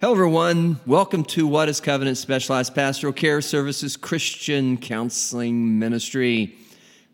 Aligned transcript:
Hello, 0.00 0.12
everyone. 0.14 0.80
Welcome 0.86 1.24
to 1.24 1.46
What 1.46 1.68
is 1.68 1.78
Covenant 1.78 2.16
Specialized 2.16 2.74
Pastoral 2.74 3.12
Care 3.12 3.42
Services 3.42 3.98
Christian 3.98 4.78
Counseling 4.78 5.78
Ministry. 5.78 6.56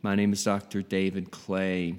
My 0.03 0.15
name 0.15 0.33
is 0.33 0.45
Dr. 0.45 0.83
David 0.83 1.33
Clay. 1.33 1.97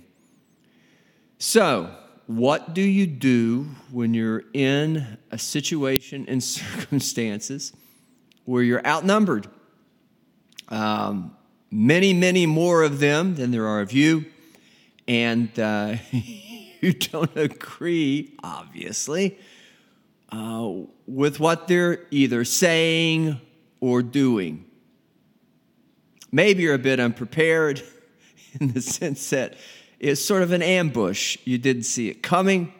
So, 1.40 1.94
what 2.28 2.74
do 2.74 2.82
you 2.82 3.06
do 3.06 3.68
when 3.92 4.14
you're 4.14 4.44
in 4.54 5.18
a 5.30 5.38
situation 5.38 6.24
and 6.30 6.42
circumstances 6.44 7.74
where 8.46 8.64
you're 8.64 8.88
outnumbered? 8.88 9.50
Um, 10.70 11.36
many, 11.70 12.14
many 12.14 12.46
more 12.46 12.84
of 12.84 13.00
them 13.00 13.36
than 13.36 13.52
there 13.52 13.68
are 13.68 13.82
of 13.82 13.92
you, 13.92 14.24
and 15.06 15.50
uh, 15.60 15.96
you 16.12 16.94
don't 16.94 17.36
agree, 17.36 18.38
obviously, 18.42 19.38
uh, 20.32 20.72
with 21.06 21.40
what 21.40 21.68
they're 21.68 22.00
either 22.12 22.44
saying 22.44 23.40
or 23.80 24.02
doing. 24.02 24.66
Maybe 26.32 26.64
you're 26.64 26.74
a 26.74 26.80
bit 26.80 27.00
unprepared 27.00 27.82
in 28.60 28.74
the 28.74 28.82
sense 28.82 29.30
that 29.30 29.56
it's 30.00 30.24
sort 30.24 30.44
of 30.44 30.52
an 30.52 30.62
ambush. 30.62 31.38
You 31.46 31.58
didn't 31.58 31.84
see 31.84 32.10
it 32.10 32.22
coming, 32.22 32.74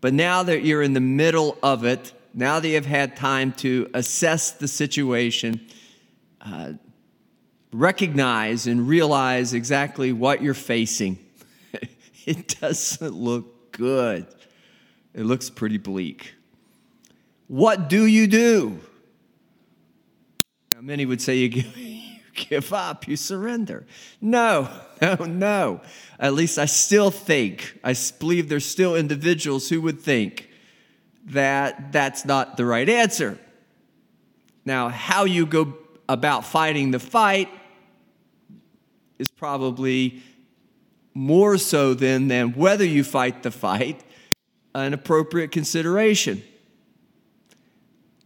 but 0.00 0.14
now 0.14 0.42
that 0.42 0.62
you're 0.62 0.82
in 0.82 0.94
the 0.94 1.00
middle 1.00 1.58
of 1.62 1.84
it, 1.84 2.12
now 2.34 2.60
that 2.60 2.68
you've 2.68 2.86
had 2.86 3.16
time 3.16 3.52
to 3.52 3.90
assess 3.94 4.52
the 4.52 4.68
situation, 4.68 5.60
uh, 6.40 6.72
recognize 7.72 8.66
and 8.66 8.88
realize 8.88 9.52
exactly 9.54 10.12
what 10.12 10.42
you're 10.42 10.54
facing, 10.54 11.18
it 12.26 12.56
doesn't 12.60 13.14
look 13.14 13.72
good. 13.72 14.26
It 15.14 15.24
looks 15.24 15.48
pretty 15.48 15.78
bleak. 15.78 16.35
What 17.48 17.88
do 17.88 18.06
you 18.06 18.26
do? 18.26 18.80
Now, 20.74 20.80
many 20.80 21.06
would 21.06 21.22
say 21.22 21.36
you 21.36 21.48
give, 21.48 21.76
you 21.76 22.20
give 22.34 22.72
up, 22.72 23.06
you 23.08 23.16
surrender. 23.16 23.86
No, 24.20 24.68
no, 25.00 25.14
no. 25.24 25.80
At 26.18 26.34
least 26.34 26.58
I 26.58 26.66
still 26.66 27.10
think, 27.10 27.78
I 27.84 27.94
believe 28.18 28.48
there's 28.48 28.66
still 28.66 28.96
individuals 28.96 29.68
who 29.68 29.80
would 29.82 30.00
think 30.00 30.48
that 31.26 31.92
that's 31.92 32.24
not 32.24 32.56
the 32.56 32.64
right 32.64 32.88
answer. 32.88 33.38
Now, 34.64 34.88
how 34.88 35.24
you 35.24 35.46
go 35.46 35.76
about 36.08 36.44
fighting 36.44 36.90
the 36.90 36.98
fight 36.98 37.48
is 39.18 39.28
probably 39.30 40.22
more 41.14 41.56
so 41.56 41.94
than, 41.94 42.28
than 42.28 42.52
whether 42.52 42.84
you 42.84 43.02
fight 43.02 43.42
the 43.42 43.50
fight 43.50 44.02
an 44.74 44.92
appropriate 44.92 45.52
consideration. 45.52 46.42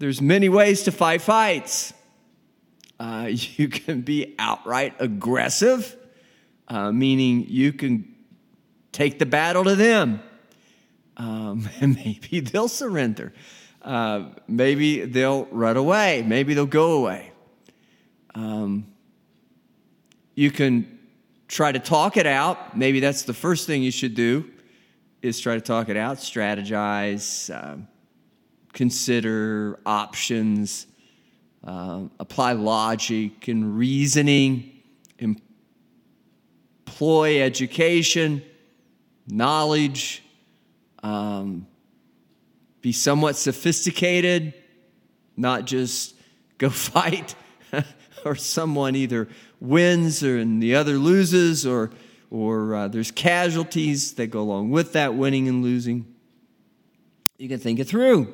There's 0.01 0.23
many 0.23 0.49
ways 0.49 0.85
to 0.85 0.93
fight 0.93 1.21
fights. 1.21 1.93
Uh, 2.99 3.29
you 3.31 3.69
can 3.69 4.01
be 4.01 4.35
outright 4.39 4.95
aggressive, 4.99 5.95
uh, 6.69 6.91
meaning 6.91 7.45
you 7.47 7.75
can 7.75 8.15
take 8.93 9.19
the 9.19 9.27
battle 9.27 9.63
to 9.65 9.77
them. 9.77 10.23
Um, 11.19 11.69
and 11.83 11.97
maybe 11.97 12.41
they'll 12.41 12.67
surrender. 12.67 13.35
Uh, 13.83 14.31
maybe 14.49 15.05
they'll 15.05 15.45
run 15.51 15.77
away. 15.77 16.25
Maybe 16.27 16.55
they'll 16.55 16.65
go 16.65 16.93
away. 16.93 17.33
Um, 18.35 18.87
you 20.35 20.51
can 20.51 20.99
try 21.47 21.73
to 21.73 21.79
talk 21.79 22.17
it 22.17 22.27
out. 22.27 22.75
Maybe 22.75 23.01
that's 23.01 23.25
the 23.25 23.35
first 23.35 23.67
thing 23.67 23.83
you 23.83 23.91
should 23.91 24.15
do 24.15 24.51
is 25.21 25.39
try 25.41 25.57
to 25.57 25.61
talk 25.61 25.91
it 25.91 25.99
out, 25.99 26.17
strategize, 26.17 27.55
um, 27.55 27.87
consider 28.73 29.79
options, 29.85 30.87
uh, 31.65 32.03
apply 32.19 32.53
logic 32.53 33.49
and 33.49 33.77
reasoning, 33.77 34.83
employ 36.91 37.43
education, 37.43 38.43
knowledge, 39.27 40.23
um, 41.03 41.67
be 42.81 42.93
somewhat 42.93 43.37
sophisticated, 43.37 44.55
not 45.37 45.67
just 45.67 46.15
go 46.59 46.71
fight 46.71 47.35
or 48.25 48.35
someone 48.35 48.95
either 48.97 49.29
wins 49.61 50.23
or 50.23 50.39
and 50.39 50.63
the 50.63 50.75
other 50.75 50.99
loses 50.99 51.67
or 51.67 51.91
or 52.31 52.75
uh, 52.75 52.89
there's 52.89 53.11
casualties 53.11 54.15
that 54.15 54.29
go 54.29 54.41
along 54.41 54.71
with 54.71 54.93
that 54.93 55.15
winning 55.15 55.49
and 55.49 55.63
losing. 55.65 56.07
You 57.39 57.49
can 57.49 57.59
think 57.59 57.81
it 57.81 57.89
through. 57.89 58.33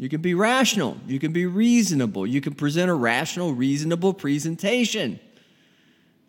You 0.00 0.08
can 0.08 0.22
be 0.22 0.32
rational. 0.32 0.96
You 1.06 1.18
can 1.18 1.30
be 1.32 1.44
reasonable. 1.44 2.26
You 2.26 2.40
can 2.40 2.54
present 2.54 2.90
a 2.90 2.94
rational, 2.94 3.52
reasonable 3.52 4.14
presentation 4.14 5.20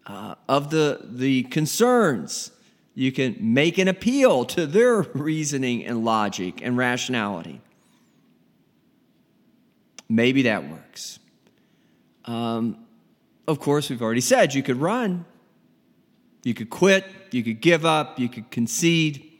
uh, 0.06 0.36
of 0.50 0.72
the, 0.72 1.00
the 1.04 1.44
concerns. 1.44 2.52
You 2.96 3.14
can 3.14 3.38
make 3.40 3.78
an 3.78 3.88
appeal 3.88 4.44
to 4.46 4.68
their 4.68 5.02
reasoning 5.14 5.86
and 5.86 6.04
logic 6.04 6.60
and 6.62 6.78
rationality. 6.78 7.62
Maybe 10.10 10.42
that 10.42 10.70
works. 10.70 11.20
Um, 12.26 12.86
of 13.48 13.62
course, 13.62 13.90
we've 13.90 14.02
already 14.02 14.20
said 14.20 14.54
you 14.54 14.64
could 14.64 14.82
run, 14.82 15.24
you 16.44 16.54
could 16.54 16.70
quit, 16.70 17.06
you 17.32 17.42
could 17.42 17.62
give 17.62 17.86
up, 17.86 18.20
you 18.20 18.28
could 18.28 18.52
concede. 18.52 19.32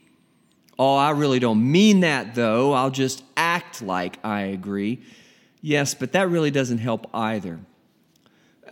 Oh, 0.80 0.96
I 0.96 1.12
really 1.12 1.40
don't 1.40 1.70
mean 1.70 2.00
that 2.00 2.34
though. 2.34 2.72
I'll 2.72 2.90
just 2.90 3.24
act 3.52 3.82
like 3.82 4.18
I 4.24 4.42
agree. 4.44 5.02
Yes, 5.62 5.94
but 5.94 6.14
that 6.14 6.30
really 6.30 6.52
doesn't 6.52 6.78
help 6.78 7.08
either. 7.14 7.60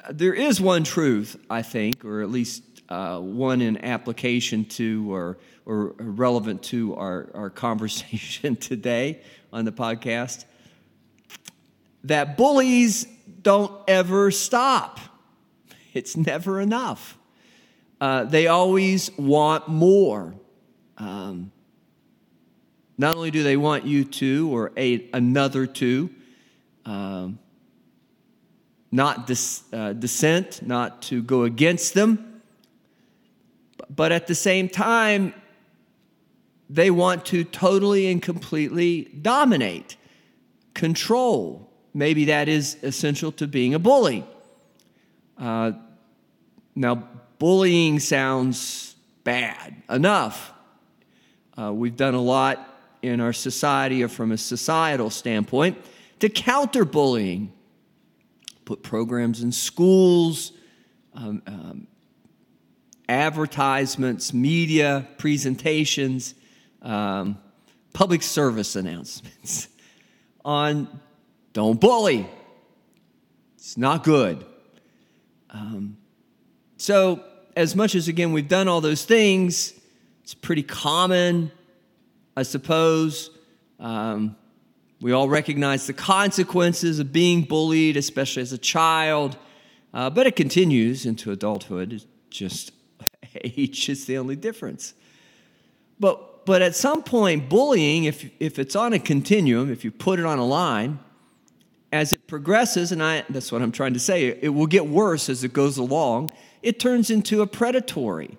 There 0.09 0.33
is 0.33 0.61
one 0.61 0.83
truth, 0.85 1.37
I 1.49 1.61
think, 1.61 2.05
or 2.05 2.21
at 2.21 2.29
least 2.29 2.63
uh, 2.87 3.19
one 3.19 3.61
in 3.61 3.83
application 3.83 4.65
to 4.65 5.13
or, 5.13 5.37
or 5.65 5.93
relevant 5.99 6.63
to 6.63 6.95
our, 6.95 7.29
our 7.33 7.49
conversation 7.67 8.55
today 8.55 9.21
on 9.51 9.65
the 9.65 9.71
podcast 9.71 10.45
that 12.05 12.37
bullies 12.37 13.05
don't 13.41 13.73
ever 13.87 14.31
stop. 14.31 14.99
It's 15.93 16.15
never 16.15 16.61
enough. 16.61 17.17
Uh, 17.99 18.23
they 18.23 18.47
always 18.47 19.11
want 19.17 19.67
more. 19.67 20.33
Um, 20.97 21.51
not 22.99 23.15
only 23.15 23.31
do 23.31 23.43
they 23.43 23.55
want 23.55 23.85
you 23.85 24.03
to 24.03 24.53
or 24.53 24.73
a, 24.75 25.09
another 25.13 25.65
to, 25.65 26.09
um, 26.83 27.39
not 28.91 29.25
dis, 29.25 29.63
uh, 29.71 29.93
dissent, 29.93 30.61
not 30.67 31.01
to 31.03 31.23
go 31.23 31.43
against 31.43 31.93
them, 31.93 32.41
but 33.89 34.11
at 34.11 34.27
the 34.27 34.35
same 34.35 34.67
time, 34.67 35.33
they 36.69 36.91
want 36.91 37.25
to 37.27 37.45
totally 37.45 38.11
and 38.11 38.21
completely 38.21 39.05
dominate, 39.21 39.95
control. 40.73 41.71
Maybe 41.93 42.25
that 42.25 42.49
is 42.49 42.75
essential 42.83 43.31
to 43.33 43.47
being 43.47 43.73
a 43.73 43.79
bully. 43.79 44.25
Uh, 45.37 45.71
now, 46.75 47.07
bullying 47.37 48.01
sounds 48.01 48.93
bad 49.23 49.83
enough. 49.89 50.51
Uh, 51.57 51.71
we've 51.71 51.95
done 51.95 52.13
a 52.13 52.21
lot 52.21 52.68
in 53.01 53.21
our 53.21 53.33
society 53.33 54.03
or 54.03 54.07
from 54.07 54.31
a 54.31 54.37
societal 54.37 55.09
standpoint 55.09 55.77
to 56.19 56.29
counter 56.29 56.85
bullying. 56.85 57.51
Put 58.65 58.83
programs 58.83 59.41
in 59.41 59.51
schools, 59.51 60.51
um, 61.15 61.41
um, 61.47 61.87
advertisements, 63.07 64.33
media 64.33 65.07
presentations, 65.17 66.35
um, 66.81 67.39
public 67.93 68.21
service 68.21 68.75
announcements 68.75 69.67
on 70.45 70.87
don't 71.53 71.79
bully. 71.79 72.29
It's 73.55 73.77
not 73.77 74.03
good. 74.03 74.45
Um, 75.49 75.97
so, 76.77 77.23
as 77.55 77.75
much 77.75 77.95
as 77.95 78.07
again 78.07 78.31
we've 78.31 78.47
done 78.47 78.67
all 78.67 78.81
those 78.81 79.03
things, 79.03 79.73
it's 80.23 80.35
pretty 80.35 80.63
common 80.63 81.51
I 82.39 82.43
suppose. 82.43 83.31
Um, 83.81 84.37
we 85.01 85.11
all 85.11 85.27
recognize 85.27 85.87
the 85.87 85.93
consequences 85.93 86.99
of 86.99 87.11
being 87.11 87.41
bullied, 87.41 87.97
especially 87.97 88.41
as 88.41 88.53
a 88.53 88.57
child, 88.57 89.35
uh, 89.93 90.09
but 90.09 90.25
it 90.25 90.37
continues 90.37 91.05
into 91.05 91.33
adulthood. 91.33 91.91
It's 91.91 92.05
just 92.29 92.71
age 93.43 93.89
is 93.89 94.05
the 94.05 94.17
only 94.17 94.37
difference. 94.37 94.93
But, 95.99 96.45
but 96.45 96.61
at 96.61 96.77
some 96.77 97.03
point, 97.03 97.49
bullying, 97.49 98.05
if, 98.05 98.29
if 98.39 98.57
it's 98.57 98.75
on 98.75 98.93
a 98.93 98.99
continuum, 98.99 99.69
if 99.69 99.83
you 99.83 99.91
put 99.91 100.17
it 100.17 100.25
on 100.25 100.39
a 100.39 100.45
line, 100.45 100.99
as 101.91 102.13
it 102.13 102.25
progresses, 102.25 102.93
and 102.93 103.03
I, 103.03 103.25
that's 103.29 103.51
what 103.51 103.61
I'm 103.61 103.73
trying 103.73 103.95
to 103.95 103.99
say, 103.99 104.27
it 104.27 104.53
will 104.53 104.67
get 104.67 104.87
worse 104.87 105.27
as 105.27 105.43
it 105.43 105.51
goes 105.51 105.77
along, 105.77 106.31
it 106.63 106.79
turns 106.79 107.09
into 107.09 107.41
a 107.41 107.47
predatory 107.47 108.37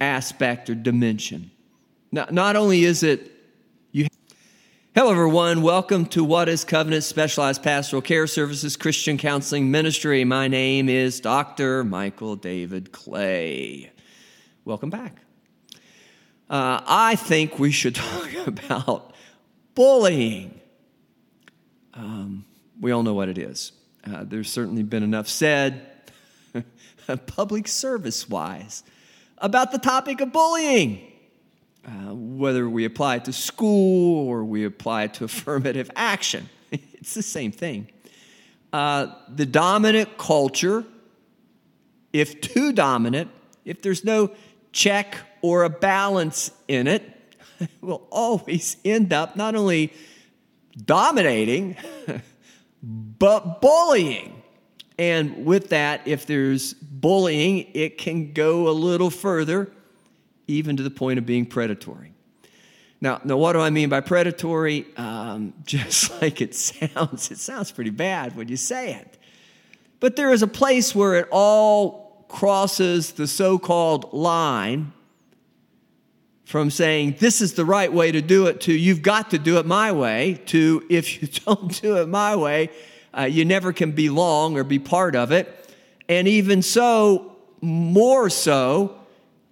aspect 0.00 0.70
or 0.70 0.74
dimension. 0.74 1.50
Not, 2.12 2.32
not 2.32 2.56
only 2.56 2.84
is 2.84 3.02
it 3.02 3.32
you 3.92 4.06
Hello, 4.94 5.10
everyone. 5.10 5.60
Welcome 5.60 6.06
to 6.06 6.24
What 6.24 6.48
is 6.48 6.64
Covenant 6.64 7.04
Specialized 7.04 7.62
Pastoral 7.62 8.00
Care 8.00 8.26
Services 8.26 8.76
Christian 8.76 9.18
Counseling 9.18 9.70
Ministry. 9.70 10.24
My 10.24 10.48
name 10.48 10.88
is 10.88 11.20
Dr. 11.20 11.84
Michael 11.84 12.36
David 12.36 12.92
Clay. 12.92 13.92
Welcome 14.64 14.88
back. 14.88 15.20
Uh, 16.48 16.80
I 16.86 17.16
think 17.16 17.58
we 17.58 17.70
should 17.70 17.94
talk 17.96 18.34
about 18.46 19.14
bullying. 19.74 20.60
Um, 21.92 22.44
we 22.80 22.90
all 22.90 23.02
know 23.02 23.14
what 23.14 23.28
it 23.28 23.38
is. 23.38 23.72
Uh, 24.04 24.24
there's 24.24 24.50
certainly 24.50 24.82
been 24.82 25.02
enough 25.02 25.28
said, 25.28 25.86
public 27.26 27.68
service 27.68 28.28
wise, 28.28 28.82
about 29.38 29.72
the 29.72 29.78
topic 29.78 30.20
of 30.20 30.32
bullying. 30.32 31.12
Uh, 31.86 32.14
whether 32.14 32.68
we 32.68 32.84
apply 32.84 33.16
it 33.16 33.24
to 33.24 33.32
school 33.32 34.28
or 34.28 34.44
we 34.44 34.64
apply 34.64 35.04
it 35.04 35.14
to 35.14 35.24
affirmative 35.30 35.90
action, 35.94 36.48
it's 36.72 37.14
the 37.14 37.22
same 37.22 37.52
thing. 37.52 37.88
Uh, 38.72 39.06
the 39.28 39.46
dominant 39.46 40.18
culture, 40.18 40.84
if 42.12 42.40
too 42.40 42.72
dominant, 42.72 43.30
if 43.64 43.82
there's 43.82 44.04
no 44.04 44.30
check 44.72 45.18
or 45.42 45.64
a 45.64 45.70
balance 45.70 46.50
in 46.66 46.86
it, 46.86 47.34
will 47.80 48.06
always 48.10 48.76
end 48.84 49.12
up 49.12 49.36
not 49.36 49.54
only 49.54 49.92
dominating, 50.84 51.76
but 52.82 53.60
bullying. 53.60 54.35
And 54.98 55.44
with 55.44 55.68
that, 55.70 56.06
if 56.06 56.26
there's 56.26 56.72
bullying, 56.74 57.70
it 57.74 57.98
can 57.98 58.32
go 58.32 58.68
a 58.68 58.70
little 58.70 59.10
further 59.10 59.70
even 60.46 60.76
to 60.76 60.82
the 60.82 60.90
point 60.90 61.18
of 61.18 61.26
being 61.26 61.44
predatory. 61.44 62.12
Now, 63.00 63.20
now 63.24 63.36
what 63.36 63.52
do 63.52 63.60
I 63.60 63.70
mean 63.70 63.88
by 63.88 64.00
predatory? 64.00 64.86
Um, 64.96 65.54
just 65.64 66.20
like 66.22 66.40
it 66.40 66.54
sounds, 66.54 67.30
it 67.30 67.38
sounds 67.38 67.72
pretty 67.72 67.90
bad 67.90 68.36
when 68.36 68.48
you 68.48 68.56
say 68.56 68.94
it. 68.94 69.18
But 70.00 70.16
there 70.16 70.30
is 70.30 70.42
a 70.42 70.46
place 70.46 70.94
where 70.94 71.14
it 71.16 71.28
all 71.30 72.24
crosses 72.28 73.12
the 73.12 73.26
so 73.26 73.58
called 73.58 74.12
line 74.12 74.92
from 76.44 76.70
saying 76.70 77.16
this 77.18 77.40
is 77.40 77.54
the 77.54 77.64
right 77.64 77.92
way 77.92 78.12
to 78.12 78.20
do 78.20 78.46
it 78.46 78.60
to 78.62 78.72
you've 78.72 79.02
got 79.02 79.30
to 79.30 79.38
do 79.38 79.58
it 79.58 79.66
my 79.66 79.90
way 79.90 80.40
to 80.46 80.84
if 80.88 81.20
you 81.20 81.28
don't 81.46 81.80
do 81.80 81.96
it 81.96 82.08
my 82.08 82.36
way, 82.36 82.70
uh, 83.16 83.22
you 83.22 83.44
never 83.44 83.72
can 83.72 83.92
belong 83.92 84.56
or 84.56 84.64
be 84.64 84.78
part 84.78 85.16
of 85.16 85.32
it. 85.32 85.52
And 86.08 86.28
even 86.28 86.62
so, 86.62 87.36
more 87.60 88.28
so, 88.30 88.98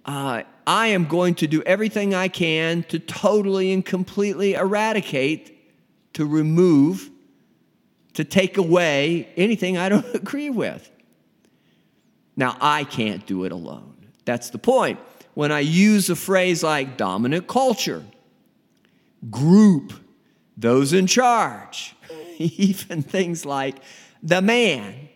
uh, 0.05 0.43
I 0.67 0.87
am 0.87 1.05
going 1.05 1.35
to 1.35 1.47
do 1.47 1.61
everything 1.63 2.13
I 2.13 2.27
can 2.27 2.83
to 2.83 2.99
totally 2.99 3.71
and 3.73 3.85
completely 3.85 4.53
eradicate, 4.53 5.57
to 6.13 6.25
remove, 6.25 7.09
to 8.13 8.23
take 8.23 8.57
away 8.57 9.29
anything 9.35 9.77
I 9.77 9.89
don't 9.89 10.05
agree 10.15 10.49
with. 10.49 10.89
Now, 12.35 12.57
I 12.59 12.83
can't 12.83 13.25
do 13.25 13.45
it 13.45 13.51
alone. 13.51 13.93
That's 14.25 14.49
the 14.49 14.57
point. 14.57 14.99
When 15.33 15.51
I 15.51 15.59
use 15.59 16.09
a 16.09 16.15
phrase 16.15 16.63
like 16.63 16.97
dominant 16.97 17.47
culture, 17.47 18.03
group, 19.29 19.93
those 20.57 20.93
in 20.93 21.07
charge, 21.07 21.95
even 22.57 23.01
things 23.01 23.45
like 23.45 23.77
the 24.23 24.41
man, 24.41 25.09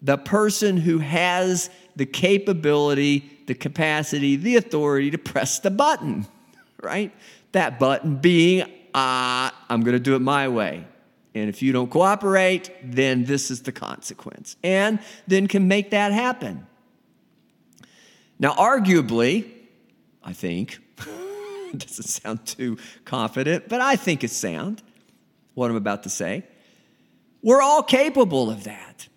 the 0.00 0.18
person 0.18 0.76
who 0.76 0.98
has 0.98 1.70
the 1.96 2.06
capability 2.06 3.32
the 3.46 3.54
capacity, 3.54 4.36
the 4.36 4.56
authority 4.56 5.10
to 5.10 5.18
press 5.18 5.58
the 5.58 5.70
button, 5.70 6.26
right? 6.82 7.12
That 7.52 7.78
button 7.78 8.16
being, 8.16 8.62
uh, 8.94 9.50
I'm 9.68 9.82
going 9.82 9.96
to 9.96 10.00
do 10.00 10.14
it 10.14 10.20
my 10.20 10.48
way. 10.48 10.86
And 11.34 11.48
if 11.48 11.62
you 11.62 11.72
don't 11.72 11.90
cooperate, 11.90 12.70
then 12.82 13.24
this 13.24 13.50
is 13.50 13.62
the 13.62 13.72
consequence. 13.72 14.56
And 14.62 15.00
then 15.26 15.48
can 15.48 15.66
make 15.66 15.90
that 15.90 16.12
happen. 16.12 16.66
Now, 18.38 18.54
arguably, 18.54 19.50
I 20.22 20.32
think, 20.32 20.78
doesn't 21.76 22.04
sound 22.04 22.44
too 22.44 22.76
confident, 23.04 23.68
but 23.68 23.80
I 23.80 23.96
think 23.96 24.24
it's 24.24 24.36
sound, 24.36 24.82
what 25.54 25.70
I'm 25.70 25.76
about 25.76 26.02
to 26.02 26.10
say. 26.10 26.44
We're 27.42 27.62
all 27.62 27.82
capable 27.82 28.50
of 28.50 28.64
that. 28.64 29.08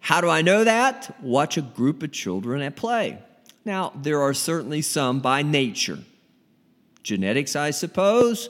How 0.00 0.20
do 0.20 0.28
I 0.28 0.42
know 0.42 0.64
that? 0.64 1.16
Watch 1.20 1.56
a 1.56 1.62
group 1.62 2.02
of 2.02 2.12
children 2.12 2.62
at 2.62 2.76
play. 2.76 3.18
Now, 3.64 3.92
there 3.96 4.22
are 4.22 4.32
certainly 4.32 4.80
some 4.80 5.20
by 5.20 5.42
nature. 5.42 5.98
Genetics, 7.02 7.56
I 7.56 7.72
suppose, 7.72 8.48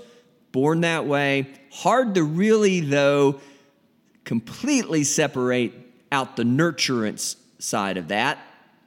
born 0.52 0.82
that 0.82 1.06
way. 1.06 1.48
Hard 1.72 2.14
to 2.14 2.22
really, 2.22 2.80
though, 2.80 3.40
completely 4.24 5.04
separate 5.04 5.72
out 6.12 6.36
the 6.36 6.42
nurturance 6.42 7.36
side 7.58 7.96
of 7.96 8.08
that, 8.08 8.38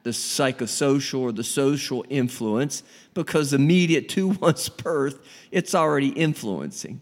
the 0.04 0.10
psychosocial 0.10 1.20
or 1.20 1.32
the 1.32 1.44
social 1.44 2.04
influence, 2.08 2.82
because 3.14 3.52
immediate 3.52 4.08
to 4.10 4.28
one's 4.28 4.68
birth, 4.68 5.18
it's 5.50 5.74
already 5.74 6.08
influencing. 6.08 7.00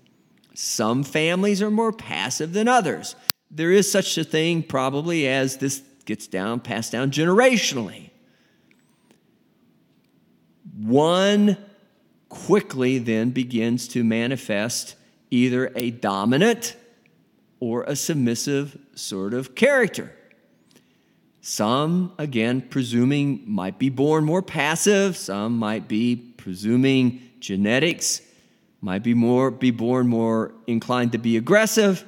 Some 0.60 1.04
families 1.04 1.62
are 1.62 1.70
more 1.70 1.92
passive 1.92 2.52
than 2.52 2.66
others. 2.66 3.14
There 3.48 3.70
is 3.70 3.88
such 3.88 4.18
a 4.18 4.24
thing, 4.24 4.64
probably, 4.64 5.28
as 5.28 5.58
this 5.58 5.84
gets 6.04 6.26
down, 6.26 6.58
passed 6.58 6.90
down 6.90 7.12
generationally. 7.12 8.10
One 10.76 11.58
quickly 12.28 12.98
then 12.98 13.30
begins 13.30 13.86
to 13.88 14.02
manifest 14.02 14.96
either 15.30 15.70
a 15.76 15.92
dominant 15.92 16.74
or 17.60 17.84
a 17.84 17.94
submissive 17.94 18.76
sort 18.96 19.34
of 19.34 19.54
character. 19.54 20.12
Some, 21.40 22.14
again, 22.18 22.62
presuming 22.62 23.44
might 23.46 23.78
be 23.78 23.90
born 23.90 24.24
more 24.24 24.42
passive, 24.42 25.16
some 25.16 25.56
might 25.56 25.86
be 25.86 26.16
presuming 26.16 27.22
genetics, 27.38 28.22
might 28.80 29.02
be 29.02 29.14
more 29.14 29.50
be 29.50 29.70
born 29.70 30.08
more 30.08 30.52
inclined 30.66 31.12
to 31.12 31.18
be 31.18 31.36
aggressive. 31.36 32.04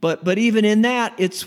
But 0.00 0.24
but 0.24 0.38
even 0.38 0.64
in 0.64 0.82
that, 0.82 1.14
it's 1.18 1.46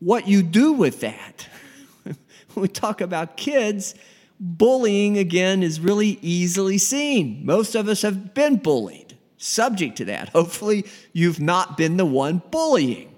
what 0.00 0.26
you 0.28 0.42
do 0.42 0.72
with 0.72 1.00
that. 1.00 1.48
when 2.04 2.16
we 2.54 2.68
talk 2.68 3.00
about 3.00 3.36
kids, 3.36 3.94
bullying, 4.40 5.18
again, 5.18 5.62
is 5.62 5.80
really 5.80 6.18
easily 6.22 6.78
seen. 6.78 7.44
Most 7.44 7.74
of 7.74 7.88
us 7.88 8.02
have 8.02 8.34
been 8.34 8.56
bullied, 8.56 9.16
subject 9.36 9.96
to 9.96 10.04
that. 10.06 10.30
Hopefully, 10.30 10.84
you've 11.12 11.40
not 11.40 11.76
been 11.76 11.96
the 11.96 12.06
one 12.06 12.42
bullying. 12.50 13.12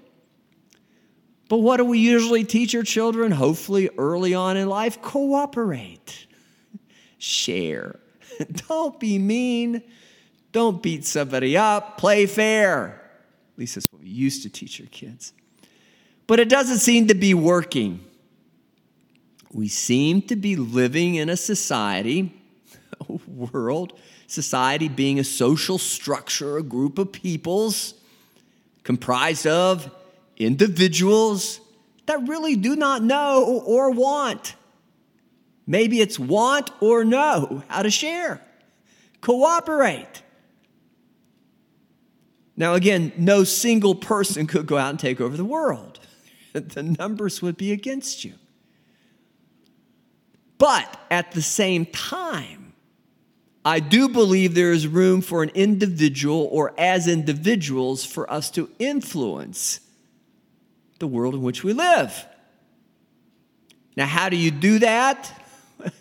But 1.47 1.57
what 1.57 1.77
do 1.77 1.85
we 1.85 1.97
usually 1.97 2.43
teach 2.43 2.75
our 2.75 2.83
children? 2.83 3.31
Hopefully, 3.31 3.89
early 3.97 4.35
on 4.35 4.55
in 4.55 4.69
life, 4.69 5.01
cooperate, 5.01 6.27
share. 7.17 7.99
Don't 8.67 8.99
be 8.99 9.17
mean. 9.17 9.81
Don't 10.51 10.81
beat 10.81 11.05
somebody 11.05 11.55
up. 11.57 11.97
Play 11.97 12.25
fair. 12.25 13.01
At 13.53 13.59
least 13.59 13.75
that's 13.75 13.91
what 13.91 14.01
we 14.01 14.09
used 14.09 14.43
to 14.43 14.49
teach 14.49 14.79
our 14.81 14.87
kids. 14.87 15.33
But 16.27 16.39
it 16.39 16.49
doesn't 16.49 16.79
seem 16.79 17.07
to 17.07 17.15
be 17.15 17.33
working 17.33 18.05
we 19.51 19.67
seem 19.67 20.21
to 20.23 20.35
be 20.35 20.55
living 20.55 21.15
in 21.15 21.29
a 21.29 21.37
society, 21.37 22.33
a 23.09 23.13
world, 23.27 23.99
society 24.27 24.87
being 24.87 25.19
a 25.19 25.23
social 25.23 25.77
structure, 25.77 26.57
a 26.57 26.63
group 26.63 26.99
of 26.99 27.11
peoples 27.11 27.95
comprised 28.83 29.47
of 29.47 29.91
individuals 30.37 31.59
that 32.05 32.27
really 32.27 32.55
do 32.55 32.75
not 32.75 33.03
know 33.03 33.61
or 33.65 33.91
want. 33.91 34.55
Maybe 35.65 36.01
it's 36.01 36.17
want 36.17 36.71
or 36.79 37.03
know 37.03 37.63
how 37.67 37.83
to 37.83 37.91
share, 37.91 38.41
cooperate. 39.21 40.23
Now, 42.59 42.73
again, 42.73 43.13
no 43.17 43.45
single 43.45 43.95
person 43.95 44.45
could 44.45 44.67
go 44.67 44.77
out 44.77 44.89
and 44.89 44.99
take 44.99 45.19
over 45.19 45.35
the 45.35 45.45
world. 45.45 45.99
The 46.51 46.81
numbers 46.81 47.43
would 47.43 47.57
be 47.57 47.71
against 47.71 48.25
you. 48.25 48.33
But 50.57 50.99
at 51.11 51.31
the 51.31 51.43
same 51.43 51.85
time, 51.85 52.73
I 53.63 53.79
do 53.79 54.09
believe 54.09 54.55
there 54.55 54.71
is 54.71 54.87
room 54.87 55.21
for 55.21 55.43
an 55.43 55.51
individual 55.53 56.49
or 56.51 56.73
as 56.77 57.07
individuals 57.07 58.03
for 58.03 58.29
us 58.29 58.49
to 58.51 58.67
influence 58.79 59.79
the 60.97 61.05
world 61.05 61.35
in 61.35 61.43
which 61.43 61.63
we 61.63 61.71
live. 61.71 62.25
Now, 63.95 64.07
how 64.07 64.27
do 64.27 64.35
you 64.35 64.49
do 64.49 64.79
that? 64.79 65.31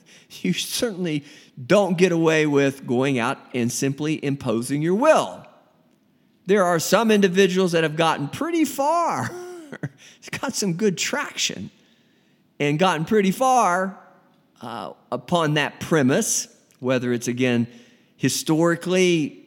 you 0.40 0.54
certainly 0.54 1.24
don't 1.66 1.98
get 1.98 2.10
away 2.10 2.46
with 2.46 2.86
going 2.86 3.18
out 3.18 3.38
and 3.52 3.70
simply 3.70 4.24
imposing 4.24 4.80
your 4.80 4.94
will. 4.94 5.44
There 6.48 6.64
are 6.64 6.78
some 6.78 7.10
individuals 7.10 7.72
that 7.72 7.82
have 7.82 7.94
gotten 7.94 8.26
pretty 8.26 8.64
far, 8.64 9.30
got 10.40 10.54
some 10.54 10.72
good 10.72 10.96
traction, 10.96 11.68
and 12.58 12.78
gotten 12.78 13.04
pretty 13.04 13.32
far 13.32 13.98
uh, 14.62 14.94
upon 15.12 15.54
that 15.54 15.78
premise, 15.78 16.48
whether 16.80 17.12
it's 17.12 17.28
again 17.28 17.66
historically 18.16 19.46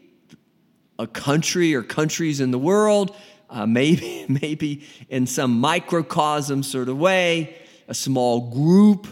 a 0.99 1.07
country 1.07 1.73
or 1.73 1.81
countries 1.81 2.39
in 2.39 2.51
the 2.51 2.59
world, 2.59 3.15
uh, 3.49 3.65
maybe, 3.65 4.27
maybe 4.29 4.85
in 5.09 5.25
some 5.25 5.59
microcosm 5.59 6.61
sort 6.61 6.87
of 6.87 6.99
way, 6.99 7.57
a 7.87 7.95
small 7.95 8.51
group. 8.51 9.07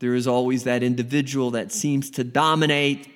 There 0.00 0.16
is 0.16 0.26
always 0.26 0.64
that 0.64 0.82
individual 0.82 1.52
that 1.52 1.70
seems 1.70 2.10
to 2.10 2.24
dominate. 2.24 3.06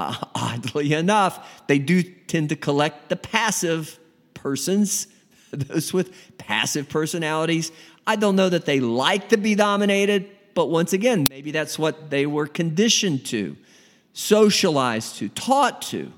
Uh, 0.00 0.14
oddly 0.34 0.94
enough, 0.94 1.66
they 1.66 1.78
do 1.78 2.02
tend 2.02 2.48
to 2.48 2.56
collect 2.56 3.10
the 3.10 3.16
passive 3.16 3.98
persons, 4.32 5.08
those 5.50 5.92
with 5.92 6.38
passive 6.38 6.88
personalities. 6.88 7.70
I 8.06 8.16
don't 8.16 8.34
know 8.34 8.48
that 8.48 8.64
they 8.64 8.80
like 8.80 9.28
to 9.28 9.36
be 9.36 9.54
dominated, 9.54 10.30
but 10.54 10.70
once 10.70 10.94
again, 10.94 11.26
maybe 11.28 11.50
that's 11.50 11.78
what 11.78 12.08
they 12.08 12.24
were 12.24 12.46
conditioned 12.46 13.26
to, 13.26 13.58
socialized 14.14 15.16
to, 15.16 15.28
taught 15.28 15.82
to 15.82 16.10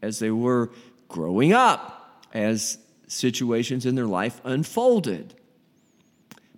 as 0.00 0.20
they 0.20 0.30
were 0.30 0.70
growing 1.08 1.52
up, 1.52 2.24
as 2.32 2.78
situations 3.08 3.86
in 3.86 3.96
their 3.96 4.06
life 4.06 4.40
unfolded. 4.44 5.34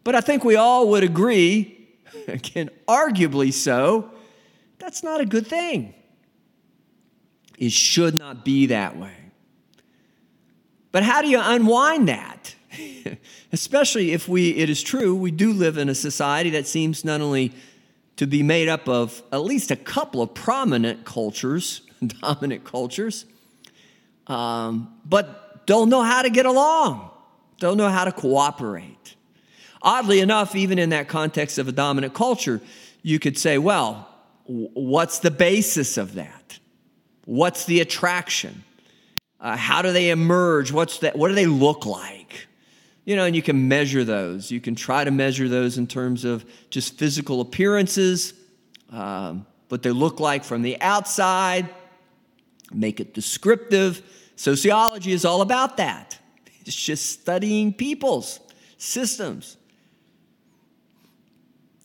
But 0.04 0.14
I 0.14 0.21
think 0.21 0.44
we 0.44 0.56
all 0.56 0.90
would 0.90 1.02
agree, 1.02 1.88
again, 2.28 2.68
arguably 2.87 3.54
so, 3.54 4.11
that's 4.78 5.02
not 5.02 5.23
a 5.23 5.25
good 5.25 5.47
thing. 5.47 5.94
It 7.62 7.71
should 7.71 8.16
not 8.16 8.45
be 8.45 8.66
that 8.66 8.97
way. 8.97 9.14
But 10.90 11.04
how 11.04 11.23
do 11.23 11.28
you 11.28 11.38
unwind 11.40 12.09
that? 12.09 12.57
Especially 13.52 14.11
if 14.11 14.26
we, 14.26 14.50
it 14.57 14.69
is 14.69 14.83
true, 14.83 15.14
we 15.14 15.31
do 15.31 15.52
live 15.52 15.78
in 15.78 15.88
a 15.88 15.95
society 15.95 16.50
that 16.50 16.66
seems 16.66 17.04
not 17.04 17.21
only 17.21 17.52
to 18.16 18.26
be 18.26 18.42
made 18.42 18.69
up 18.69 18.88
of 18.88 19.23
at 19.31 19.45
least 19.45 19.71
a 19.71 19.76
couple 19.76 20.21
of 20.21 20.35
prominent 20.35 21.04
cultures, 21.04 21.83
dominant 22.21 22.64
cultures, 22.64 23.26
um, 24.26 24.92
but 25.09 25.64
don't 25.64 25.88
know 25.88 26.02
how 26.02 26.23
to 26.23 26.31
get 26.31 26.47
along, 26.47 27.12
don't 27.61 27.76
know 27.76 27.90
how 27.90 28.04
to 28.04 28.11
cooperate. 28.11 29.14
Oddly 29.83 30.19
enough, 30.19 30.57
even 30.57 30.81
in 30.81 30.90
that 30.90 31.07
context 31.07 31.59
of 31.59 31.69
a 31.69 31.73
dominant 31.73 32.12
culture, 32.12 32.61
you 33.02 33.21
could 33.21 33.38
say, 33.38 33.57
well, 33.57 34.09
what's 34.47 35.21
the 35.21 35.31
basis 35.31 35.97
of 35.97 36.14
that? 36.14 36.59
What's 37.25 37.64
the 37.64 37.81
attraction? 37.81 38.64
Uh, 39.41 39.57
how 39.57 39.83
do 39.83 39.93
they 39.93 40.11
emerge? 40.11 40.73
What's 40.73 40.99
that? 40.99 41.17
What 41.17 41.29
do 41.29 41.35
they 41.35 41.47
look 41.47 41.87
like? 41.87 42.47
You 43.05 43.17
know, 43.17 43.25
and 43.25 43.35
you 43.35 43.43
can 43.43 43.67
measure 43.67 44.05
those. 44.05 44.50
You 44.50 44.61
can 44.61 44.75
try 44.75 45.02
to 45.02 45.11
measure 45.11 45.49
those 45.49 45.79
in 45.79 45.88
terms 45.88 46.25
of 46.25 46.45
just 46.71 46.99
physical 46.99 47.41
appearances, 47.41 48.35
um, 48.91 49.45
what 49.69 49.83
they 49.83 49.91
look 49.91 50.21
like 50.21 50.45
from 50.45 50.62
the 50.62 50.81
outside, 50.81 51.69
make 52.73 53.00
it 53.00 53.14
descriptive. 53.14 54.02
Sociology 54.37 55.12
is 55.12 55.25
all 55.25 55.43
about 55.43 55.76
that. 55.79 56.19
It's 56.64 56.76
just 56.76 57.07
studying 57.07 57.73
people's 57.73 58.38
systems, 58.79 59.57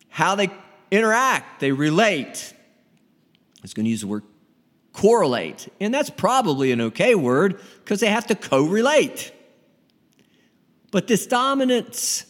how 0.07 0.35
they 0.35 0.51
interact, 0.91 1.61
they 1.61 1.71
relate. 1.71 2.53
I 2.53 3.61
was 3.63 3.73
going 3.73 3.85
to 3.85 3.89
use 3.89 4.01
the 4.01 4.07
word 4.07 4.21
correlate. 4.97 5.71
And 5.79 5.93
that's 5.93 6.09
probably 6.09 6.71
an 6.71 6.81
okay 6.81 7.13
word 7.13 7.61
because 7.83 7.99
they 7.99 8.09
have 8.09 8.25
to 8.27 8.35
co-relate. 8.35 9.31
But 10.91 11.05
this 11.05 11.27
dominance, 11.27 12.25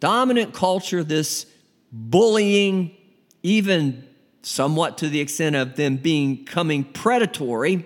dominant 0.00 0.54
culture, 0.54 1.04
this 1.04 1.44
bullying, 1.92 2.96
even 3.42 4.08
somewhat 4.40 4.96
to 4.98 5.10
the 5.10 5.20
extent 5.20 5.54
of 5.54 5.76
them 5.76 5.98
being 5.98 6.46
coming 6.46 6.82
predatory, 6.82 7.84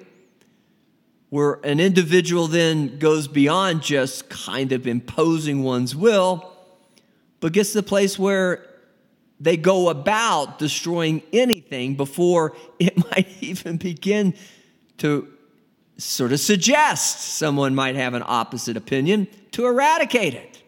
where 1.31 1.55
an 1.65 1.81
individual 1.81 2.47
then 2.47 3.01
goes 3.01 3.27
beyond 3.27 3.83
just 3.83 4.29
kind 4.29 4.71
of 4.71 4.87
imposing 4.87 5.65
one's 5.65 5.97
will, 5.97 6.53
but 7.41 7.53
gets 7.53 7.73
to 7.73 7.79
the 7.79 7.83
place 7.83 8.21
where 8.21 8.68
they 9.41 9.57
go 9.57 9.89
about 9.89 10.59
destroying 10.59 11.23
anything 11.33 11.95
before 11.95 12.57
it 12.79 12.97
might 13.11 13.29
even 13.41 13.77
begin 13.77 14.35
to 14.99 15.29
sort 15.97 16.33
of 16.33 16.41
suggest 16.41 17.21
someone 17.21 17.75
might 17.75 17.97
have 17.97 18.15
an 18.15 18.23
opposite 18.25 18.77
opinion 18.77 19.27
to 19.53 19.67
eradicate 19.67 20.35
it. 20.35 20.63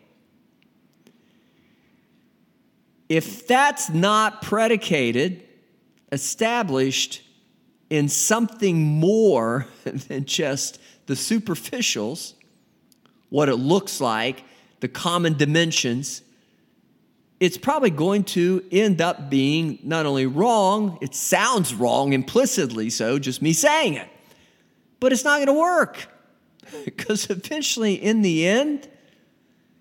If 3.08 3.46
that's 3.46 3.90
not 3.90 4.42
predicated, 4.42 5.42
established 6.12 7.22
in 7.88 8.08
something 8.08 8.80
more 8.80 9.66
than 9.84 10.24
just 10.24 10.80
the 11.06 11.14
superficials, 11.14 12.34
what 13.30 13.48
it 13.48 13.56
looks 13.56 14.00
like, 14.00 14.44
the 14.80 14.88
common 14.88 15.36
dimensions, 15.36 16.22
it's 17.40 17.56
probably 17.56 17.88
going 17.88 18.22
to 18.22 18.62
end 18.70 19.00
up 19.00 19.30
being 19.30 19.78
not 19.82 20.04
only 20.04 20.26
wrong, 20.26 20.98
it 21.00 21.14
sounds 21.14 21.74
wrong 21.74 22.12
implicitly 22.12 22.90
so, 22.90 23.18
just 23.18 23.40
me 23.40 23.54
saying 23.54 23.94
it, 23.94 24.08
but 25.00 25.10
it's 25.10 25.24
not 25.24 25.38
going 25.38 25.46
to 25.46 25.54
work. 25.54 26.06
Because 26.84 27.28
eventually, 27.30 27.94
in 27.94 28.22
the 28.22 28.46
end, 28.46 28.88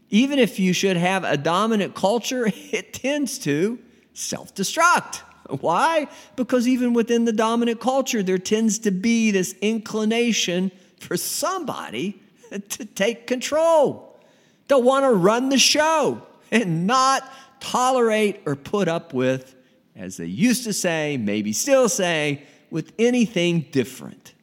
even 0.09 0.39
if 0.39 0.59
you 0.59 0.73
should 0.73 0.97
have 0.97 1.23
a 1.23 1.37
dominant 1.37 1.93
culture, 1.93 2.47
it 2.71 2.93
tends 2.93 3.37
to 3.39 3.77
self 4.13 4.55
destruct. 4.55 5.21
Why? 5.59 6.07
Because 6.35 6.67
even 6.67 6.93
within 6.93 7.25
the 7.25 7.33
dominant 7.33 7.79
culture, 7.79 8.23
there 8.23 8.39
tends 8.39 8.79
to 8.79 8.91
be 8.91 9.29
this 9.29 9.53
inclination 9.61 10.71
for 10.99 11.15
somebody 11.15 12.19
to 12.69 12.85
take 12.85 13.27
control, 13.27 14.19
to 14.67 14.79
want 14.79 15.05
to 15.05 15.11
run 15.11 15.49
the 15.49 15.59
show 15.59 16.23
and 16.51 16.87
not 16.87 17.29
tolerate 17.59 18.41
or 18.45 18.55
put 18.55 18.87
up 18.87 19.13
with, 19.13 19.55
as 19.95 20.17
they 20.17 20.25
used 20.25 20.63
to 20.65 20.73
say, 20.73 21.17
maybe 21.17 21.53
still 21.53 21.89
say, 21.89 22.43
with 22.69 22.93
anything 22.99 23.61
different. 23.71 24.33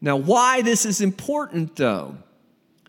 Now, 0.00 0.16
why 0.16 0.62
this 0.62 0.86
is 0.86 1.00
important, 1.00 1.76
though, 1.76 2.16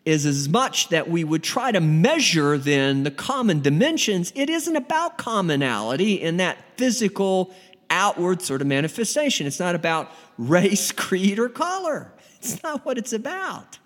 is 0.06 0.26
as 0.26 0.50
much 0.50 0.90
that 0.90 1.10
we 1.10 1.24
would 1.24 1.44
try 1.44 1.72
to 1.72 1.82
measure 1.82 2.58
then 2.58 3.04
the 3.04 3.12
common 3.12 3.62
dimensions, 3.62 4.32
it 4.36 4.50
isn't 4.50 4.76
about 4.76 5.18
commonality 5.18 6.14
in 6.14 6.38
that 6.38 6.58
physical, 6.78 7.54
outward 7.90 8.42
sort 8.42 8.62
of 8.62 8.68
manifestation. 8.68 9.46
It's 9.46 9.60
not 9.60 9.76
about 9.76 10.12
race, 10.38 10.92
creed, 10.92 11.38
or 11.38 11.50
color. 11.50 12.12
It's 12.38 12.64
not 12.64 12.86
what 12.86 12.98
it's 12.98 13.14
about. 13.14 13.78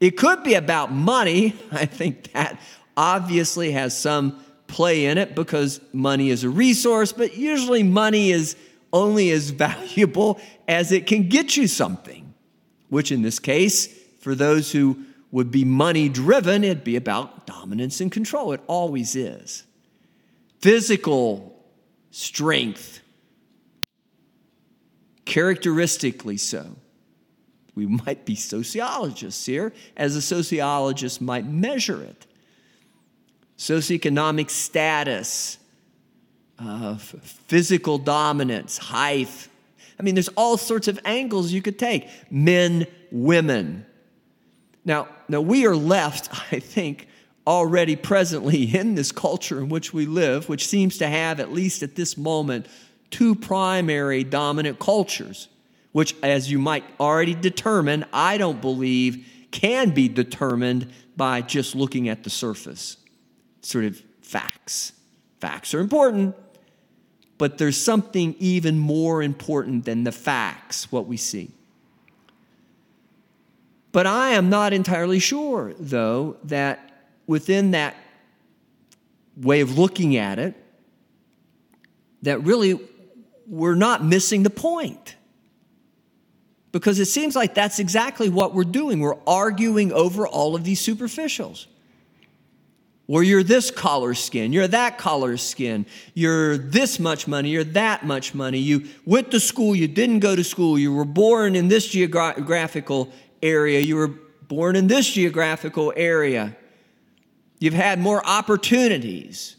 It 0.00 0.16
could 0.16 0.42
be 0.42 0.54
about 0.54 0.92
money. 0.92 1.56
I 1.72 1.86
think 1.86 2.32
that 2.32 2.60
obviously 2.96 3.72
has 3.72 3.96
some 3.96 4.42
play 4.66 5.06
in 5.06 5.18
it 5.18 5.34
because 5.34 5.80
money 5.92 6.30
is 6.30 6.44
a 6.44 6.50
resource, 6.50 7.12
but 7.12 7.36
usually 7.36 7.82
money 7.82 8.30
is 8.30 8.56
only 8.92 9.30
as 9.30 9.50
valuable 9.66 10.40
as 10.66 10.92
it 10.92 11.06
can 11.06 11.28
get 11.28 11.56
you 11.56 11.66
something, 11.66 12.34
which 12.88 13.10
in 13.10 13.22
this 13.22 13.38
case, 13.38 13.86
for 14.20 14.34
those 14.34 14.72
who 14.72 15.04
would 15.30 15.50
be 15.50 15.64
money 15.64 16.08
driven, 16.08 16.64
it'd 16.64 16.84
be 16.84 16.96
about 16.96 17.46
dominance 17.46 18.00
and 18.00 18.10
control. 18.10 18.52
It 18.52 18.60
always 18.66 19.14
is. 19.14 19.64
Physical 20.60 21.62
strength, 22.10 23.00
characteristically 25.24 26.36
so. 26.36 26.76
We 27.78 27.86
might 27.86 28.24
be 28.24 28.34
sociologists 28.34 29.46
here, 29.46 29.72
as 29.96 30.16
a 30.16 30.20
sociologist 30.20 31.20
might 31.20 31.46
measure 31.46 32.02
it. 32.02 32.26
Socioeconomic 33.56 34.50
status, 34.50 35.58
uh, 36.58 36.96
physical 36.96 37.98
dominance, 37.98 38.78
height. 38.78 39.46
I 39.96 40.02
mean, 40.02 40.16
there's 40.16 40.28
all 40.30 40.56
sorts 40.56 40.88
of 40.88 40.98
angles 41.04 41.52
you 41.52 41.62
could 41.62 41.78
take. 41.78 42.08
Men, 42.32 42.88
women. 43.12 43.86
Now, 44.84 45.06
now 45.28 45.40
we 45.40 45.64
are 45.64 45.76
left, 45.76 46.30
I 46.52 46.58
think, 46.58 47.06
already 47.46 47.94
presently 47.94 48.64
in 48.76 48.96
this 48.96 49.12
culture 49.12 49.60
in 49.60 49.68
which 49.68 49.94
we 49.94 50.04
live, 50.04 50.48
which 50.48 50.66
seems 50.66 50.98
to 50.98 51.06
have, 51.06 51.38
at 51.38 51.52
least 51.52 51.84
at 51.84 51.94
this 51.94 52.16
moment, 52.16 52.66
two 53.10 53.36
primary 53.36 54.24
dominant 54.24 54.80
cultures 54.80 55.46
which, 55.92 56.14
as 56.22 56.50
you 56.50 56.58
might 56.58 56.84
already 57.00 57.34
determine, 57.34 58.04
I 58.12 58.38
don't 58.38 58.60
believe 58.60 59.26
can 59.50 59.90
be 59.90 60.08
determined 60.08 60.92
by 61.16 61.40
just 61.40 61.74
looking 61.74 62.08
at 62.08 62.24
the 62.24 62.30
surface. 62.30 62.96
Sort 63.62 63.84
of 63.84 64.02
facts. 64.20 64.92
Facts 65.40 65.72
are 65.74 65.80
important, 65.80 66.34
but 67.38 67.58
there's 67.58 67.76
something 67.76 68.34
even 68.38 68.78
more 68.78 69.22
important 69.22 69.84
than 69.84 70.04
the 70.04 70.12
facts, 70.12 70.90
what 70.90 71.06
we 71.06 71.16
see. 71.16 71.52
But 73.92 74.06
I 74.06 74.30
am 74.30 74.50
not 74.50 74.72
entirely 74.72 75.18
sure, 75.18 75.74
though, 75.78 76.36
that 76.44 77.08
within 77.26 77.70
that 77.70 77.96
way 79.36 79.60
of 79.60 79.78
looking 79.78 80.16
at 80.16 80.38
it, 80.38 80.54
that 82.22 82.42
really 82.44 82.80
we're 83.46 83.76
not 83.76 84.04
missing 84.04 84.42
the 84.42 84.50
point. 84.50 85.14
Because 86.72 86.98
it 86.98 87.06
seems 87.06 87.34
like 87.34 87.54
that's 87.54 87.78
exactly 87.78 88.28
what 88.28 88.54
we're 88.54 88.64
doing. 88.64 89.00
We're 89.00 89.16
arguing 89.26 89.92
over 89.92 90.26
all 90.26 90.54
of 90.54 90.64
these 90.64 90.84
superficials. 90.84 91.66
Or 93.06 93.22
you're 93.22 93.42
this 93.42 93.70
color 93.70 94.12
skin, 94.12 94.52
you're 94.52 94.68
that 94.68 94.98
color 94.98 95.38
skin, 95.38 95.86
you're 96.12 96.58
this 96.58 97.00
much 97.00 97.26
money, 97.26 97.48
you're 97.48 97.64
that 97.64 98.04
much 98.04 98.34
money. 98.34 98.58
You 98.58 98.86
went 99.06 99.30
to 99.30 99.40
school, 99.40 99.74
you 99.74 99.88
didn't 99.88 100.18
go 100.18 100.36
to 100.36 100.44
school, 100.44 100.78
you 100.78 100.92
were 100.92 101.06
born 101.06 101.56
in 101.56 101.68
this 101.68 101.88
geographical 101.88 103.10
area, 103.42 103.80
you 103.80 103.96
were 103.96 104.08
born 104.08 104.76
in 104.76 104.88
this 104.88 105.10
geographical 105.10 105.90
area. 105.96 106.54
You've 107.60 107.72
had 107.72 107.98
more 107.98 108.24
opportunities. 108.26 109.56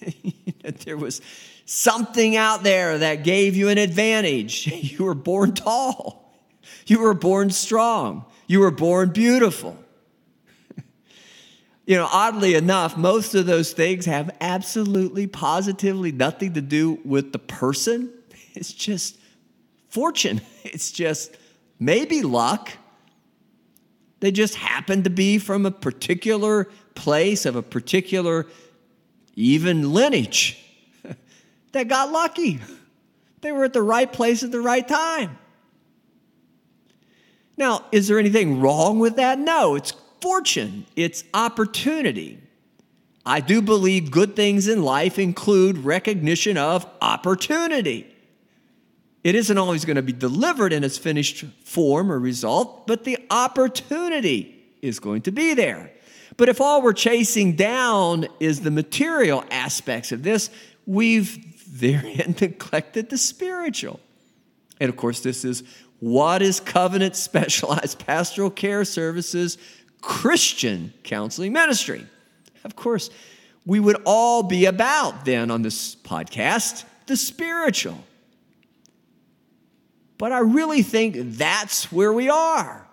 there 0.78 0.96
was 0.96 1.20
something 1.64 2.36
out 2.36 2.62
there 2.62 2.98
that 2.98 3.24
gave 3.24 3.56
you 3.56 3.68
an 3.68 3.78
advantage. 3.78 4.66
You 4.90 5.04
were 5.04 5.14
born 5.14 5.54
tall, 5.54 6.34
you 6.86 7.00
were 7.00 7.14
born 7.14 7.50
strong, 7.50 8.24
you 8.46 8.60
were 8.60 8.70
born 8.70 9.10
beautiful. 9.10 9.76
You 11.86 11.96
know, 11.96 12.08
oddly 12.12 12.54
enough, 12.54 12.96
most 12.96 13.34
of 13.34 13.46
those 13.46 13.72
things 13.72 14.06
have 14.06 14.30
absolutely, 14.40 15.26
positively 15.26 16.12
nothing 16.12 16.52
to 16.52 16.60
do 16.60 17.00
with 17.04 17.32
the 17.32 17.40
person. 17.40 18.10
It's 18.54 18.72
just 18.72 19.18
fortune. 19.88 20.40
It's 20.62 20.92
just 20.92 21.36
maybe 21.80 22.22
luck. 22.22 22.70
They 24.20 24.30
just 24.30 24.54
happen 24.54 25.02
to 25.02 25.10
be 25.10 25.38
from 25.38 25.66
a 25.66 25.70
particular 25.70 26.68
place 26.94 27.46
of 27.46 27.56
a 27.56 27.62
particular, 27.62 28.46
even 29.40 29.92
lineage 29.92 30.58
that 31.72 31.88
got 31.88 32.12
lucky. 32.12 32.60
They 33.40 33.52
were 33.52 33.64
at 33.64 33.72
the 33.72 33.82
right 33.82 34.12
place 34.12 34.42
at 34.42 34.50
the 34.50 34.60
right 34.60 34.86
time. 34.86 35.38
Now, 37.56 37.84
is 37.92 38.08
there 38.08 38.18
anything 38.18 38.60
wrong 38.60 38.98
with 38.98 39.16
that? 39.16 39.38
No, 39.38 39.74
it's 39.74 39.92
fortune, 40.20 40.86
it's 40.96 41.24
opportunity. 41.34 42.38
I 43.24 43.40
do 43.40 43.60
believe 43.60 44.10
good 44.10 44.34
things 44.34 44.66
in 44.66 44.82
life 44.82 45.18
include 45.18 45.78
recognition 45.78 46.56
of 46.56 46.86
opportunity. 47.02 48.06
It 49.22 49.34
isn't 49.34 49.58
always 49.58 49.84
going 49.84 49.96
to 49.96 50.02
be 50.02 50.14
delivered 50.14 50.72
in 50.72 50.82
its 50.82 50.96
finished 50.96 51.44
form 51.64 52.10
or 52.10 52.18
result, 52.18 52.86
but 52.86 53.04
the 53.04 53.18
opportunity 53.30 54.56
is 54.80 54.98
going 54.98 55.22
to 55.22 55.30
be 55.30 55.52
there. 55.52 55.92
But 56.40 56.48
if 56.48 56.58
all 56.58 56.80
we're 56.80 56.94
chasing 56.94 57.52
down 57.52 58.26
is 58.40 58.62
the 58.62 58.70
material 58.70 59.44
aspects 59.50 60.10
of 60.10 60.22
this, 60.22 60.48
we've 60.86 61.38
therein 61.78 62.34
neglected 62.40 63.10
the 63.10 63.18
spiritual. 63.18 64.00
And 64.80 64.88
of 64.88 64.96
course, 64.96 65.20
this 65.20 65.44
is 65.44 65.62
what 65.98 66.40
is 66.40 66.58
covenant 66.58 67.14
specialized 67.14 67.98
pastoral 68.06 68.48
care 68.48 68.86
services 68.86 69.58
Christian 70.00 70.94
counseling 71.02 71.52
ministry. 71.52 72.06
Of 72.64 72.74
course, 72.74 73.10
we 73.66 73.78
would 73.78 74.00
all 74.06 74.42
be 74.42 74.64
about 74.64 75.26
then 75.26 75.50
on 75.50 75.60
this 75.60 75.94
podcast 75.94 76.84
the 77.04 77.18
spiritual. 77.18 78.02
But 80.16 80.32
I 80.32 80.38
really 80.38 80.80
think 80.80 81.16
that's 81.36 81.92
where 81.92 82.14
we 82.14 82.30
are. 82.30 82.86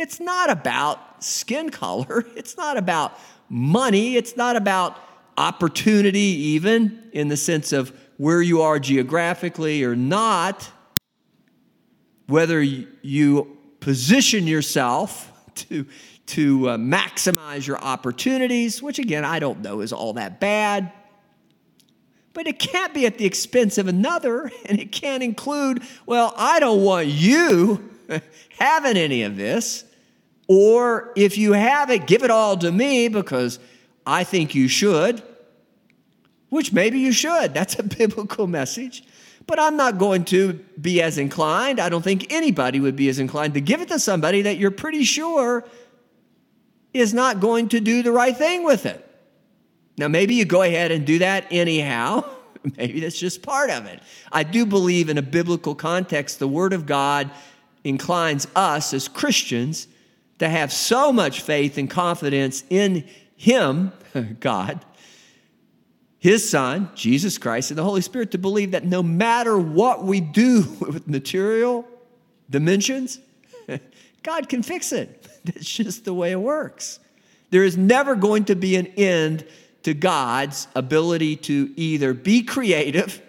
It's 0.00 0.18
not 0.18 0.48
about 0.48 1.22
skin 1.22 1.68
color, 1.68 2.24
it's 2.34 2.56
not 2.56 2.78
about 2.78 3.18
money, 3.50 4.16
it's 4.16 4.34
not 4.34 4.56
about 4.56 4.96
opportunity, 5.36 6.18
even 6.18 7.10
in 7.12 7.28
the 7.28 7.36
sense 7.36 7.70
of 7.70 7.92
where 8.16 8.40
you 8.40 8.62
are 8.62 8.78
geographically 8.78 9.84
or 9.84 9.94
not, 9.94 10.70
whether 12.28 12.62
you 12.62 13.58
position 13.80 14.46
yourself 14.46 15.30
to 15.56 15.86
to 16.26 16.70
uh, 16.70 16.76
maximize 16.78 17.66
your 17.66 17.78
opportunities, 17.78 18.80
which 18.80 18.98
again, 18.98 19.24
I 19.26 19.38
don't 19.38 19.60
know 19.60 19.80
is 19.80 19.92
all 19.92 20.14
that 20.14 20.40
bad. 20.40 20.92
But 22.32 22.46
it 22.46 22.58
can't 22.58 22.94
be 22.94 23.04
at 23.04 23.18
the 23.18 23.26
expense 23.26 23.76
of 23.76 23.86
another, 23.86 24.50
and 24.64 24.80
it 24.80 24.92
can't 24.92 25.22
include, 25.22 25.82
well, 26.06 26.32
I 26.38 26.58
don't 26.58 26.82
want 26.82 27.08
you 27.08 27.90
having 28.58 28.96
any 28.96 29.24
of 29.24 29.36
this. 29.36 29.84
Or 30.52 31.12
if 31.14 31.38
you 31.38 31.52
have 31.52 31.90
it, 31.90 32.08
give 32.08 32.24
it 32.24 32.30
all 32.30 32.56
to 32.56 32.72
me 32.72 33.06
because 33.06 33.60
I 34.04 34.24
think 34.24 34.52
you 34.52 34.66
should, 34.66 35.22
which 36.48 36.72
maybe 36.72 36.98
you 36.98 37.12
should. 37.12 37.54
That's 37.54 37.78
a 37.78 37.84
biblical 37.84 38.48
message. 38.48 39.04
But 39.46 39.60
I'm 39.60 39.76
not 39.76 39.98
going 39.98 40.24
to 40.26 40.54
be 40.80 41.00
as 41.02 41.18
inclined. 41.18 41.78
I 41.78 41.88
don't 41.88 42.02
think 42.02 42.32
anybody 42.32 42.80
would 42.80 42.96
be 42.96 43.08
as 43.08 43.20
inclined 43.20 43.54
to 43.54 43.60
give 43.60 43.80
it 43.80 43.90
to 43.90 44.00
somebody 44.00 44.42
that 44.42 44.56
you're 44.58 44.72
pretty 44.72 45.04
sure 45.04 45.64
is 46.92 47.14
not 47.14 47.38
going 47.38 47.68
to 47.68 47.78
do 47.78 48.02
the 48.02 48.10
right 48.10 48.36
thing 48.36 48.64
with 48.64 48.86
it. 48.86 49.06
Now, 49.98 50.08
maybe 50.08 50.34
you 50.34 50.44
go 50.44 50.62
ahead 50.62 50.90
and 50.90 51.06
do 51.06 51.20
that 51.20 51.46
anyhow. 51.52 52.24
maybe 52.76 52.98
that's 52.98 53.18
just 53.18 53.40
part 53.40 53.70
of 53.70 53.86
it. 53.86 54.02
I 54.32 54.42
do 54.42 54.66
believe 54.66 55.10
in 55.10 55.16
a 55.16 55.22
biblical 55.22 55.76
context, 55.76 56.40
the 56.40 56.48
Word 56.48 56.72
of 56.72 56.86
God 56.86 57.30
inclines 57.84 58.48
us 58.56 58.92
as 58.92 59.06
Christians 59.06 59.86
to 60.40 60.48
have 60.48 60.72
so 60.72 61.12
much 61.12 61.42
faith 61.42 61.76
and 61.78 61.88
confidence 61.88 62.64
in 62.70 63.06
Him, 63.36 63.92
God, 64.40 64.84
His 66.18 66.48
Son, 66.48 66.90
Jesus 66.94 67.36
Christ, 67.38 67.70
and 67.70 67.78
the 67.78 67.84
Holy 67.84 68.00
Spirit 68.00 68.30
to 68.32 68.38
believe 68.38 68.70
that 68.72 68.84
no 68.84 69.02
matter 69.02 69.58
what 69.58 70.02
we 70.02 70.20
do 70.20 70.64
with 70.80 71.06
material 71.06 71.86
dimensions, 72.48 73.20
God 74.22 74.48
can 74.48 74.62
fix 74.62 74.92
it. 74.92 75.28
That's 75.44 75.70
just 75.70 76.06
the 76.06 76.14
way 76.14 76.32
it 76.32 76.40
works. 76.40 77.00
There 77.50 77.64
is 77.64 77.76
never 77.76 78.14
going 78.14 78.46
to 78.46 78.56
be 78.56 78.76
an 78.76 78.86
end 78.96 79.46
to 79.82 79.92
God's 79.92 80.68
ability 80.74 81.36
to 81.36 81.70
either 81.76 82.14
be 82.14 82.42
creative, 82.42 83.20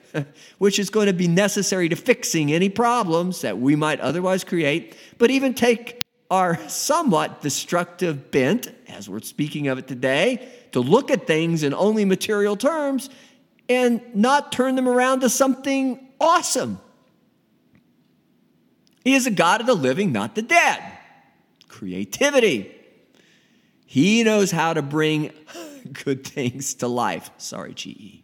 which 0.60 0.80
is 0.80 0.90
going 0.90 1.08
to 1.08 1.14
be 1.14 1.28
necessary 1.28 1.90
to 1.90 1.96
fixing 1.96 2.54
any 2.54 2.70
problems 2.70 3.42
that 3.42 3.58
we 3.58 3.76
might 3.76 4.00
otherwise 4.00 4.44
create, 4.44 4.96
but 5.18 5.30
even 5.30 5.54
take 5.54 6.01
our 6.32 6.58
somewhat 6.70 7.42
destructive 7.42 8.32
bent, 8.32 8.74
as 8.88 9.10
we're 9.10 9.20
speaking 9.20 9.68
of 9.68 9.78
it 9.78 9.88
today, 9.88 10.50
to 10.72 10.80
look 10.80 11.12
at 11.12 11.28
things 11.28 11.62
in 11.62 11.74
only 11.74 12.06
material 12.06 12.56
terms 12.56 13.10
and 13.68 14.02
not 14.16 14.52
turn 14.52 14.76
them 14.76 14.88
around 14.88 15.20
to 15.20 15.30
something 15.30 16.08
awesome. 16.20 16.80
He 19.04 19.14
is 19.14 19.28
a 19.28 19.32
God 19.32 19.60
of 19.60 19.68
the 19.68 19.76
living, 19.76 20.12
not 20.12 20.36
the 20.36 20.42
dead 20.42 20.82
creativity. 21.68 22.72
He 23.86 24.24
knows 24.24 24.52
how 24.52 24.74
to 24.74 24.82
bring 24.82 25.32
good 26.06 26.26
things 26.26 26.76
to 26.76 26.88
life. 26.88 27.32
Sorry, 27.38 27.74
GE. 27.74 28.22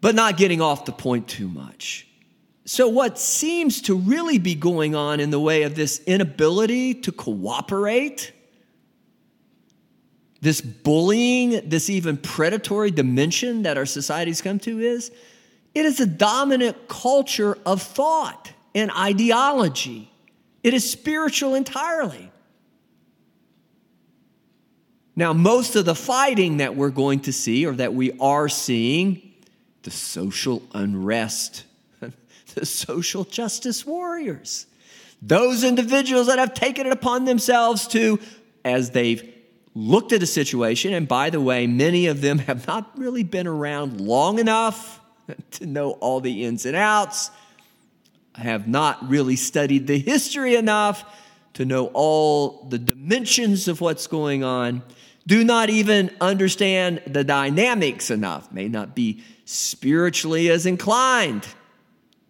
But 0.00 0.14
not 0.14 0.36
getting 0.36 0.60
off 0.60 0.86
the 0.86 0.92
point 0.92 1.28
too 1.28 1.48
much. 1.48 2.06
So, 2.72 2.86
what 2.86 3.18
seems 3.18 3.82
to 3.82 3.96
really 3.96 4.38
be 4.38 4.54
going 4.54 4.94
on 4.94 5.18
in 5.18 5.30
the 5.30 5.40
way 5.40 5.64
of 5.64 5.74
this 5.74 5.98
inability 6.06 6.94
to 6.94 7.10
cooperate, 7.10 8.30
this 10.40 10.60
bullying, 10.60 11.68
this 11.68 11.90
even 11.90 12.16
predatory 12.16 12.92
dimension 12.92 13.64
that 13.64 13.76
our 13.76 13.86
society's 13.86 14.40
come 14.40 14.60
to 14.60 14.78
is 14.78 15.10
it 15.74 15.84
is 15.84 15.98
a 15.98 16.06
dominant 16.06 16.86
culture 16.86 17.58
of 17.66 17.82
thought 17.82 18.52
and 18.72 18.92
ideology. 18.92 20.08
It 20.62 20.72
is 20.72 20.88
spiritual 20.88 21.56
entirely. 21.56 22.30
Now, 25.16 25.32
most 25.32 25.74
of 25.74 25.86
the 25.86 25.96
fighting 25.96 26.58
that 26.58 26.76
we're 26.76 26.90
going 26.90 27.18
to 27.22 27.32
see 27.32 27.66
or 27.66 27.74
that 27.74 27.94
we 27.94 28.12
are 28.20 28.48
seeing, 28.48 29.34
the 29.82 29.90
social 29.90 30.62
unrest, 30.72 31.64
the 32.54 32.66
social 32.66 33.24
justice 33.24 33.86
warriors, 33.86 34.66
those 35.22 35.64
individuals 35.64 36.26
that 36.28 36.38
have 36.38 36.54
taken 36.54 36.86
it 36.86 36.92
upon 36.92 37.24
themselves 37.24 37.86
to, 37.88 38.18
as 38.64 38.90
they've 38.90 39.34
looked 39.74 40.12
at 40.12 40.22
a 40.22 40.26
situation, 40.26 40.92
and 40.92 41.06
by 41.06 41.30
the 41.30 41.40
way, 41.40 41.66
many 41.66 42.06
of 42.06 42.20
them 42.20 42.38
have 42.38 42.66
not 42.66 42.90
really 42.98 43.22
been 43.22 43.46
around 43.46 44.00
long 44.00 44.38
enough 44.38 45.00
to 45.52 45.66
know 45.66 45.92
all 45.92 46.20
the 46.20 46.44
ins 46.44 46.66
and 46.66 46.76
outs 46.76 47.30
have 48.34 48.68
not 48.68 49.08
really 49.08 49.36
studied 49.36 49.86
the 49.86 49.98
history 49.98 50.54
enough 50.54 51.04
to 51.54 51.64
know 51.64 51.86
all 51.94 52.64
the 52.68 52.78
dimensions 52.78 53.68
of 53.68 53.80
what's 53.80 54.06
going 54.06 54.44
on, 54.44 54.82
do 55.26 55.44
not 55.44 55.68
even 55.68 56.10
understand 56.20 57.02
the 57.06 57.24
dynamics 57.24 58.10
enough, 58.10 58.50
may 58.52 58.68
not 58.68 58.94
be 58.94 59.22
spiritually 59.44 60.48
as 60.48 60.64
inclined. 60.64 61.46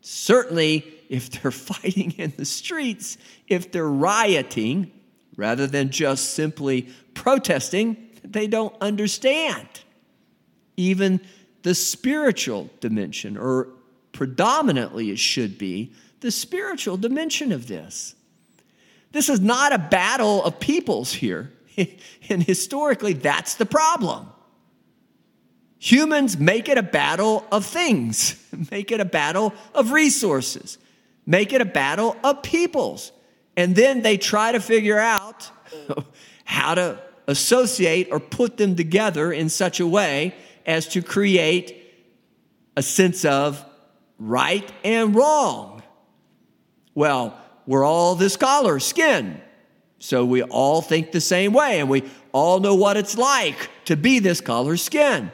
Certainly, 0.00 0.84
if 1.08 1.30
they're 1.30 1.50
fighting 1.50 2.12
in 2.12 2.32
the 2.36 2.44
streets, 2.44 3.18
if 3.48 3.72
they're 3.72 3.88
rioting, 3.88 4.92
rather 5.36 5.66
than 5.66 5.90
just 5.90 6.34
simply 6.34 6.88
protesting, 7.14 7.96
they 8.24 8.46
don't 8.46 8.74
understand 8.80 9.66
even 10.76 11.20
the 11.62 11.74
spiritual 11.74 12.70
dimension, 12.80 13.36
or 13.36 13.68
predominantly 14.12 15.10
it 15.10 15.18
should 15.18 15.58
be 15.58 15.92
the 16.20 16.30
spiritual 16.30 16.96
dimension 16.96 17.52
of 17.52 17.66
this. 17.66 18.14
This 19.12 19.28
is 19.28 19.40
not 19.40 19.72
a 19.72 19.78
battle 19.78 20.44
of 20.44 20.60
peoples 20.60 21.12
here. 21.12 21.52
and 22.28 22.42
historically, 22.42 23.12
that's 23.12 23.54
the 23.54 23.66
problem. 23.66 24.28
Humans 25.82 26.38
make 26.38 26.68
it 26.68 26.76
a 26.76 26.82
battle 26.82 27.46
of 27.50 27.64
things, 27.64 28.36
make 28.70 28.92
it 28.92 29.00
a 29.00 29.04
battle 29.06 29.54
of 29.74 29.92
resources, 29.92 30.76
make 31.24 31.54
it 31.54 31.62
a 31.62 31.64
battle 31.64 32.16
of 32.22 32.42
peoples. 32.42 33.12
And 33.56 33.74
then 33.74 34.02
they 34.02 34.18
try 34.18 34.52
to 34.52 34.60
figure 34.60 34.98
out 34.98 35.50
how 36.44 36.74
to 36.74 37.00
associate 37.26 38.08
or 38.10 38.20
put 38.20 38.58
them 38.58 38.76
together 38.76 39.32
in 39.32 39.48
such 39.48 39.80
a 39.80 39.86
way 39.86 40.34
as 40.66 40.86
to 40.88 41.00
create 41.00 41.82
a 42.76 42.82
sense 42.82 43.24
of 43.24 43.64
right 44.18 44.70
and 44.84 45.14
wrong. 45.14 45.82
Well, 46.94 47.40
we're 47.66 47.84
all 47.84 48.16
this 48.16 48.36
color, 48.36 48.80
skin. 48.80 49.40
So 49.98 50.26
we 50.26 50.42
all 50.42 50.82
think 50.82 51.12
the 51.12 51.22
same 51.22 51.54
way, 51.54 51.80
and 51.80 51.88
we 51.88 52.04
all 52.32 52.60
know 52.60 52.74
what 52.74 52.98
it's 52.98 53.16
like 53.16 53.70
to 53.86 53.96
be 53.96 54.18
this 54.18 54.42
color 54.42 54.76
skin. 54.76 55.30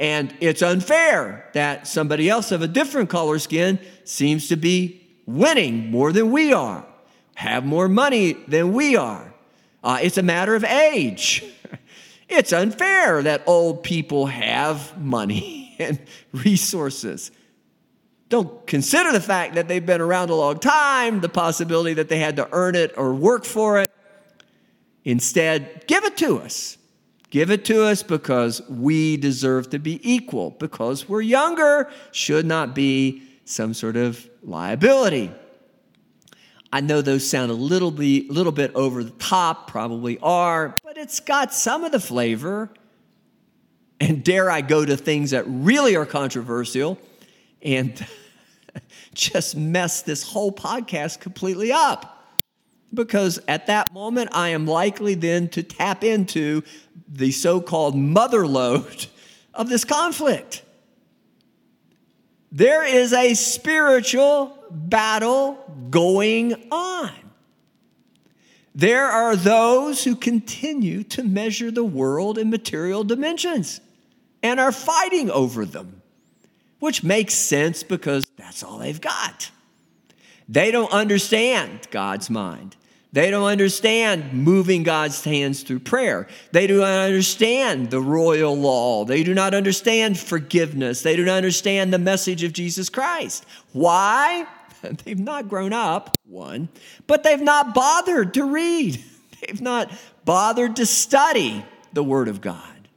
And 0.00 0.34
it's 0.40 0.62
unfair 0.62 1.48
that 1.52 1.86
somebody 1.86 2.28
else 2.28 2.50
of 2.50 2.62
a 2.62 2.66
different 2.66 3.08
color 3.10 3.38
skin 3.38 3.78
seems 4.02 4.48
to 4.48 4.56
be 4.56 5.06
winning 5.26 5.92
more 5.92 6.10
than 6.10 6.32
we 6.32 6.52
are, 6.52 6.84
have 7.36 7.64
more 7.64 7.86
money 7.86 8.32
than 8.48 8.72
we 8.72 8.96
are. 8.96 9.32
Uh, 9.84 10.00
it's 10.02 10.18
a 10.18 10.22
matter 10.22 10.56
of 10.56 10.64
age. 10.64 11.44
It's 12.32 12.52
unfair 12.52 13.24
that 13.24 13.42
old 13.48 13.82
people 13.82 14.26
have 14.26 14.96
money 14.96 15.74
and 15.80 15.98
resources 16.32 17.32
don't 18.30 18.64
consider 18.64 19.10
the 19.12 19.20
fact 19.20 19.56
that 19.56 19.66
they've 19.66 19.84
been 19.84 20.00
around 20.00 20.30
a 20.30 20.34
long 20.36 20.60
time, 20.60 21.20
the 21.20 21.28
possibility 21.28 21.94
that 21.94 22.08
they 22.08 22.20
had 22.20 22.36
to 22.36 22.48
earn 22.52 22.76
it 22.76 22.94
or 22.96 23.12
work 23.12 23.44
for 23.44 23.80
it. 23.80 23.90
Instead, 25.04 25.84
give 25.88 26.04
it 26.04 26.16
to 26.18 26.38
us. 26.38 26.78
Give 27.30 27.50
it 27.50 27.64
to 27.66 27.84
us 27.84 28.02
because 28.02 28.60
we 28.68 29.16
deserve 29.16 29.70
to 29.70 29.78
be 29.78 30.00
equal, 30.02 30.50
because 30.58 31.08
we're 31.08 31.20
younger, 31.20 31.88
should 32.12 32.44
not 32.44 32.74
be 32.74 33.22
some 33.44 33.72
sort 33.72 33.96
of 33.96 34.28
liability. 34.42 35.30
I 36.72 36.80
know 36.80 37.02
those 37.02 37.28
sound 37.28 37.50
a 37.50 37.54
little 37.54 37.90
bit, 37.90 38.30
little 38.30 38.52
bit 38.52 38.72
over 38.74 39.02
the 39.02 39.10
top, 39.10 39.68
probably 39.68 40.18
are, 40.20 40.76
but 40.84 40.96
it's 40.96 41.18
got 41.18 41.52
some 41.52 41.84
of 41.84 41.90
the 41.90 42.00
flavor. 42.00 42.70
And 44.00 44.24
dare 44.24 44.50
I 44.50 44.60
go 44.60 44.84
to 44.84 44.96
things 44.96 45.32
that 45.32 45.44
really 45.46 45.94
are 45.96 46.06
controversial 46.06 46.98
and 47.60 48.06
just 49.14 49.56
mess 49.56 50.02
this 50.02 50.22
whole 50.22 50.52
podcast 50.52 51.20
completely 51.20 51.72
up. 51.72 52.16
Because 52.94 53.40
at 53.46 53.66
that 53.66 53.92
moment, 53.92 54.30
I 54.32 54.48
am 54.48 54.66
likely 54.66 55.14
then 55.14 55.48
to 55.50 55.62
tap 55.62 56.02
into 56.02 56.62
the 57.10 57.32
so 57.32 57.60
called 57.60 57.96
mother 57.96 58.46
lode 58.46 59.06
of 59.54 59.68
this 59.68 59.84
conflict. 59.84 60.62
There 62.52 62.84
is 62.84 63.12
a 63.12 63.34
spiritual 63.34 64.56
battle 64.70 65.58
going 65.90 66.68
on. 66.70 67.10
There 68.74 69.06
are 69.06 69.36
those 69.36 70.04
who 70.04 70.14
continue 70.14 71.02
to 71.04 71.22
measure 71.22 71.70
the 71.70 71.84
world 71.84 72.38
in 72.38 72.50
material 72.50 73.04
dimensions 73.04 73.80
and 74.42 74.58
are 74.58 74.72
fighting 74.72 75.30
over 75.30 75.64
them 75.64 76.00
which 76.80 77.04
makes 77.04 77.34
sense 77.34 77.82
because 77.82 78.30
that's 78.36 78.64
all 78.64 78.78
they've 78.78 79.00
got. 79.00 79.50
They 80.48 80.72
don't 80.72 80.90
understand 80.90 81.86
God's 81.90 82.28
mind. 82.28 82.74
They 83.12 83.30
don't 83.30 83.46
understand 83.46 84.32
moving 84.32 84.84
God's 84.84 85.24
hands 85.24 85.64
through 85.64 85.80
prayer. 85.80 86.28
They 86.52 86.68
do 86.68 86.78
not 86.78 87.06
understand 87.06 87.90
the 87.90 88.00
royal 88.00 88.56
law. 88.56 89.04
They 89.04 89.24
do 89.24 89.34
not 89.34 89.52
understand 89.52 90.18
forgiveness. 90.18 91.02
They 91.02 91.16
do 91.16 91.24
not 91.24 91.38
understand 91.38 91.92
the 91.92 91.98
message 91.98 92.44
of 92.44 92.52
Jesus 92.52 92.88
Christ. 92.88 93.44
Why? 93.72 94.46
They've 95.04 95.18
not 95.18 95.48
grown 95.48 95.72
up, 95.72 96.16
one, 96.24 96.68
but 97.06 97.22
they've 97.22 97.40
not 97.40 97.74
bothered 97.74 98.34
to 98.34 98.44
read. 98.44 99.02
They've 99.40 99.60
not 99.60 99.90
bothered 100.24 100.76
to 100.76 100.86
study 100.86 101.64
the 101.92 102.04
Word 102.04 102.28
of 102.28 102.40
God. 102.40 102.88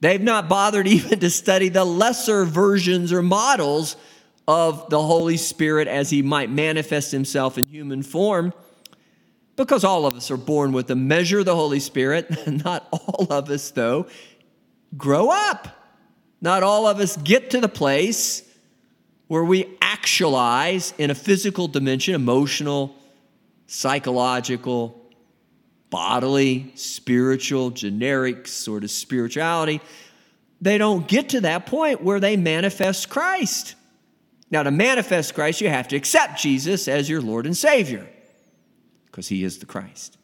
They've 0.00 0.22
not 0.22 0.48
bothered 0.48 0.86
even 0.88 1.20
to 1.20 1.30
study 1.30 1.68
the 1.68 1.84
lesser 1.84 2.44
versions 2.44 3.12
or 3.12 3.22
models 3.22 3.96
of 4.46 4.88
the 4.88 5.02
Holy 5.02 5.36
Spirit 5.36 5.88
as 5.88 6.08
he 6.08 6.22
might 6.22 6.50
manifest 6.50 7.12
himself 7.12 7.58
in 7.58 7.66
human 7.66 8.02
form. 8.02 8.54
Because 9.58 9.82
all 9.82 10.06
of 10.06 10.14
us 10.14 10.30
are 10.30 10.36
born 10.36 10.70
with 10.70 10.88
a 10.88 10.94
measure 10.94 11.40
of 11.40 11.44
the 11.44 11.54
Holy 11.54 11.80
Spirit. 11.80 12.46
Not 12.64 12.86
all 12.92 13.26
of 13.28 13.50
us, 13.50 13.72
though, 13.72 14.06
grow 14.96 15.30
up. 15.30 15.68
Not 16.40 16.62
all 16.62 16.86
of 16.86 17.00
us 17.00 17.16
get 17.16 17.50
to 17.50 17.60
the 17.60 17.68
place 17.68 18.48
where 19.26 19.42
we 19.42 19.76
actualize 19.82 20.94
in 20.96 21.10
a 21.10 21.14
physical 21.14 21.66
dimension, 21.66 22.14
emotional, 22.14 22.94
psychological, 23.66 25.04
bodily, 25.90 26.70
spiritual, 26.76 27.70
generic 27.70 28.46
sort 28.46 28.84
of 28.84 28.92
spirituality, 28.92 29.80
they 30.60 30.78
don't 30.78 31.08
get 31.08 31.30
to 31.30 31.40
that 31.40 31.66
point 31.66 32.00
where 32.00 32.20
they 32.20 32.36
manifest 32.36 33.08
Christ. 33.08 33.74
Now, 34.52 34.62
to 34.62 34.70
manifest 34.70 35.34
Christ, 35.34 35.60
you 35.60 35.68
have 35.68 35.88
to 35.88 35.96
accept 35.96 36.40
Jesus 36.40 36.86
as 36.86 37.10
your 37.10 37.20
Lord 37.20 37.44
and 37.44 37.56
Savior 37.56 38.08
because 39.18 39.26
He 39.26 39.42
is 39.42 39.58
the 39.58 39.66
Christ. 39.66 40.16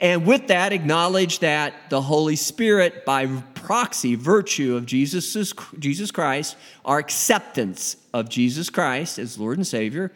And 0.00 0.26
with 0.26 0.48
that, 0.48 0.72
acknowledge 0.72 1.38
that 1.38 1.74
the 1.90 2.02
Holy 2.02 2.34
Spirit, 2.34 3.04
by 3.04 3.26
proxy, 3.54 4.16
virtue 4.16 4.74
of 4.74 4.84
Jesus, 4.84 5.54
Jesus 5.78 6.10
Christ, 6.10 6.56
our 6.84 6.98
acceptance 6.98 7.96
of 8.12 8.28
Jesus 8.28 8.68
Christ 8.68 9.20
as 9.20 9.38
Lord 9.38 9.58
and 9.58 9.66
Savior, 9.66 10.10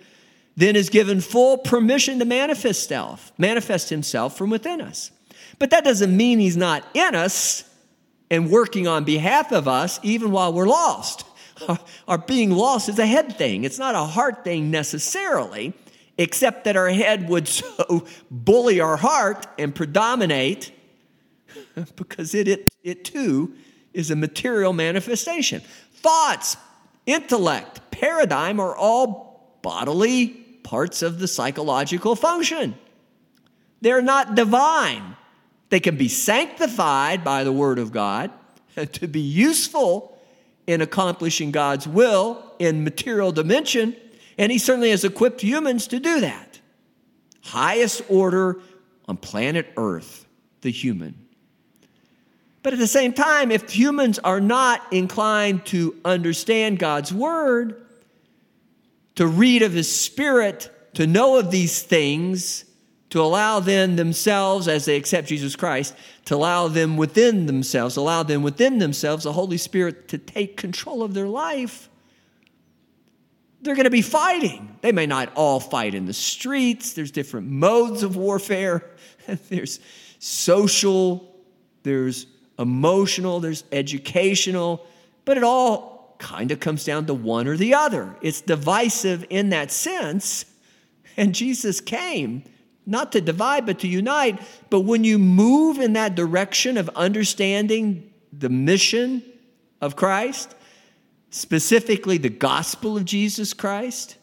then 0.56 0.74
is 0.74 0.90
given 0.90 1.20
full 1.20 1.56
permission 1.58 2.18
to 2.18 2.24
manifest 2.24 2.88
self, 2.88 3.30
manifest 3.38 3.90
himself 3.90 4.36
from 4.36 4.50
within 4.50 4.80
us. 4.80 5.12
But 5.60 5.70
that 5.70 5.84
doesn't 5.84 6.14
mean 6.14 6.40
he's 6.40 6.56
not 6.56 6.84
in 6.94 7.14
us 7.14 7.62
and 8.28 8.50
working 8.50 8.88
on 8.88 9.04
behalf 9.04 9.52
of 9.52 9.68
us 9.68 10.00
even 10.02 10.32
while 10.32 10.52
we're 10.52 10.66
lost. 10.66 11.24
Our 12.08 12.18
being 12.18 12.50
lost 12.50 12.88
is 12.88 12.98
a 12.98 13.06
head 13.06 13.38
thing. 13.38 13.62
It's 13.62 13.78
not 13.78 13.94
a 13.94 14.02
heart 14.02 14.42
thing 14.42 14.72
necessarily, 14.72 15.74
except 16.20 16.64
that 16.64 16.76
our 16.76 16.90
head 16.90 17.30
would 17.30 17.48
so 17.48 18.06
bully 18.30 18.78
our 18.78 18.98
heart 18.98 19.46
and 19.58 19.74
predominate 19.74 20.70
because 21.96 22.34
it, 22.34 22.46
it, 22.46 22.74
it 22.84 23.04
too 23.06 23.54
is 23.94 24.10
a 24.10 24.16
material 24.16 24.74
manifestation. 24.74 25.62
Thoughts, 25.94 26.58
intellect, 27.06 27.90
paradigm 27.90 28.60
are 28.60 28.76
all 28.76 29.58
bodily 29.62 30.28
parts 30.62 31.00
of 31.00 31.20
the 31.20 31.26
psychological 31.26 32.14
function. 32.14 32.74
They're 33.80 34.02
not 34.02 34.34
divine. 34.34 35.16
They 35.70 35.80
can 35.80 35.96
be 35.96 36.08
sanctified 36.08 37.24
by 37.24 37.44
the 37.44 37.52
Word 37.52 37.78
of 37.78 37.92
God 37.92 38.30
to 38.92 39.08
be 39.08 39.20
useful 39.20 40.18
in 40.66 40.82
accomplishing 40.82 41.50
God's 41.50 41.88
will 41.88 42.44
in 42.58 42.84
material 42.84 43.32
dimension, 43.32 43.96
and 44.40 44.50
He 44.50 44.56
certainly 44.56 44.90
has 44.90 45.04
equipped 45.04 45.42
humans 45.42 45.86
to 45.88 46.00
do 46.00 46.22
that. 46.22 46.60
Highest 47.42 48.00
order 48.08 48.58
on 49.06 49.18
planet 49.18 49.70
Earth, 49.76 50.26
the 50.62 50.70
human. 50.70 51.14
But 52.62 52.72
at 52.72 52.78
the 52.78 52.86
same 52.86 53.12
time, 53.12 53.50
if 53.50 53.70
humans 53.70 54.18
are 54.18 54.40
not 54.40 54.80
inclined 54.92 55.66
to 55.66 55.94
understand 56.06 56.78
God's 56.78 57.12
Word, 57.12 57.82
to 59.16 59.26
read 59.26 59.60
of 59.60 59.74
his 59.74 59.94
spirit, 59.94 60.70
to 60.94 61.06
know 61.06 61.38
of 61.38 61.50
these 61.50 61.82
things, 61.82 62.64
to 63.10 63.20
allow 63.20 63.60
them 63.60 63.96
themselves, 63.96 64.68
as 64.68 64.86
they 64.86 64.96
accept 64.96 65.28
Jesus 65.28 65.54
Christ, 65.54 65.94
to 66.24 66.34
allow 66.34 66.66
them 66.66 66.96
within 66.96 67.44
themselves, 67.44 67.96
allow 67.96 68.22
them 68.22 68.42
within 68.42 68.78
themselves 68.78 69.24
the 69.24 69.34
Holy 69.34 69.58
Spirit 69.58 70.08
to 70.08 70.16
take 70.16 70.56
control 70.56 71.02
of 71.02 71.12
their 71.12 71.28
life, 71.28 71.89
they're 73.62 73.74
going 73.74 73.84
to 73.84 73.90
be 73.90 74.02
fighting. 74.02 74.76
They 74.80 74.92
may 74.92 75.06
not 75.06 75.32
all 75.34 75.60
fight 75.60 75.94
in 75.94 76.06
the 76.06 76.12
streets, 76.12 76.94
there's 76.94 77.10
different 77.10 77.48
modes 77.48 78.02
of 78.02 78.16
warfare, 78.16 78.90
there's 79.48 79.80
social, 80.18 81.34
there's 81.82 82.26
emotional, 82.58 83.40
there's 83.40 83.64
educational, 83.72 84.86
but 85.24 85.36
it 85.36 85.44
all 85.44 86.16
kind 86.18 86.50
of 86.52 86.60
comes 86.60 86.84
down 86.84 87.06
to 87.06 87.14
one 87.14 87.48
or 87.48 87.56
the 87.56 87.74
other. 87.74 88.14
It's 88.20 88.40
divisive 88.40 89.24
in 89.30 89.50
that 89.50 89.70
sense. 89.70 90.44
And 91.16 91.34
Jesus 91.34 91.80
came 91.80 92.44
not 92.86 93.12
to 93.12 93.20
divide, 93.20 93.66
but 93.66 93.78
to 93.80 93.88
unite. 93.88 94.40
But 94.68 94.80
when 94.80 95.04
you 95.04 95.18
move 95.18 95.78
in 95.78 95.94
that 95.94 96.14
direction 96.14 96.76
of 96.76 96.88
understanding 96.90 98.12
the 98.32 98.48
mission 98.48 99.22
of 99.80 99.96
Christ, 99.96 100.54
specifically 101.30 102.18
the 102.18 102.28
gospel 102.28 102.96
of 102.96 103.04
Jesus 103.04 103.54
Christ, 103.54 104.16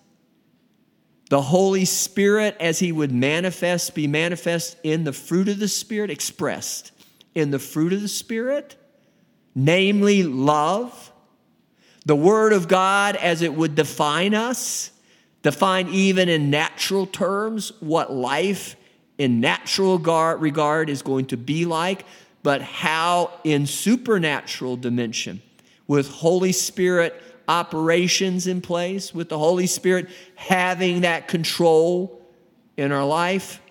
the 1.30 1.42
Holy 1.42 1.86
Spirit 1.86 2.56
as 2.60 2.80
he 2.80 2.92
would 2.92 3.12
manifest, 3.12 3.96
be 3.96 4.08
manifest 4.08 4.78
in 4.84 5.04
the 5.04 5.14
fruit 5.14 5.48
of 5.48 5.60
the 5.60 5.68
Spirit, 5.68 6.10
expressed 6.10 6.92
in 7.34 7.52
the 7.52 7.60
fruit 7.60 7.94
of 7.94 8.02
the 8.02 8.08
Spirit, 8.08 8.76
namely 9.56 10.24
love, 10.24 11.12
the 12.06 12.16
Word 12.16 12.54
of 12.54 12.68
God 12.68 13.16
as 13.16 13.42
it 13.42 13.54
would 13.54 13.76
define 13.76 14.34
us, 14.34 14.92
define 15.44 15.90
even 15.90 16.30
in 16.30 16.50
natural 16.50 17.06
terms 17.06 17.72
what 17.80 18.12
life 18.12 18.76
in 19.18 19.40
natural 19.40 19.98
regard 20.38 20.90
is 20.90 21.02
going 21.02 21.26
to 21.26 21.38
be 21.38 21.66
like, 21.66 22.06
but 22.44 22.62
how 22.62 23.32
in 23.44 23.66
supernatural 23.66 24.78
dimension, 24.78 25.42
with 25.88 26.10
Holy 26.10 26.52
Spirit 26.52 27.22
operations 27.48 28.48
in 28.48 28.62
place, 28.62 29.14
with 29.14 29.30
the 29.30 29.38
Holy 29.38 29.68
Spirit 29.68 30.10
having 30.36 31.02
that 31.02 31.28
control 31.28 32.22
in 32.76 32.92
our 32.92 33.06
life, 33.06 33.62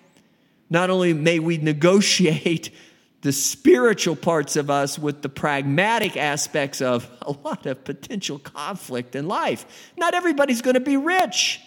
not 0.69 0.89
only 0.89 1.13
may 1.13 1.39
we 1.39 1.57
negotiate 1.57 2.71
the 3.21 3.31
spiritual 3.31 4.15
parts 4.15 4.55
of 4.55 4.69
us 4.69 4.97
with 4.97 5.21
the 5.21 5.29
pragmatic 5.29 6.15
aspects 6.15 6.81
of 6.81 7.09
a 7.23 7.31
lot 7.31 7.65
of 7.65 7.83
potential 7.83 8.37
conflict 8.39 9.15
in 9.15 9.27
life. 9.27 9.91
Not 9.97 10.13
everybody's 10.13 10.61
going 10.61 10.75
to 10.75 10.79
be 10.79 10.97
rich. 10.97 11.59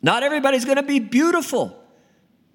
Not 0.00 0.22
everybody's 0.22 0.64
going 0.64 0.76
to 0.76 0.82
be 0.82 1.00
beautiful. 1.00 1.76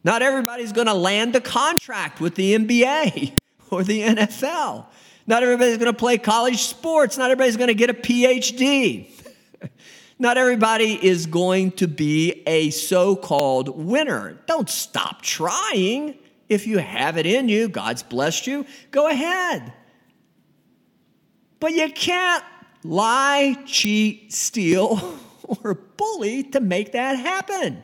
Not 0.04 0.22
everybody's 0.22 0.72
going 0.72 0.88
to 0.88 0.94
land 0.94 1.36
a 1.36 1.42
contract 1.42 2.22
with 2.22 2.36
the 2.36 2.56
NBA 2.56 3.38
or 3.70 3.84
the 3.84 4.02
NFL. 4.02 4.86
Not 5.28 5.44
everybody's 5.44 5.78
going 5.78 5.92
to 5.92 5.98
play 5.98 6.18
college 6.18 6.64
sports. 6.64 7.18
Not 7.18 7.32
everybody's 7.32 7.58
going 7.58 7.70
to 7.70 7.74
get 7.74 7.90
a 7.90 7.94
PhD. 7.94 9.10
Not 10.20 10.38
everybody 10.38 11.04
is 11.06 11.26
going 11.26 11.72
to 11.74 11.88
be 11.88 12.44
a 12.48 12.70
so 12.70 13.16
called 13.16 13.70
winner. 13.70 14.40
Don't 14.46 14.70
stop 14.70 15.22
trying. 15.22 16.16
If 16.48 16.68
you 16.68 16.78
have 16.78 17.18
it 17.18 17.26
in 17.26 17.50
you, 17.50 17.68
God's 17.68 18.04
blessed 18.04 18.48
you, 18.48 18.66
go 18.92 19.08
ahead. 19.08 19.74
But 21.60 21.74
you 21.74 21.92
can't 21.92 22.44
lie, 22.84 23.58
cheat, 23.66 24.32
steal, 24.32 25.18
or 25.64 25.74
bully 25.74 26.44
to 26.44 26.60
make 26.60 26.92
that 26.92 27.18
happen. 27.18 27.84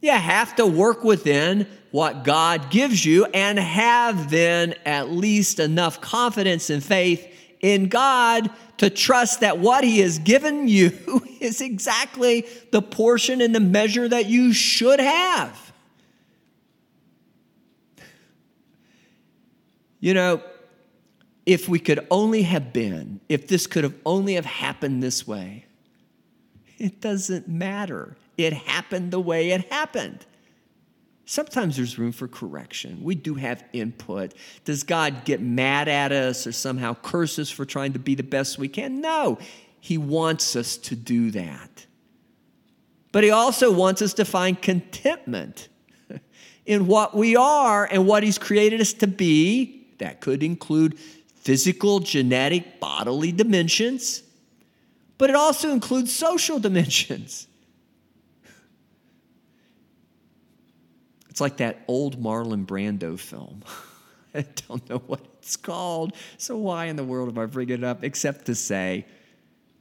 You 0.00 0.12
have 0.12 0.56
to 0.56 0.66
work 0.66 1.04
within 1.04 1.66
what 1.90 2.24
God 2.24 2.70
gives 2.70 3.04
you 3.04 3.24
and 3.26 3.58
have 3.58 4.30
then 4.30 4.74
at 4.84 5.10
least 5.10 5.58
enough 5.58 6.00
confidence 6.00 6.70
and 6.70 6.82
faith 6.82 7.26
in 7.60 7.88
God 7.88 8.50
to 8.78 8.90
trust 8.90 9.40
that 9.40 9.58
what 9.58 9.84
He 9.84 10.00
has 10.00 10.18
given 10.18 10.68
you 10.68 10.92
is 11.40 11.60
exactly 11.60 12.46
the 12.70 12.82
portion 12.82 13.40
and 13.40 13.54
the 13.54 13.60
measure 13.60 14.08
that 14.08 14.26
you 14.26 14.52
should 14.52 15.00
have. 15.00 15.72
You 20.00 20.14
know, 20.14 20.42
if 21.44 21.68
we 21.68 21.78
could 21.78 22.06
only 22.10 22.42
have 22.42 22.72
been, 22.72 23.20
if 23.28 23.48
this 23.48 23.66
could 23.66 23.82
have 23.82 23.94
only 24.06 24.34
have 24.34 24.44
happened 24.44 25.02
this 25.02 25.26
way, 25.26 25.64
it 26.78 27.00
doesn't 27.00 27.48
matter. 27.48 28.16
It 28.36 28.52
happened 28.52 29.10
the 29.10 29.20
way 29.20 29.50
it 29.50 29.72
happened. 29.72 30.24
Sometimes 31.30 31.76
there's 31.76 31.98
room 31.98 32.12
for 32.12 32.26
correction. 32.26 33.04
We 33.04 33.14
do 33.14 33.34
have 33.34 33.62
input. 33.74 34.32
Does 34.64 34.82
God 34.82 35.26
get 35.26 35.42
mad 35.42 35.86
at 35.86 36.10
us 36.10 36.46
or 36.46 36.52
somehow 36.52 36.94
curse 36.94 37.38
us 37.38 37.50
for 37.50 37.66
trying 37.66 37.92
to 37.92 37.98
be 37.98 38.14
the 38.14 38.22
best 38.22 38.56
we 38.56 38.66
can? 38.66 39.02
No, 39.02 39.36
He 39.78 39.98
wants 39.98 40.56
us 40.56 40.78
to 40.78 40.96
do 40.96 41.30
that. 41.32 41.84
But 43.12 43.24
He 43.24 43.30
also 43.30 43.70
wants 43.70 44.00
us 44.00 44.14
to 44.14 44.24
find 44.24 44.62
contentment 44.62 45.68
in 46.64 46.86
what 46.86 47.14
we 47.14 47.36
are 47.36 47.84
and 47.84 48.06
what 48.06 48.22
He's 48.22 48.38
created 48.38 48.80
us 48.80 48.94
to 48.94 49.06
be. 49.06 49.86
That 49.98 50.22
could 50.22 50.42
include 50.42 50.98
physical, 50.98 52.00
genetic, 52.00 52.80
bodily 52.80 53.32
dimensions, 53.32 54.22
but 55.18 55.28
it 55.28 55.36
also 55.36 55.72
includes 55.72 56.10
social 56.10 56.58
dimensions. 56.68 57.48
It's 61.38 61.40
like 61.40 61.58
that 61.58 61.84
old 61.86 62.20
Marlon 62.20 62.66
Brando 62.66 63.16
film. 63.16 63.62
I 64.34 64.44
don't 64.66 64.90
know 64.90 64.98
what 65.06 65.20
it's 65.34 65.54
called, 65.54 66.14
so 66.36 66.56
why 66.56 66.86
in 66.86 66.96
the 66.96 67.04
world 67.04 67.28
am 67.28 67.38
I 67.38 67.46
bringing 67.46 67.78
it 67.78 67.84
up 67.84 68.02
except 68.02 68.46
to 68.46 68.56
say 68.56 69.06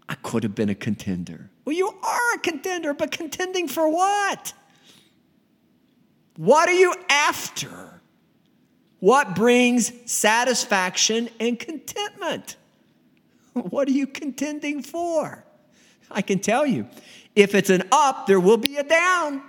I 0.07 0.13
could 0.13 0.43
have 0.43 0.53
been 0.53 0.69
a 0.69 0.75
contender? 0.75 1.49
Well, 1.65 1.75
you 1.75 1.87
are 1.87 2.35
a 2.35 2.37
contender, 2.37 2.93
but 2.93 3.09
contending 3.09 3.67
for 3.67 3.89
what? 3.89 4.53
What 6.35 6.69
are 6.69 6.73
you 6.73 6.93
after? 7.09 8.01
What 8.99 9.35
brings 9.35 9.91
satisfaction 10.05 11.27
and 11.39 11.57
contentment? 11.59 12.55
What 13.53 13.87
are 13.87 13.93
you 13.93 14.05
contending 14.05 14.83
for? 14.83 15.43
I 16.11 16.21
can 16.21 16.37
tell 16.37 16.67
you, 16.67 16.87
if 17.35 17.55
it's 17.55 17.71
an 17.71 17.81
up, 17.91 18.27
there 18.27 18.39
will 18.39 18.57
be 18.57 18.77
a 18.77 18.83
down. 18.83 19.41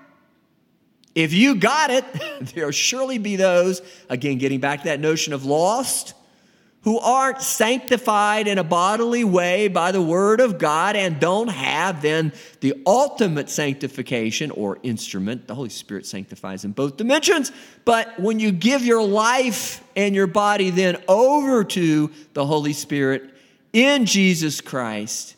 If 1.18 1.32
you 1.32 1.56
got 1.56 1.90
it, 1.90 2.04
there'll 2.54 2.70
surely 2.70 3.18
be 3.18 3.34
those, 3.34 3.82
again, 4.08 4.38
getting 4.38 4.60
back 4.60 4.82
to 4.82 4.84
that 4.84 5.00
notion 5.00 5.32
of 5.32 5.44
lost, 5.44 6.14
who 6.82 6.96
aren't 7.00 7.42
sanctified 7.42 8.46
in 8.46 8.56
a 8.56 8.62
bodily 8.62 9.24
way 9.24 9.66
by 9.66 9.90
the 9.90 10.00
Word 10.00 10.40
of 10.40 10.58
God 10.58 10.94
and 10.94 11.18
don't 11.18 11.48
have 11.48 12.02
then 12.02 12.32
the 12.60 12.72
ultimate 12.86 13.50
sanctification 13.50 14.52
or 14.52 14.78
instrument. 14.84 15.48
The 15.48 15.56
Holy 15.56 15.70
Spirit 15.70 16.06
sanctifies 16.06 16.64
in 16.64 16.70
both 16.70 16.96
dimensions. 16.96 17.50
But 17.84 18.20
when 18.20 18.38
you 18.38 18.52
give 18.52 18.84
your 18.84 19.02
life 19.02 19.82
and 19.96 20.14
your 20.14 20.28
body 20.28 20.70
then 20.70 21.02
over 21.08 21.64
to 21.64 22.12
the 22.32 22.46
Holy 22.46 22.72
Spirit 22.72 23.34
in 23.72 24.06
Jesus 24.06 24.60
Christ, 24.60 25.34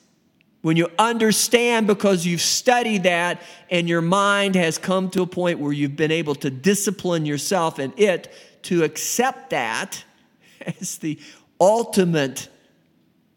when 0.62 0.76
you 0.76 0.90
understand 0.98 1.86
because 1.86 2.26
you've 2.26 2.40
studied 2.40 3.04
that 3.04 3.40
and 3.70 3.88
your 3.88 4.02
mind 4.02 4.54
has 4.54 4.76
come 4.76 5.10
to 5.10 5.22
a 5.22 5.26
point 5.26 5.58
where 5.58 5.72
you've 5.72 5.96
been 5.96 6.10
able 6.10 6.34
to 6.34 6.50
discipline 6.50 7.24
yourself 7.24 7.78
and 7.78 7.98
it 7.98 8.32
to 8.62 8.84
accept 8.84 9.50
that 9.50 10.04
as 10.80 10.98
the 10.98 11.18
ultimate 11.60 12.48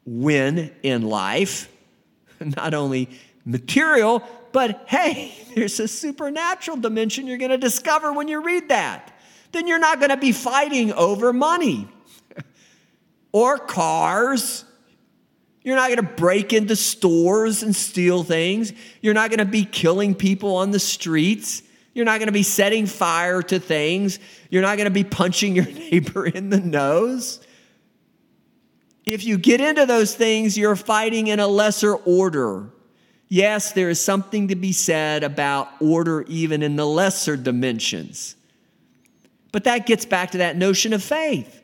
win 0.06 0.72
in 0.84 1.04
life, 1.04 1.72
not 2.40 2.74
only 2.74 3.10
material, 3.46 4.22
but 4.52 4.84
hey, 4.88 5.34
there's 5.56 5.80
a 5.80 5.88
supernatural 5.88 6.78
dimension 6.78 7.28
you're 7.28 7.38
going 7.38 7.52
to 7.52 7.58
discover 7.58 8.12
when 8.12 8.28
you 8.28 8.42
read 8.42 8.70
that. 8.70 9.18
Then 9.52 9.68
you're 9.68 9.80
not 9.80 10.00
going 10.00 10.10
to 10.10 10.18
be 10.18 10.32
fighting 10.32 10.92
over 10.94 11.32
money 11.32 11.88
or 13.32 13.58
cars 13.58 14.66
you're 15.64 15.76
not 15.76 15.88
going 15.88 15.98
to 15.98 16.16
break 16.16 16.52
into 16.52 16.76
stores 16.76 17.64
and 17.64 17.76
steal 17.76 18.24
things. 18.24 18.74
You're 19.02 19.14
not 19.14 19.30
going 19.30 19.40
to 19.40 19.46
be 19.46 19.64
killing 19.64 20.14
people 20.14 20.58
on 20.58 20.72
the 20.72 20.80
streets. 20.80 21.64
You're 21.94 22.06
not 22.06 22.20
going 22.20 22.28
to 22.28 22.34
be 22.34 22.44
setting 22.44 22.86
fire 22.86 23.42
to 23.44 23.60
things. 23.60 24.20
You're 24.50 24.62
not 24.62 24.78
going 24.78 24.86
to 24.86 24.92
be 24.92 25.04
punching 25.04 25.56
your 25.56 25.66
neighbor 25.92 26.26
in 26.26 26.50
the 26.50 26.60
nose. 26.60 27.40
If 29.06 29.24
you 29.26 29.38
get 29.38 29.62
into 29.62 29.86
those 29.86 30.16
things, 30.16 30.58
you're 30.58 30.76
fighting 30.76 31.28
in 31.28 31.40
a 31.40 31.48
lesser 31.48 31.96
order. 31.96 32.70
Yes, 33.30 33.72
there 33.72 33.90
is 33.90 34.00
something 34.00 34.50
to 34.50 34.56
be 34.56 34.74
said 34.74 35.24
about 35.24 35.70
order 35.80 36.24
even 36.28 36.62
in 36.62 36.76
the 36.76 36.86
lesser 36.86 37.38
dimensions. 37.38 38.36
But 39.52 39.66
that 39.66 39.86
gets 39.86 40.06
back 40.06 40.32
to 40.32 40.40
that 40.40 40.58
notion 40.58 40.94
of 40.94 41.04
faith. 41.04 41.62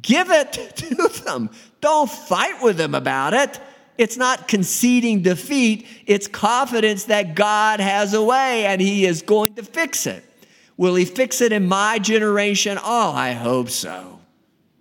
Give 0.00 0.30
it 0.30 0.52
to 0.76 1.08
them. 1.24 1.50
Don't 1.80 2.10
fight 2.10 2.62
with 2.62 2.76
them 2.76 2.94
about 2.94 3.34
it. 3.34 3.60
It's 3.98 4.16
not 4.16 4.48
conceding 4.48 5.20
defeat, 5.22 5.86
it's 6.06 6.26
confidence 6.26 7.04
that 7.04 7.34
God 7.34 7.80
has 7.80 8.14
a 8.14 8.22
way 8.22 8.64
and 8.64 8.80
He 8.80 9.04
is 9.04 9.20
going 9.20 9.54
to 9.54 9.62
fix 9.62 10.06
it. 10.06 10.24
Will 10.78 10.94
He 10.94 11.04
fix 11.04 11.42
it 11.42 11.52
in 11.52 11.68
my 11.68 11.98
generation? 11.98 12.78
Oh, 12.82 13.12
I 13.12 13.32
hope 13.32 13.68
so. 13.68 14.20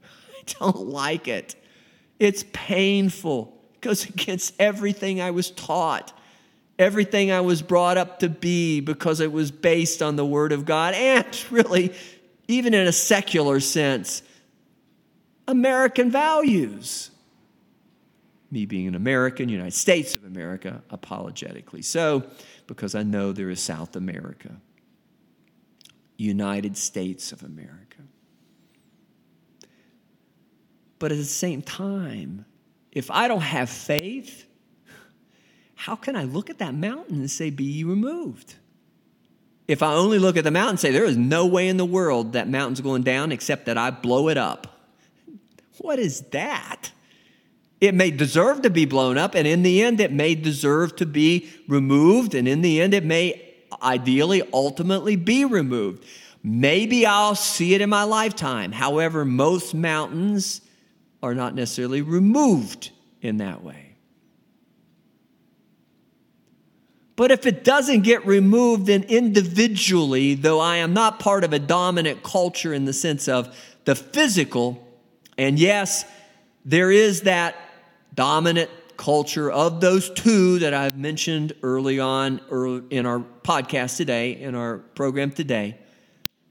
I 0.03 0.53
don't 0.59 0.87
like 0.87 1.27
it. 1.27 1.55
It's 2.17 2.45
painful. 2.53 3.57
It 3.75 3.81
goes 3.81 4.07
against 4.07 4.53
everything 4.57 5.19
I 5.19 5.31
was 5.31 5.51
taught, 5.51 6.17
everything 6.77 7.29
I 7.29 7.41
was 7.41 7.61
brought 7.61 7.97
up 7.97 8.19
to 8.19 8.29
be 8.29 8.79
because 8.79 9.19
it 9.19 9.33
was 9.33 9.51
based 9.51 10.01
on 10.01 10.15
the 10.15 10.25
Word 10.25 10.53
of 10.53 10.65
God 10.65 10.93
and 10.93 11.45
really, 11.51 11.93
even 12.47 12.73
in 12.73 12.87
a 12.87 12.93
secular 12.93 13.59
sense, 13.59 14.23
American 15.49 16.11
values. 16.11 17.09
Me 18.51 18.65
being 18.65 18.87
an 18.87 18.93
American, 18.95 19.49
United 19.49 19.73
States 19.73 20.15
of 20.15 20.23
America, 20.23 20.83
apologetically 20.91 21.81
so, 21.81 22.23
because 22.67 22.93
I 22.93 23.03
know 23.03 23.31
there 23.31 23.49
is 23.49 23.59
South 23.59 23.95
America, 23.95 24.61
United 26.17 26.77
States 26.77 27.31
of 27.31 27.43
America. 27.43 28.03
But 30.99 31.11
at 31.11 31.17
the 31.17 31.23
same 31.23 31.63
time, 31.63 32.45
if 32.91 33.09
I 33.09 33.27
don't 33.27 33.41
have 33.41 33.69
faith, 33.69 34.45
how 35.73 35.95
can 35.95 36.15
I 36.15 36.25
look 36.25 36.51
at 36.51 36.59
that 36.59 36.75
mountain 36.75 37.15
and 37.15 37.31
say, 37.31 37.49
Be 37.49 37.63
ye 37.63 37.83
removed? 37.83 38.55
If 39.67 39.81
I 39.81 39.93
only 39.93 40.19
look 40.19 40.37
at 40.37 40.43
the 40.43 40.51
mountain 40.51 40.71
and 40.71 40.79
say, 40.79 40.91
There 40.91 41.05
is 41.05 41.17
no 41.17 41.47
way 41.47 41.69
in 41.69 41.77
the 41.77 41.85
world 41.85 42.33
that 42.33 42.47
mountain's 42.47 42.81
going 42.81 43.01
down 43.01 43.31
except 43.31 43.65
that 43.65 43.77
I 43.79 43.89
blow 43.89 44.29
it 44.29 44.37
up. 44.37 44.68
What 45.79 45.99
is 45.99 46.21
that? 46.31 46.91
It 47.81 47.93
may 47.93 48.11
deserve 48.11 48.61
to 48.63 48.69
be 48.69 48.85
blown 48.85 49.17
up, 49.17 49.35
and 49.35 49.47
in 49.47 49.63
the 49.63 49.81
end, 49.81 49.99
it 49.99 50.11
may 50.11 50.35
deserve 50.35 50.95
to 50.97 51.05
be 51.05 51.49
removed, 51.67 52.35
and 52.35 52.47
in 52.47 52.61
the 52.61 52.81
end, 52.81 52.93
it 52.93 53.05
may 53.05 53.41
ideally 53.81 54.43
ultimately 54.51 55.15
be 55.15 55.45
removed. 55.45 56.05
Maybe 56.43 57.05
I'll 57.05 57.35
see 57.35 57.73
it 57.73 57.81
in 57.81 57.89
my 57.89 58.03
lifetime. 58.03 58.71
However, 58.71 59.23
most 59.23 59.73
mountains 59.73 60.61
are 61.21 61.35
not 61.35 61.55
necessarily 61.55 62.01
removed 62.01 62.91
in 63.21 63.37
that 63.37 63.63
way. 63.63 63.95
But 67.15 67.31
if 67.31 67.45
it 67.45 67.65
doesn't 67.65 68.03
get 68.03 68.25
removed, 68.25 68.85
then 68.85 69.03
individually, 69.03 70.35
though 70.35 70.61
I 70.61 70.77
am 70.77 70.93
not 70.93 71.19
part 71.19 71.43
of 71.43 71.51
a 71.51 71.59
dominant 71.59 72.23
culture 72.23 72.73
in 72.73 72.85
the 72.85 72.93
sense 72.93 73.27
of 73.27 73.53
the 73.83 73.95
physical, 73.95 74.87
and 75.39 75.57
yes, 75.57 76.03
there 76.65 76.91
is 76.91 77.21
that 77.21 77.55
dominant 78.13 78.69
culture 78.97 79.49
of 79.49 79.79
those 79.79 80.09
two 80.09 80.59
that 80.59 80.73
I've 80.73 80.97
mentioned 80.97 81.53
early 81.63 81.97
on 81.97 82.41
in 82.89 83.05
our 83.05 83.19
podcast 83.19 83.95
today, 83.95 84.33
in 84.33 84.53
our 84.53 84.79
program 84.79 85.31
today, 85.31 85.77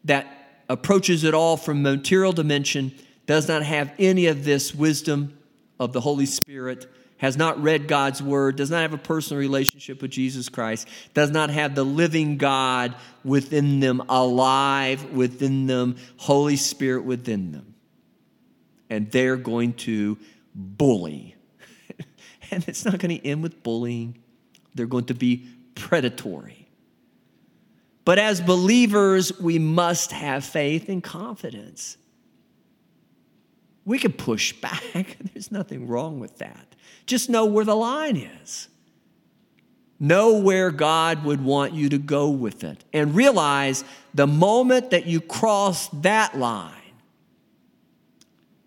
that 0.05 0.27
approaches 0.71 1.23
it 1.25 1.35
all 1.35 1.59
from 1.59 1.83
material 1.83 2.33
dimension, 2.33 2.95
does 3.27 3.47
not 3.47 3.63
have 3.63 3.93
any 3.99 4.25
of 4.25 4.45
this 4.45 4.75
wisdom 4.75 5.37
of 5.79 5.93
the 5.93 6.01
Holy 6.01 6.25
Spirit, 6.25 6.91
has 7.19 7.37
not 7.37 7.63
read 7.63 7.89
God's 7.89 8.23
word, 8.23 8.57
does 8.57 8.71
not 8.71 8.81
have 8.81 8.95
a 8.95 8.99
personal 8.99 9.39
relationship 9.39 10.01
with 10.01 10.13
Jesus 10.13 10.49
Christ, 10.49 10.89
does 11.13 11.31
not 11.31 11.51
have 11.51 11.75
the 11.75 11.85
living 11.85 12.39
God 12.39 12.95
within 13.23 13.81
them, 13.81 14.03
alive 14.09 15.13
within 15.13 15.67
them, 15.67 15.97
Holy 16.17 16.57
Spirit 16.57 17.05
within 17.05 17.53
them. 17.53 17.75
And 18.91 19.11
they're 19.11 19.37
going 19.37 19.75
to 19.75 20.19
bully. 20.55 21.37
and 22.51 22.67
it's 22.69 22.85
not 22.85 22.99
going 22.99 23.19
to 23.19 23.27
end 23.27 23.43
with 23.43 23.63
bullying, 23.63 24.19
they're 24.75 24.87
going 24.87 25.07
to 25.07 25.15
be 25.15 25.47
predatory. 25.75 26.69
But 28.05 28.19
as 28.19 28.41
believers, 28.41 29.39
we 29.39 29.59
must 29.59 30.13
have 30.13 30.43
faith 30.43 30.89
and 30.89 31.03
confidence. 31.03 31.99
We 33.85 33.99
can 33.99 34.13
push 34.13 34.53
back, 34.55 35.19
there's 35.35 35.53
nothing 35.53 35.87
wrong 35.87 36.19
with 36.19 36.39
that. 36.39 36.75
Just 37.07 37.29
know 37.29 37.45
where 37.45 37.65
the 37.65 37.77
line 37.77 38.17
is. 38.17 38.69
Know 40.01 40.39
where 40.39 40.71
God 40.71 41.25
would 41.25 41.45
want 41.45 41.75
you 41.75 41.89
to 41.89 41.99
go 41.99 42.31
with 42.31 42.65
it. 42.65 42.85
And 42.93 43.15
realize 43.15 43.85
the 44.15 44.27
moment 44.27 44.91
that 44.91 45.07
you 45.07 45.21
cross 45.21 45.89
that 45.89 46.39
line, 46.39 46.73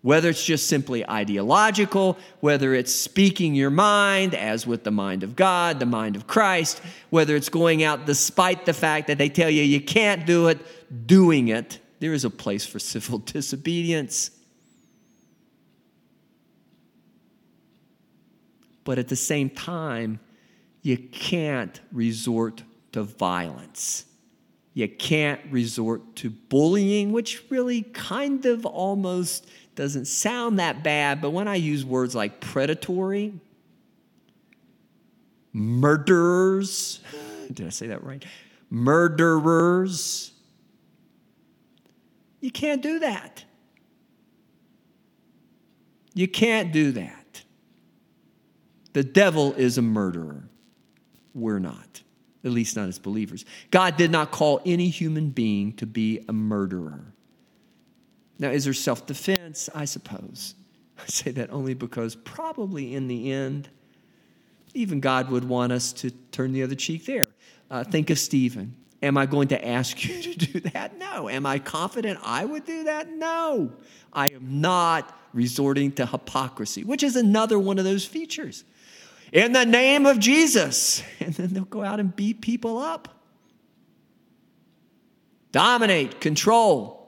whether 0.02 0.28
it's 0.28 0.44
just 0.44 0.66
simply 0.66 1.08
ideological, 1.08 2.18
whether 2.40 2.74
it's 2.74 2.92
speaking 2.92 3.54
your 3.54 3.70
mind, 3.70 4.34
as 4.34 4.66
with 4.66 4.82
the 4.82 4.90
mind 4.90 5.22
of 5.22 5.36
God, 5.36 5.78
the 5.78 5.86
mind 5.86 6.16
of 6.16 6.26
Christ, 6.26 6.82
whether 7.10 7.36
it's 7.36 7.48
going 7.48 7.84
out 7.84 8.04
despite 8.04 8.66
the 8.66 8.74
fact 8.74 9.06
that 9.06 9.18
they 9.18 9.28
tell 9.28 9.48
you 9.48 9.62
you 9.62 9.80
can't 9.80 10.26
do 10.26 10.48
it, 10.48 10.58
doing 11.06 11.48
it, 11.48 11.78
there 12.00 12.12
is 12.12 12.24
a 12.24 12.30
place 12.30 12.66
for 12.66 12.80
civil 12.80 13.18
disobedience. 13.24 14.32
But 18.84 18.98
at 18.98 19.06
the 19.06 19.16
same 19.16 19.48
time, 19.48 20.18
you 20.82 20.98
can't 20.98 21.80
resort 21.92 22.64
to 22.90 23.04
violence. 23.04 24.04
You 24.74 24.88
can't 24.88 25.40
resort 25.50 26.16
to 26.16 26.30
bullying, 26.30 27.12
which 27.12 27.44
really 27.50 27.82
kind 27.82 28.44
of 28.46 28.64
almost 28.66 29.46
doesn't 29.74 30.06
sound 30.06 30.58
that 30.58 30.82
bad, 30.82 31.20
but 31.20 31.30
when 31.30 31.48
I 31.48 31.56
use 31.56 31.84
words 31.84 32.14
like 32.14 32.40
predatory, 32.40 33.32
murderers, 35.52 37.00
did 37.52 37.66
I 37.66 37.70
say 37.70 37.86
that 37.88 38.04
right? 38.04 38.24
Murderers, 38.70 40.32
you 42.40 42.50
can't 42.50 42.82
do 42.82 42.98
that. 43.00 43.44
You 46.14 46.28
can't 46.28 46.72
do 46.72 46.92
that. 46.92 47.42
The 48.92 49.02
devil 49.02 49.54
is 49.54 49.78
a 49.78 49.82
murderer. 49.82 50.44
We're 51.34 51.58
not, 51.58 52.02
at 52.44 52.50
least 52.50 52.76
not 52.76 52.88
as 52.88 52.98
believers. 52.98 53.46
God 53.70 53.96
did 53.96 54.10
not 54.10 54.30
call 54.30 54.60
any 54.66 54.90
human 54.90 55.30
being 55.30 55.72
to 55.74 55.86
be 55.86 56.24
a 56.28 56.32
murderer. 56.32 57.14
Now, 58.38 58.50
is 58.50 58.64
there 58.64 58.74
self 58.74 59.06
defense? 59.06 59.68
I 59.74 59.84
suppose. 59.84 60.54
I 60.98 61.06
say 61.06 61.30
that 61.32 61.50
only 61.50 61.74
because 61.74 62.14
probably 62.14 62.94
in 62.94 63.08
the 63.08 63.32
end, 63.32 63.68
even 64.74 65.00
God 65.00 65.30
would 65.30 65.44
want 65.44 65.72
us 65.72 65.92
to 65.94 66.10
turn 66.10 66.52
the 66.52 66.62
other 66.62 66.74
cheek 66.74 67.06
there. 67.06 67.28
Uh, 67.70 67.84
think 67.84 68.10
of 68.10 68.18
Stephen. 68.18 68.76
Am 69.02 69.18
I 69.18 69.26
going 69.26 69.48
to 69.48 69.66
ask 69.66 70.04
you 70.04 70.22
to 70.34 70.46
do 70.46 70.60
that? 70.70 70.98
No. 70.98 71.28
Am 71.28 71.44
I 71.44 71.58
confident 71.58 72.20
I 72.22 72.44
would 72.44 72.64
do 72.64 72.84
that? 72.84 73.10
No. 73.10 73.72
I 74.12 74.28
am 74.28 74.60
not 74.60 75.18
resorting 75.32 75.92
to 75.92 76.06
hypocrisy, 76.06 76.84
which 76.84 77.02
is 77.02 77.16
another 77.16 77.58
one 77.58 77.78
of 77.78 77.84
those 77.84 78.04
features. 78.04 78.64
In 79.32 79.52
the 79.52 79.64
name 79.64 80.06
of 80.06 80.18
Jesus. 80.18 81.02
And 81.20 81.34
then 81.34 81.54
they'll 81.54 81.64
go 81.64 81.84
out 81.84 82.00
and 82.00 82.14
beat 82.14 82.40
people 82.40 82.78
up. 82.78 83.08
Dominate, 85.52 86.20
control, 86.20 87.01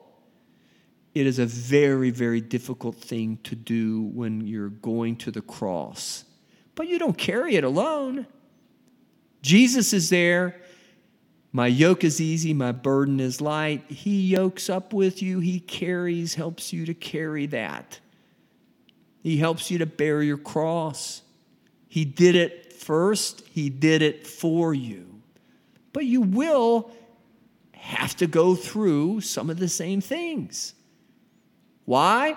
it 1.14 1.27
is 1.27 1.38
a 1.38 1.46
very, 1.46 2.11
very 2.11 2.40
difficult 2.40 2.96
thing 2.96 3.38
to 3.44 3.55
do 3.55 4.03
when 4.03 4.40
you're 4.40 4.68
going 4.68 5.16
to 5.16 5.31
the 5.31 5.42
cross. 5.42 6.24
But 6.74 6.88
you 6.88 6.98
don't 6.98 7.16
carry 7.16 7.55
it 7.55 7.62
alone. 7.62 8.27
Jesus 9.40 9.92
is 9.92 10.11
there. 10.11 10.61
My 11.53 11.68
yoke 11.68 12.03
is 12.03 12.20
easy, 12.20 12.53
my 12.53 12.72
burden 12.72 13.20
is 13.20 13.40
light. 13.40 13.85
He 13.88 14.22
yokes 14.22 14.68
up 14.68 14.92
with 14.92 15.22
you, 15.22 15.38
He 15.38 15.61
carries, 15.61 16.35
helps 16.35 16.72
you 16.72 16.85
to 16.87 16.94
carry 16.94 17.46
that. 17.46 18.00
He 19.22 19.37
helps 19.37 19.70
you 19.70 19.79
to 19.79 19.87
bear 19.87 20.20
your 20.20 20.37
cross. 20.37 21.22
He 21.87 22.05
did 22.05 22.35
it 22.35 22.72
first, 22.72 23.46
He 23.53 23.70
did 23.70 24.03
it 24.03 24.27
for 24.27 24.74
you. 24.74 25.22
But 25.92 26.07
you 26.07 26.22
will 26.22 26.90
have 27.72 28.16
to 28.16 28.27
go 28.27 28.57
through 28.57 29.20
some 29.20 29.48
of 29.48 29.61
the 29.61 29.68
same 29.68 30.00
things. 30.00 30.74
Why? 31.84 32.36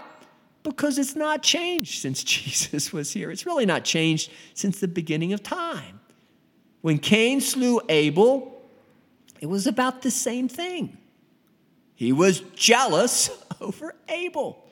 Because 0.64 0.98
it's 0.98 1.16
not 1.16 1.44
changed 1.44 2.02
since 2.02 2.24
Jesus 2.26 2.92
was 2.92 3.12
here. 3.12 3.32
It's 3.32 3.46
really 3.46 3.66
not 3.66 3.84
changed 3.84 4.32
since 4.54 4.80
the 4.80 4.88
beginning 4.88 5.34
of 5.34 5.44
time. 5.44 6.00
When 6.82 7.00
Cain 7.00 7.42
slew 7.42 7.82
Abel, 7.90 8.70
it 9.40 9.48
was 9.48 9.68
about 9.68 10.02
the 10.02 10.12
same 10.12 10.48
thing. 10.48 10.98
He 11.96 12.12
was 12.12 12.42
jealous 12.56 13.30
over 13.62 13.96
Abel. 14.08 14.64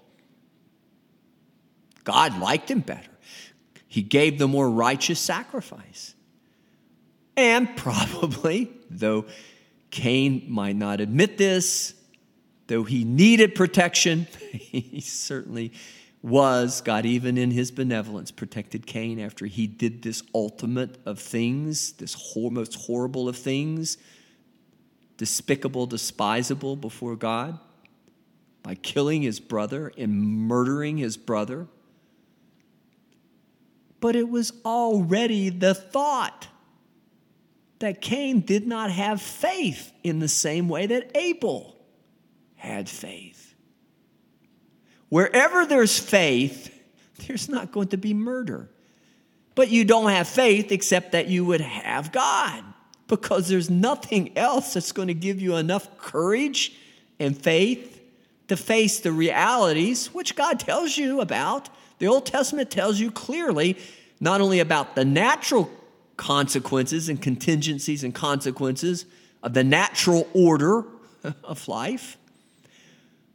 God 2.03 2.39
liked 2.39 2.69
him 2.69 2.81
better. 2.81 3.09
He 3.87 4.01
gave 4.01 4.37
the 4.37 4.47
more 4.47 4.69
righteous 4.69 5.19
sacrifice. 5.19 6.15
And 7.35 7.75
probably, 7.77 8.71
though 8.89 9.25
Cain 9.89 10.45
might 10.47 10.75
not 10.75 11.01
admit 11.01 11.37
this, 11.37 11.93
Though 12.67 12.83
he 12.83 13.03
needed 13.03 13.55
protection, 13.55 14.27
he 14.51 15.01
certainly 15.01 15.71
was, 16.21 16.81
God, 16.81 17.05
even 17.05 17.37
in 17.37 17.51
his 17.51 17.69
benevolence, 17.69 18.31
protected 18.31 18.87
Cain 18.87 19.19
after 19.19 19.45
he 19.45 19.67
did 19.67 20.01
this 20.01 20.23
ultimate 20.33 20.97
of 21.05 21.19
things, 21.19 21.93
this 21.93 22.35
most 22.35 22.73
horrible 22.73 23.29
of 23.29 23.37
things, 23.37 23.99
despicable, 25.17 25.85
despisable 25.85 26.75
before 26.75 27.15
God, 27.15 27.59
by 28.63 28.73
killing 28.73 29.21
his 29.21 29.39
brother 29.39 29.93
and 29.95 30.19
murdering 30.19 30.97
his 30.97 31.15
brother. 31.15 31.67
But 33.99 34.15
it 34.15 34.27
was 34.27 34.51
already 34.65 35.49
the 35.49 35.75
thought 35.75 36.47
that 37.79 38.01
Cain 38.01 38.41
did 38.41 38.65
not 38.65 38.89
have 38.89 39.21
faith 39.21 39.93
in 40.03 40.17
the 40.17 40.27
same 40.27 40.67
way 40.67 40.87
that 40.87 41.11
Abel 41.15 41.74
had 42.55 42.89
faith. 42.89 43.53
Wherever 45.09 45.65
there's 45.65 45.97
faith, 45.99 46.73
there's 47.27 47.47
not 47.47 47.71
going 47.71 47.89
to 47.89 47.97
be 47.97 48.13
murder. 48.13 48.69
But 49.55 49.69
you 49.69 49.85
don't 49.85 50.09
have 50.09 50.27
faith 50.27 50.71
except 50.71 51.13
that 51.13 51.27
you 51.27 51.45
would 51.45 51.61
have 51.61 52.11
God 52.11 52.63
because 53.07 53.47
there's 53.47 53.69
nothing 53.69 54.37
else 54.37 54.73
that's 54.73 54.91
going 54.91 55.07
to 55.07 55.13
give 55.13 55.39
you 55.39 55.55
enough 55.55 55.97
courage 55.97 56.75
and 57.19 57.37
faith 57.37 58.01
to 58.47 58.57
face 58.57 58.99
the 58.99 59.11
realities 59.11 60.07
which 60.13 60.35
God 60.35 60.59
tells 60.59 60.97
you 60.97 61.21
about. 61.21 61.69
The 61.99 62.07
Old 62.07 62.25
Testament 62.25 62.69
tells 62.69 62.99
you 62.99 63.11
clearly 63.11 63.77
not 64.19 64.41
only 64.41 64.59
about 64.59 64.95
the 64.95 65.05
natural 65.05 65.69
consequences 66.17 67.09
and 67.09 67.21
contingencies 67.21 68.03
and 68.03 68.13
consequences 68.13 69.05
of 69.43 69.53
the 69.53 69.63
natural 69.63 70.27
order 70.33 70.85
of 71.43 71.67
life, 71.67 72.17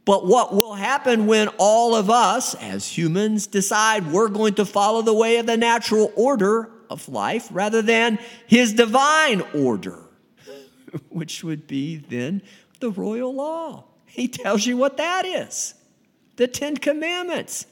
but 0.05 0.25
what 0.25 0.53
will 0.53 0.73
happen 0.73 1.27
when 1.27 1.47
all 1.57 1.95
of 1.95 2.09
us 2.09 2.55
as 2.55 2.97
humans 2.97 3.47
decide 3.47 4.11
we're 4.11 4.29
going 4.29 4.55
to 4.55 4.65
follow 4.65 5.01
the 5.01 5.13
way 5.13 5.37
of 5.37 5.45
the 5.45 5.57
natural 5.57 6.11
order 6.15 6.71
of 6.89 7.07
life 7.07 7.47
rather 7.51 7.81
than 7.81 8.19
his 8.47 8.73
divine 8.73 9.41
order, 9.53 9.99
which 11.09 11.43
would 11.43 11.67
be 11.67 11.97
then 11.97 12.41
the 12.79 12.89
royal 12.91 13.33
law. 13.33 13.85
He 14.05 14.27
tells 14.27 14.65
you 14.65 14.75
what 14.75 14.97
that 14.97 15.25
is 15.25 15.75
the 16.35 16.47
Ten 16.47 16.75
Commandments. 16.75 17.67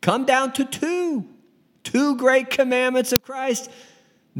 Come 0.00 0.24
down 0.24 0.52
to 0.54 0.64
two, 0.64 1.26
two 1.84 2.16
great 2.16 2.50
commandments 2.50 3.12
of 3.12 3.22
Christ. 3.22 3.70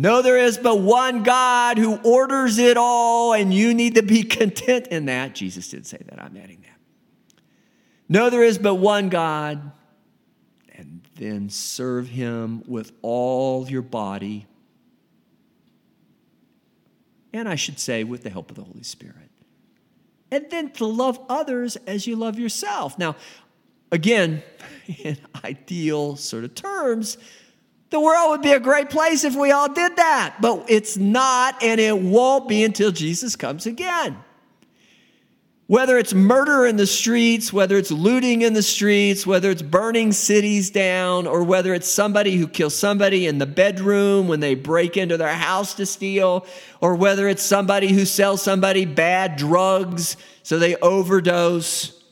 No, 0.00 0.22
there 0.22 0.38
is 0.38 0.58
but 0.58 0.78
one 0.78 1.24
God 1.24 1.76
who 1.76 1.96
orders 2.04 2.58
it 2.58 2.76
all, 2.76 3.32
and 3.32 3.52
you 3.52 3.74
need 3.74 3.96
to 3.96 4.02
be 4.02 4.22
content 4.38 4.86
in 4.88 5.06
that. 5.06 5.34
Jesus 5.34 5.68
did 5.68 5.86
say 5.86 5.98
that. 6.08 6.22
I'm 6.22 6.36
adding 6.36 6.62
that. 6.62 7.40
No, 8.08 8.30
there 8.30 8.44
is 8.44 8.58
but 8.58 8.76
one 8.76 9.08
God, 9.08 9.72
and 10.76 11.02
then 11.16 11.50
serve 11.50 12.08
him 12.08 12.62
with 12.66 12.92
all 13.02 13.68
your 13.68 13.82
body. 13.82 14.46
And 17.32 17.48
I 17.48 17.56
should 17.56 17.80
say, 17.80 18.04
with 18.04 18.22
the 18.22 18.30
help 18.30 18.50
of 18.50 18.56
the 18.56 18.62
Holy 18.62 18.84
Spirit 18.84 19.28
and 20.30 20.46
then 20.50 20.70
to 20.72 20.86
love 20.86 21.18
others 21.28 21.76
as 21.86 22.06
you 22.06 22.16
love 22.16 22.38
yourself. 22.38 22.98
Now, 22.98 23.16
again, 23.90 24.42
in 24.86 25.18
ideal 25.44 26.16
sort 26.16 26.44
of 26.44 26.54
terms, 26.54 27.18
the 27.90 28.00
world 28.00 28.30
would 28.30 28.42
be 28.42 28.52
a 28.52 28.60
great 28.60 28.90
place 28.90 29.24
if 29.24 29.34
we 29.34 29.50
all 29.50 29.72
did 29.72 29.96
that, 29.96 30.36
but 30.40 30.66
it's 30.68 30.96
not, 30.96 31.62
and 31.62 31.80
it 31.80 31.98
won't 31.98 32.48
be 32.48 32.62
until 32.62 32.92
Jesus 32.92 33.34
comes 33.34 33.66
again. 33.66 34.16
Whether 35.68 35.98
it's 35.98 36.14
murder 36.14 36.66
in 36.66 36.76
the 36.76 36.86
streets, 36.86 37.52
whether 37.52 37.76
it's 37.76 37.90
looting 37.90 38.40
in 38.42 38.54
the 38.54 38.62
streets, 38.62 39.26
whether 39.26 39.50
it's 39.50 39.60
burning 39.62 40.12
cities 40.12 40.70
down, 40.70 41.26
or 41.26 41.42
whether 41.42 41.74
it's 41.74 41.88
somebody 41.88 42.36
who 42.36 42.46
kills 42.46 42.74
somebody 42.74 43.26
in 43.26 43.38
the 43.38 43.46
bedroom 43.46 44.28
when 44.28 44.40
they 44.40 44.54
break 44.54 44.96
into 44.96 45.16
their 45.16 45.34
house 45.34 45.74
to 45.74 45.84
steal, 45.84 46.46
or 46.80 46.94
whether 46.94 47.28
it's 47.28 47.42
somebody 47.42 47.88
who 47.88 48.06
sells 48.06 48.42
somebody 48.42 48.86
bad 48.86 49.36
drugs 49.36 50.16
so 50.42 50.58
they 50.58 50.76
overdose, 50.76 52.02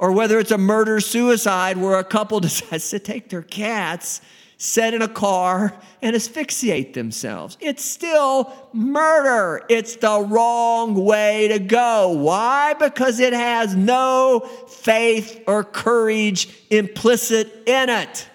or 0.00 0.10
whether 0.10 0.38
it's 0.40 0.50
a 0.50 0.58
murder 0.58 0.98
suicide 0.98 1.76
where 1.76 1.98
a 1.98 2.04
couple 2.04 2.38
decides 2.48 2.90
to 2.90 2.98
take 2.98 3.28
their 3.28 3.42
cats 3.42 4.20
set 4.58 4.94
in 4.94 5.02
a 5.02 5.08
car 5.08 5.78
and 6.00 6.16
asphyxiate 6.16 6.94
themselves. 6.94 7.58
It's 7.60 7.84
still 7.84 8.52
murder. 8.72 9.64
It's 9.68 9.96
the 9.96 10.20
wrong 10.20 10.94
way 10.94 11.48
to 11.48 11.58
go. 11.58 12.12
Why? 12.12 12.74
Because 12.74 13.20
it 13.20 13.32
has 13.32 13.76
no 13.76 14.40
faith 14.68 15.42
or 15.46 15.62
courage 15.62 16.48
implicit 16.70 17.64
in 17.66 17.90
it. 17.90 18.28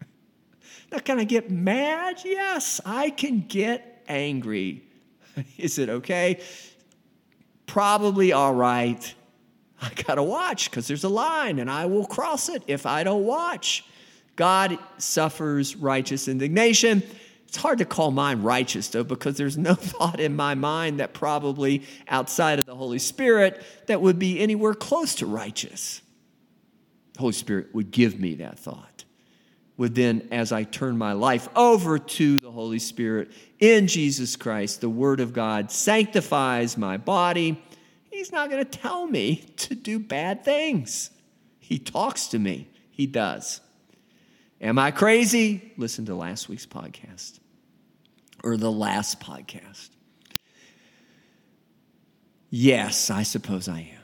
now, 0.92 0.98
can 0.98 1.18
I 1.18 1.24
get 1.24 1.50
mad? 1.50 2.20
Yes, 2.24 2.80
I 2.84 3.10
can 3.10 3.40
get 3.48 4.04
angry. 4.06 4.84
Is 5.58 5.78
it 5.78 5.88
okay? 5.88 6.40
Probably 7.66 8.32
all 8.32 8.54
right. 8.54 9.14
I 9.80 9.90
got 10.06 10.14
to 10.14 10.22
watch 10.22 10.70
because 10.70 10.86
there's 10.86 11.02
a 11.02 11.08
line 11.08 11.58
and 11.58 11.68
I 11.68 11.86
will 11.86 12.06
cross 12.06 12.48
it 12.48 12.62
if 12.68 12.86
I 12.86 13.02
don't 13.02 13.24
watch. 13.24 13.84
God 14.36 14.78
suffers 14.98 15.76
righteous 15.76 16.28
indignation. 16.28 17.02
It's 17.52 17.58
hard 17.58 17.78
to 17.78 17.84
call 17.84 18.10
mine 18.10 18.42
righteous, 18.42 18.88
though, 18.88 19.04
because 19.04 19.36
there's 19.36 19.58
no 19.58 19.74
thought 19.76 20.20
in 20.20 20.34
my 20.34 20.54
mind 20.54 21.00
that 21.00 21.12
probably 21.12 21.82
outside 22.08 22.58
of 22.58 22.64
the 22.64 22.74
Holy 22.74 22.98
Spirit 22.98 23.62
that 23.86 24.00
would 24.00 24.18
be 24.18 24.40
anywhere 24.40 24.74
close 24.74 25.16
to 25.16 25.26
righteous. 25.26 26.00
The 27.12 27.20
Holy 27.20 27.32
Spirit 27.32 27.74
would 27.74 27.90
give 27.90 28.18
me 28.18 28.36
that 28.36 28.58
thought. 28.58 29.04
Would 29.76 29.94
then, 29.94 30.28
as 30.30 30.52
I 30.52 30.64
turn 30.64 30.96
my 30.96 31.12
life 31.12 31.48
over 31.54 31.98
to 31.98 32.38
the 32.38 32.50
Holy 32.50 32.78
Spirit 32.78 33.32
in 33.58 33.86
Jesus 33.86 34.36
Christ, 34.36 34.80
the 34.80 34.88
Word 34.88 35.20
of 35.20 35.32
God 35.32 35.70
sanctifies 35.70 36.76
my 36.78 36.96
body. 36.96 37.62
He's 38.10 38.32
not 38.32 38.50
going 38.50 38.64
to 38.64 38.78
tell 38.78 39.06
me 39.06 39.44
to 39.58 39.74
do 39.74 39.98
bad 39.98 40.44
things. 40.44 41.10
He 41.58 41.78
talks 41.78 42.28
to 42.28 42.38
me, 42.38 42.68
He 42.90 43.06
does. 43.06 43.60
Am 44.62 44.78
I 44.78 44.92
crazy? 44.92 45.72
Listen 45.76 46.06
to 46.06 46.14
last 46.14 46.48
week's 46.48 46.66
podcast 46.66 47.40
or 48.44 48.56
the 48.56 48.70
last 48.70 49.20
podcast. 49.20 49.90
Yes, 52.48 53.10
I 53.10 53.24
suppose 53.24 53.68
I 53.68 53.80
am. 53.80 54.02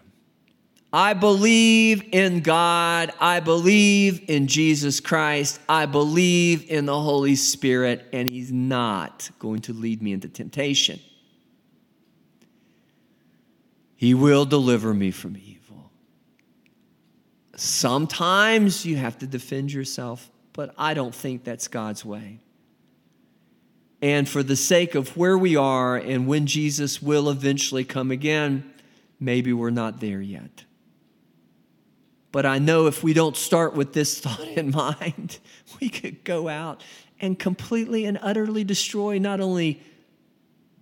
I 0.93 1.13
believe 1.13 2.03
in 2.13 2.41
God. 2.41 3.13
I 3.21 3.41
believe 3.41 4.25
in 4.29 4.47
Jesus 4.47 5.01
Christ. 5.01 5.61
I 5.69 5.87
believe 5.87 6.69
in 6.71 6.87
the 6.87 6.99
Holy 6.99 7.37
Spirit, 7.37 8.07
and 8.13 8.27
He's 8.27 8.51
not 8.51 9.31
going 9.39 9.61
to 9.63 9.75
lead 9.75 10.03
me 10.03 10.13
into 10.13 10.29
temptation. 10.29 10.99
He 13.97 14.15
will 14.15 14.47
deliver 14.47 14.95
me 14.95 15.11
from 15.11 15.37
evil. 15.37 15.93
Sometimes 17.55 18.87
you 18.87 18.97
have 18.97 19.19
to 19.19 19.27
defend 19.27 19.73
yourself 19.73 20.31
but 20.59 20.75
I 20.77 20.93
don't 20.93 21.15
think 21.15 21.45
that's 21.45 21.69
God's 21.69 22.05
way. 22.05 22.41
And 24.03 24.29
for 24.29 24.43
the 24.43 24.57
sake 24.57 24.97
of 24.97 25.17
where 25.17 25.39
we 25.39 25.55
are 25.55 25.95
and 25.97 26.27
when 26.27 26.49
Jesus 26.49 27.01
will 27.01 27.31
eventually 27.31 27.85
come 27.85 28.11
again, 28.11 28.69
maybe 29.21 29.53
we're 29.53 29.71
not 29.71 30.01
there 30.01 30.21
yet. 30.21 30.65
But 32.33 32.45
I 32.45 32.59
know 32.59 32.89
if 32.89 33.05
we 33.05 33.13
don't 33.13 33.37
start 33.37 33.75
with 33.75 33.93
this 33.93 34.19
thought 34.21 34.49
in 34.49 34.73
mind, 34.73 35.39
we 35.81 35.89
could 35.89 36.25
go 36.25 36.49
out 36.49 36.83
and 37.21 37.39
completely 37.39 38.05
and 38.05 38.19
utterly 38.21 38.65
destroy 38.65 39.19
not 39.21 39.41
only 39.41 39.81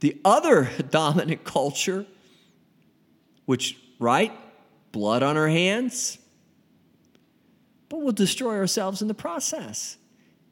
the 0.00 0.18
other 0.24 0.70
dominant 0.90 1.44
culture, 1.44 2.06
which, 3.44 3.76
right, 3.98 4.32
blood 4.92 5.22
on 5.22 5.36
our 5.36 5.48
hands, 5.48 6.16
but 7.96 8.04
we'll 8.04 8.12
destroy 8.12 8.56
ourselves 8.56 9.00
in 9.00 9.08
the 9.08 9.14
process. 9.14 9.96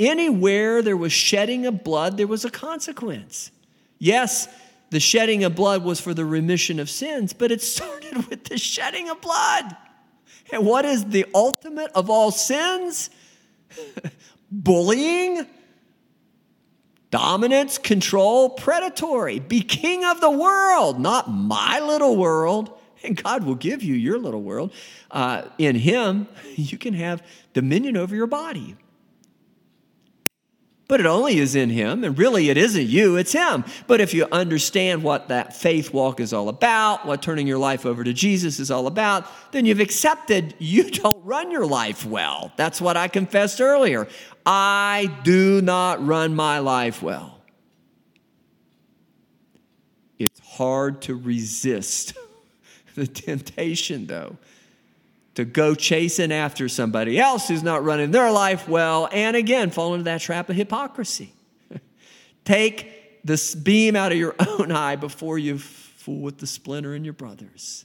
Anywhere 0.01 0.81
there 0.81 0.97
was 0.97 1.13
shedding 1.13 1.67
of 1.67 1.85
blood, 1.85 2.17
there 2.17 2.27
was 2.27 2.43
a 2.47 2.51
consequence. 2.51 3.51
Yes, 3.99 4.49
the 4.89 4.99
shedding 4.99 5.45
of 5.45 5.55
blood 5.55 5.85
was 5.85 6.01
for 6.01 6.15
the 6.15 6.25
remission 6.25 6.81
of 6.81 6.89
sins, 6.89 7.35
but 7.35 7.53
it 7.53 7.61
started 7.77 8.29
with 8.29 8.45
the 8.45 8.57
shedding 8.57 9.11
of 9.11 9.21
blood. 9.21 9.77
And 10.53 10.65
what 10.65 10.87
is 10.87 11.05
the 11.05 11.27
ultimate 11.35 11.91
of 11.95 12.09
all 12.09 12.31
sins? 12.31 13.11
Bullying, 14.51 15.47
dominance, 17.11 17.77
control, 17.77 18.49
predatory. 18.49 19.39
Be 19.39 19.61
king 19.61 20.03
of 20.03 20.23
the 20.23 20.31
world, 20.31 20.99
not 20.99 21.31
my 21.31 21.81
little 21.81 22.17
world 22.17 22.79
and 23.05 23.17
God 23.23 23.45
will 23.45 23.55
give 23.55 23.83
you 23.83 23.95
your 23.95 24.19
little 24.19 24.43
world. 24.43 24.73
Uh, 25.11 25.43
in 25.59 25.77
Him, 25.77 26.29
you 26.57 26.79
can 26.79 26.95
have 26.95 27.23
dominion 27.53 27.97
over 27.97 28.15
your 28.15 28.27
body. 28.27 28.77
But 30.87 31.01
it 31.01 31.07
only 31.07 31.39
is 31.39 31.55
in 31.55 31.71
Him, 31.71 32.05
and 32.05 32.19
really 32.19 32.51
it 32.51 32.59
isn't 32.59 32.87
you, 32.87 33.17
it's 33.17 33.33
Him. 33.33 33.65
But 33.87 34.03
if 34.03 34.13
you 34.13 34.27
understand 34.31 35.03
what 35.03 35.29
that 35.29 35.57
faith 35.57 35.95
walk 35.95 36.21
is 36.21 36.35
all 36.35 36.51
about, 36.51 37.07
what 37.07 37.23
turning 37.23 37.47
your 37.47 37.59
life 37.59 37.87
over 37.87 38.05
to 38.05 38.13
Jesus 38.13 38.61
is 38.61 38.71
all 38.71 38.87
about, 38.87 39.27
then 39.53 39.65
you've 39.65 39.81
accepted 39.81 40.55
you 40.59 40.91
don't 40.91 41.25
run 41.25 41.51
your 41.51 41.67
life 41.67 42.05
well. 42.05 42.53
That's 42.57 42.83
what 42.83 42.99
I 42.99 43.09
confessed 43.09 43.63
earlier. 43.63 44.09
I 44.45 45.11
do 45.25 45.63
not 45.63 46.05
run 46.05 46.35
my 46.35 46.59
life 46.59 47.03
well. 47.03 47.41
It's 50.19 50.41
hard 50.41 51.01
to 51.03 51.15
resist 51.15 52.15
the 52.97 53.07
temptation, 53.07 54.07
though, 54.07 54.37
to 55.35 55.45
go 55.45 55.75
chasing 55.75 56.33
after 56.33 56.69
somebody 56.69 57.19
else 57.19 57.49
who's 57.49 57.63
not 57.63 57.85
running 57.85 58.11
their 58.11 58.31
life 58.31 58.69
well, 58.69 59.09
and 59.13 59.37
again, 59.37 59.71
fall 59.71 59.95
into 59.95 60.05
that 60.05 60.21
trap 60.21 60.49
of 60.49 60.57
hypocrisy. 60.57 61.33
Take 62.45 63.25
the 63.25 63.57
beam 63.63 63.97
out 63.97 64.13
of 64.13 64.19
your 64.19 64.35
own 64.49 64.71
eye 64.71 64.97
before 64.97 65.39
you 65.39 65.59
fool 65.59 66.21
with 66.21 66.39
the 66.39 66.47
splinter 66.47 66.95
in 66.95 67.05
your 67.05 67.15
brother's. 67.15 67.85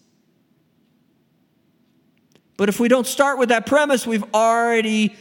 But 2.57 2.67
if 2.67 2.79
we 2.79 2.89
don't 2.89 3.07
start 3.07 3.39
with 3.39 3.49
that 3.49 3.65
premise, 3.65 4.05
we've 4.05 4.25
already 4.33 5.15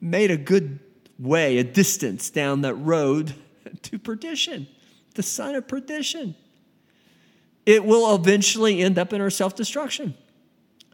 made 0.00 0.30
a 0.30 0.36
good 0.36 0.78
way, 1.18 1.58
a 1.58 1.64
distance 1.64 2.28
down 2.28 2.60
that 2.62 2.74
road 2.74 3.34
to 3.82 3.98
perdition, 3.98 4.66
the 5.14 5.22
son 5.22 5.54
of 5.54 5.66
perdition. 5.66 6.34
It 7.66 7.84
will 7.84 8.14
eventually 8.14 8.82
end 8.82 8.98
up 8.98 9.12
in 9.12 9.20
our 9.20 9.30
self 9.30 9.54
destruction. 9.54 10.14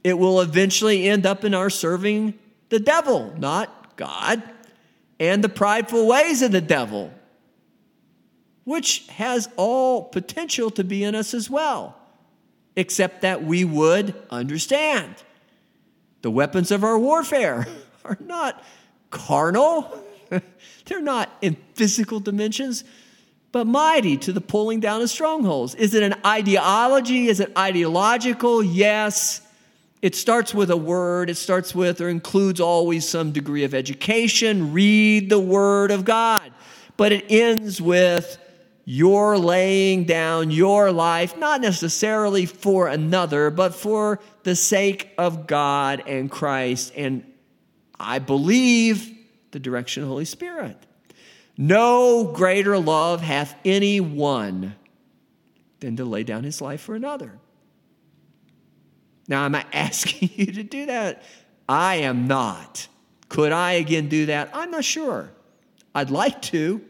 It 0.05 0.19
will 0.19 0.41
eventually 0.41 1.09
end 1.09 1.27
up 1.27 1.45
in 1.45 1.55
our 1.55 1.71
serving 1.71 2.35
the 2.69 2.79
devil, 2.79 3.35
not 3.39 3.97
God, 3.97 4.43
and 5.19 5.43
the 5.43 5.49
prideful 5.49 6.07
ways 6.07 6.43
of 6.43 6.53
the 6.53 6.61
devil, 6.61 7.13
which 8.65 9.07
has 9.09 9.49
all 9.57 10.05
potential 10.05 10.71
to 10.71 10.85
be 10.85 11.03
in 11.03 11.15
us 11.15 11.35
as 11.35 11.49
well, 11.49 11.97
except 12.77 13.23
that 13.23 13.45
we 13.45 13.65
would 13.65 14.15
understand 14.31 15.15
the 16.23 16.31
weapons 16.31 16.71
of 16.71 16.85
our 16.85 16.99
warfare 16.99 17.67
are 18.05 18.19
not 18.21 18.63
carnal, 19.11 20.05
they're 20.85 21.01
not 21.01 21.31
in 21.41 21.57
physical 21.75 22.21
dimensions, 22.21 22.85
but 23.57 23.67
mighty 23.67 24.19
to 24.19 24.35
the 24.35 24.41
pulling 24.43 24.81
down 24.81 25.01
of 25.01 25.09
strongholds. 25.09 25.75
Is 25.77 25.95
it 25.95 26.03
an 26.03 26.15
ideology? 26.27 27.29
Is 27.29 27.41
it 27.41 27.57
ideological? 27.57 28.63
Yes. 28.63 29.41
It 30.03 30.15
starts 30.15 30.53
with 30.53 30.71
a 30.71 30.77
word, 30.77 31.31
it 31.31 31.37
starts 31.37 31.75
with 31.75 32.03
or 32.03 32.11
includes 32.11 32.61
always 32.61 33.09
some 33.09 33.33
degree 33.33 33.65
of 33.65 33.73
education. 33.73 34.75
Read 34.75 35.31
the 35.31 35.39
Word 35.39 35.91
of 35.91 36.05
God. 36.05 36.53
But 36.99 37.13
it 37.13 37.25
ends 37.31 37.81
with 37.81 38.37
your 38.85 39.39
laying 39.39 40.05
down 40.05 40.51
your 40.51 40.93
life, 40.93 41.39
not 41.39 41.63
necessarily 41.63 42.45
for 42.45 42.89
another, 42.89 43.49
but 43.49 43.75
for 43.75 44.21
the 44.43 44.55
sake 44.55 45.15
of 45.17 45.47
God 45.47 46.03
and 46.07 46.31
Christ. 46.31 46.93
And 46.95 47.25
I 47.99 48.19
believe 48.19 49.17
the 49.53 49.61
direction 49.61 50.03
of 50.03 50.11
the 50.11 50.13
Holy 50.13 50.27
Spirit. 50.27 50.77
No 51.59 52.25
greater 52.25 52.79
love 52.79 53.21
hath 53.21 53.55
any 53.65 54.01
one 54.01 54.75
than 55.81 55.97
to 55.97 56.05
lay 56.05 56.23
down 56.23 56.45
his 56.45 56.61
life 56.61 56.81
for 56.81 56.95
another. 56.95 57.39
Now, 59.29 59.45
am 59.45 59.55
I 59.55 59.65
asking 59.73 60.31
you 60.35 60.47
to 60.47 60.63
do 60.63 60.87
that? 60.87 61.23
I 61.69 61.97
am 61.97 62.27
not. 62.27 62.89
Could 63.29 63.53
I 63.53 63.73
again 63.73 64.09
do 64.09 64.27
that? 64.27 64.51
I'm 64.53 64.71
not 64.71 64.85
sure. 64.85 65.31
I'd 65.95 66.11
like 66.11 66.43
to. 66.43 66.81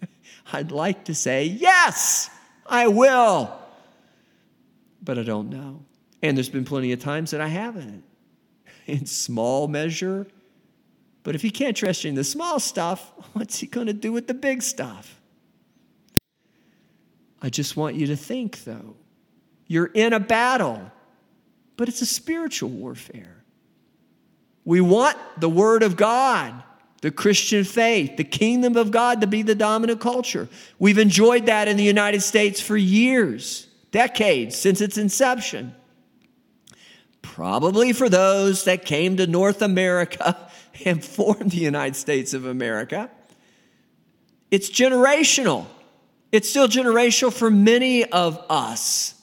I'd 0.52 0.72
like 0.72 1.04
to 1.04 1.14
say, 1.14 1.44
yes, 1.44 2.30
I 2.66 2.88
will. 2.88 3.52
But 5.02 5.18
I 5.18 5.22
don't 5.22 5.50
know. 5.50 5.84
And 6.22 6.36
there's 6.36 6.48
been 6.48 6.64
plenty 6.64 6.92
of 6.92 7.00
times 7.00 7.32
that 7.32 7.40
I 7.40 7.48
haven't 7.48 8.04
in 8.86 9.06
small 9.06 9.68
measure. 9.68 10.26
But 11.22 11.34
if 11.34 11.42
he 11.42 11.50
can't 11.50 11.76
trust 11.76 12.04
you 12.04 12.08
in 12.08 12.14
the 12.14 12.24
small 12.24 12.58
stuff, 12.58 13.12
what's 13.32 13.58
he 13.58 13.66
going 13.66 13.86
to 13.86 13.92
do 13.92 14.12
with 14.12 14.26
the 14.26 14.34
big 14.34 14.62
stuff? 14.62 15.20
I 17.40 17.48
just 17.48 17.76
want 17.76 17.96
you 17.96 18.06
to 18.08 18.16
think, 18.16 18.64
though. 18.64 18.96
You're 19.66 19.86
in 19.86 20.12
a 20.12 20.20
battle 20.20 20.92
but 21.82 21.88
it's 21.88 22.00
a 22.00 22.06
spiritual 22.06 22.70
warfare. 22.70 23.42
We 24.64 24.80
want 24.80 25.16
the 25.38 25.48
Word 25.48 25.82
of 25.82 25.96
God, 25.96 26.62
the 27.00 27.10
Christian 27.10 27.64
faith, 27.64 28.16
the 28.16 28.24
kingdom 28.24 28.76
of 28.76 28.90
God 28.90 29.20
to 29.22 29.26
be 29.26 29.42
the 29.42 29.56
dominant 29.56 30.00
culture. 30.00 30.48
We've 30.78 30.98
enjoyed 30.98 31.46
that 31.46 31.66
in 31.66 31.76
the 31.76 31.82
United 31.82 32.22
States 32.22 32.60
for 32.60 32.76
years, 32.76 33.66
decades, 33.90 34.56
since 34.56 34.80
its 34.80 34.96
inception. 34.96 35.74
Probably 37.22 37.92
for 37.92 38.08
those 38.08 38.64
that 38.64 38.84
came 38.84 39.16
to 39.16 39.26
North 39.26 39.62
America 39.62 40.36
and 40.84 41.02
formed 41.04 41.52
the 41.52 41.58
United 41.58 41.96
States 41.96 42.34
of 42.34 42.44
America. 42.44 43.10
It's 44.50 44.68
generational. 44.68 45.66
It's 46.30 46.50
still 46.50 46.68
generational 46.68 47.32
for 47.32 47.50
many 47.50 48.04
of 48.04 48.38
us. 48.50 49.14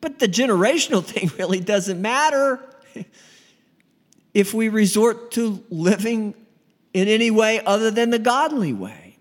But 0.00 0.18
the 0.18 0.28
generational 0.28 1.04
thing 1.12 1.30
really 1.38 1.60
doesn't 1.60 2.00
matter 2.00 2.60
if 4.34 4.54
we 4.54 4.68
resort 4.68 5.32
to 5.32 5.62
living 5.70 6.34
in 6.92 7.08
any 7.08 7.30
way 7.30 7.60
other 7.64 7.90
than 7.90 8.10
the 8.10 8.18
godly 8.18 8.72
way. 8.72 9.18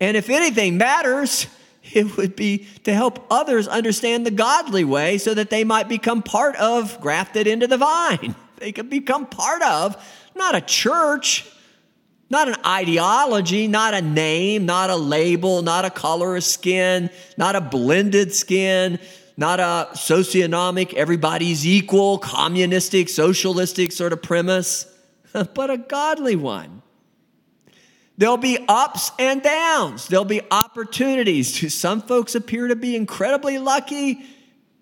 And 0.00 0.16
if 0.16 0.30
anything 0.30 0.78
matters, 0.78 1.46
it 1.82 2.16
would 2.16 2.36
be 2.36 2.66
to 2.84 2.94
help 2.94 3.26
others 3.30 3.66
understand 3.68 4.24
the 4.24 4.30
godly 4.30 4.84
way 4.84 5.18
so 5.18 5.34
that 5.34 5.50
they 5.50 5.64
might 5.64 5.88
become 5.88 6.22
part 6.22 6.56
of, 6.56 7.00
grafted 7.00 7.46
into 7.46 7.66
the 7.66 7.78
vine. 7.78 8.34
They 8.62 8.70
could 8.70 8.88
become 8.88 9.26
part 9.26 9.60
of, 9.60 9.96
not 10.36 10.54
a 10.54 10.60
church, 10.60 11.44
not 12.30 12.46
an 12.46 12.54
ideology, 12.64 13.66
not 13.66 13.92
a 13.92 14.00
name, 14.00 14.66
not 14.66 14.88
a 14.88 14.94
label, 14.94 15.62
not 15.62 15.84
a 15.84 15.90
color 15.90 16.36
of 16.36 16.44
skin, 16.44 17.10
not 17.36 17.56
a 17.56 17.60
blended 17.60 18.32
skin, 18.32 19.00
not 19.36 19.58
a 19.58 19.88
socioeconomic, 19.94 20.94
everybody's 20.94 21.66
equal, 21.66 22.18
communistic, 22.18 23.08
socialistic 23.08 23.90
sort 23.90 24.12
of 24.12 24.22
premise, 24.22 24.86
but 25.32 25.70
a 25.70 25.78
godly 25.78 26.36
one. 26.36 26.81
There'll 28.18 28.36
be 28.36 28.64
ups 28.68 29.10
and 29.18 29.42
downs. 29.42 30.08
There'll 30.08 30.24
be 30.24 30.42
opportunities. 30.50 31.74
Some 31.74 32.02
folks 32.02 32.34
appear 32.34 32.68
to 32.68 32.76
be 32.76 32.94
incredibly 32.94 33.58
lucky 33.58 34.24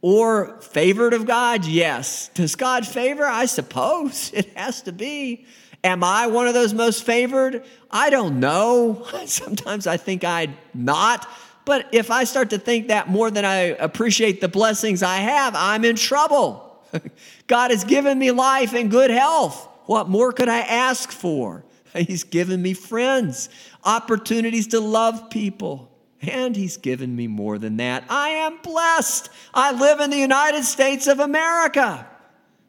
or 0.03 0.61
favored 0.61 1.15
of 1.15 1.27
God. 1.27 1.65
Yes. 1.65 2.29
Does 2.35 2.57
God 2.57 2.87
favor? 2.87 3.25
I 3.25 3.47
suppose 3.47 4.33
it 4.35 4.57
has 4.57 4.83
to 4.83 4.93
be. 4.93 5.47
Am 5.83 6.05
I 6.05 6.27
one 6.27 6.47
of 6.47 6.55
those 6.55 6.75
most 6.75 7.05
favored? 7.05 7.65
I 7.91 8.11
don't 8.11 8.41
know. 8.41 9.07
Sometimes 9.27 9.87
I 9.87 9.97
think 9.97 10.25
I'm 10.25 10.57
not. 10.75 11.29
But 11.65 11.89
if 11.93 12.11
I 12.11 12.25
start 12.25 12.51
to 12.51 12.59
think 12.59 12.89
that 12.89 13.09
more 13.09 13.31
than 13.31 13.45
I 13.45 13.77
appreciate 13.79 14.41
the 14.41 14.49
blessings 14.49 15.03
I 15.03 15.19
have, 15.19 15.55
I'm 15.55 15.85
in 15.85 15.97
trouble. 15.97 16.67
God 17.47 17.71
has 17.71 17.85
given 17.85 18.19
me 18.19 18.33
life 18.33 18.75
and 18.75 18.91
good 18.91 19.11
health. 19.11 19.69
What 19.87 20.09
more 20.09 20.33
could 20.33 20.49
I 20.49 20.61
ask 20.61 21.11
for? 21.11 21.65
He's 22.07 22.25
given 22.25 22.63
me 22.63 22.75
friends, 22.75 23.49
opportunities 23.85 24.69
to 24.69 24.81
love 24.81 25.31
people. 25.31 25.89
And 26.23 26.55
he's 26.55 26.77
given 26.77 27.17
me 27.17 27.29
more 27.29 27.57
than 27.57 27.79
that. 27.79 28.05
I 28.11 28.29
am 28.29 28.59
blessed. 28.59 29.31
I 29.55 29.73
live 29.73 30.01
in 30.01 30.11
the 30.11 30.19
United 30.19 30.65
States 30.65 31.07
of 31.07 31.19
America, 31.19 32.07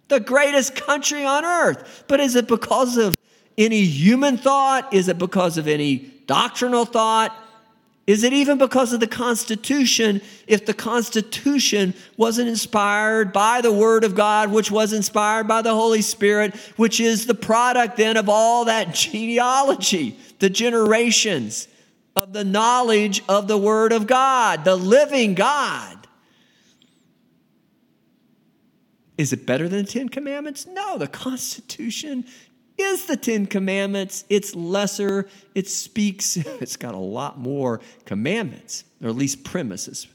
the 0.08 0.22
greatest 0.22 0.74
country 0.74 1.26
on 1.26 1.44
earth. 1.44 2.06
But 2.08 2.22
is 2.22 2.36
it 2.36 2.48
because 2.48 2.96
of 2.96 3.18
any 3.58 3.84
human 3.84 4.38
thought? 4.38 4.94
Is 4.94 5.10
it 5.10 5.18
because 5.18 5.58
of 5.58 5.68
any 5.68 5.98
doctrinal 6.28 6.86
thought? 6.86 7.36
Is 8.08 8.24
it 8.24 8.34
even 8.34 8.58
because 8.58 8.94
of 8.94 9.00
the 9.00 9.08
Constitution 9.08 10.22
if 10.48 10.66
the 10.66 10.74
Constitution 10.74 11.94
wasn't 12.18 12.50
inspired 12.50 13.32
by 13.32 13.62
the 13.62 13.72
Word 13.72 14.04
of 14.04 14.16
God, 14.16 14.52
which 14.52 14.72
was 14.72 14.92
inspired 14.92 15.48
by 15.48 15.62
the 15.62 15.74
Holy 15.74 16.02
Spirit, 16.02 16.56
which 16.78 17.00
is 17.00 17.26
the 17.26 17.36
product 17.36 17.98
then 17.98 18.18
of 18.18 18.28
all 18.28 18.66
that 18.66 18.96
genealogy, 18.96 20.18
the 20.40 20.50
generations 20.50 21.68
of 22.16 22.34
the 22.34 22.44
knowledge 22.44 23.24
of 23.30 23.48
the 23.48 23.58
Word 23.58 23.94
of 23.94 24.08
God, 24.08 24.66
the 24.66 24.76
living 24.76 25.36
God? 25.36 26.08
Is 29.18 29.32
it 29.32 29.46
better 29.46 29.70
than 29.70 29.86
the 29.86 29.92
Ten 29.92 30.10
Commandments? 30.10 30.66
No, 30.66 30.98
the 30.98 31.08
Constitution 31.08 32.26
is 32.82 33.06
the 33.06 33.18
Ten 33.18 33.46
Commandments. 33.46 34.26
It's 34.30 34.56
lesser, 34.56 35.28
it 35.56 35.68
speaks, 35.68 36.38
it's 36.38 36.76
got 36.76 36.94
a 36.94 37.00
lot 37.00 37.40
more 37.40 37.82
commandments, 38.06 38.84
or 39.02 39.10
at 39.10 39.16
least 39.16 39.44
premises, 39.44 40.08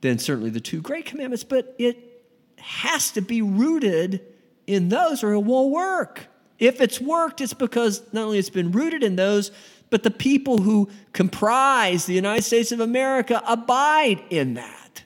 than 0.00 0.18
certainly 0.18 0.50
the 0.50 0.60
two 0.60 0.80
great 0.80 1.06
commandments, 1.06 1.44
but 1.44 1.74
it 1.78 2.24
has 2.58 3.10
to 3.12 3.20
be 3.20 3.42
rooted 3.42 4.20
in 4.66 4.88
those 4.88 5.24
or 5.24 5.32
it 5.32 5.40
won't 5.40 5.70
work. 5.70 6.26
If 6.58 6.80
it's 6.80 7.00
worked, 7.00 7.40
it's 7.40 7.54
because 7.54 8.02
not 8.12 8.24
only 8.24 8.38
it's 8.38 8.50
been 8.50 8.72
rooted 8.72 9.02
in 9.02 9.16
those, 9.16 9.50
but 9.90 10.02
the 10.02 10.10
people 10.10 10.58
who 10.58 10.90
comprise 11.12 12.06
the 12.06 12.14
United 12.14 12.42
States 12.42 12.72
of 12.72 12.80
America 12.80 13.42
abide 13.46 14.22
in 14.30 14.54
that. 14.54 15.02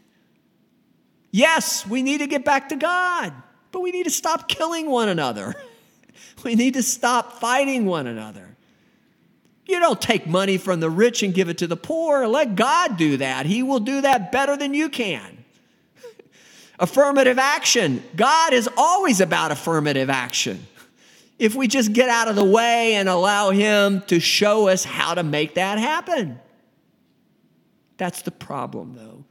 Yes, 1.31 1.87
we 1.87 2.03
need 2.03 2.19
to 2.19 2.27
get 2.27 2.45
back 2.45 2.69
to 2.71 2.77
God, 2.77 3.33
but 3.71 3.81
we 3.81 3.91
need 3.91 4.05
to 4.05 4.11
stop 4.11 4.49
killing 4.49 4.91
one 4.91 5.09
another. 5.09 5.55
We 6.45 6.55
need 6.55 6.75
to 6.75 6.83
stop 6.83 7.41
fighting 7.41 7.87
one 7.87 8.07
another. 8.07 8.57
You 9.67 9.79
don't 9.79 10.01
take 10.01 10.27
money 10.27 10.59
from 10.59 10.81
the 10.81 10.91
rich 10.91 11.23
and 11.23 11.33
give 11.33 11.49
it 11.49 11.59
to 11.59 11.67
the 11.67 11.77
poor. 11.77 12.27
Let 12.27 12.57
God 12.57 12.97
do 12.97 13.17
that. 13.19 13.47
He 13.47 13.63
will 13.63 13.81
do 13.81 14.01
that 14.01 14.33
better 14.33 14.57
than 14.57 14.75
you 14.75 14.89
can. 14.89 15.45
affirmative 16.79 17.39
action. 17.39 18.03
God 18.17 18.53
is 18.53 18.69
always 18.77 19.21
about 19.21 19.53
affirmative 19.53 20.11
action. 20.11 20.67
If 21.39 21.55
we 21.55 21.69
just 21.69 21.93
get 21.93 22.09
out 22.09 22.29
of 22.29 22.37
the 22.37 22.45
way 22.45 22.95
and 22.95 23.09
allow 23.09 23.51
Him 23.51 24.03
to 24.09 24.21
show 24.21 24.69
us 24.69 24.85
how 24.85 25.15
to 25.15 25.23
make 25.23 25.55
that 25.55 25.79
happen. 25.79 26.39
That's 27.97 28.23
the 28.23 28.31
problem, 28.31 28.95
though. 28.95 29.25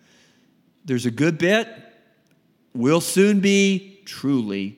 There's 0.85 1.05
a 1.05 1.11
good 1.11 1.37
bit. 1.37 1.67
We'll 2.73 3.01
soon 3.01 3.41
be 3.41 4.01
truly 4.05 4.77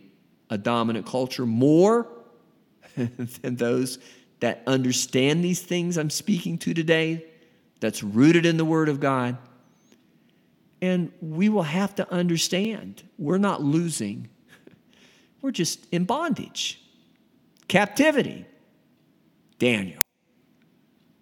a 0.49 0.57
dominant 0.57 1.05
culture 1.05 1.45
more 1.45 2.07
than 3.41 3.55
those 3.55 3.99
that 4.39 4.63
understand 4.67 5.43
these 5.43 5.61
things 5.61 5.97
I'm 5.97 6.09
speaking 6.09 6.57
to 6.59 6.73
today, 6.73 7.25
that's 7.79 8.03
rooted 8.03 8.45
in 8.45 8.57
the 8.57 8.65
Word 8.65 8.89
of 8.89 8.99
God. 8.99 9.37
and 10.81 11.13
we 11.21 11.47
will 11.47 11.63
have 11.63 11.95
to 11.95 12.11
understand 12.11 13.03
we're 13.17 13.37
not 13.37 13.61
losing, 13.61 14.27
we're 15.41 15.51
just 15.51 15.85
in 15.91 16.03
bondage, 16.03 16.81
captivity. 17.67 18.45
Daniel. 19.59 20.03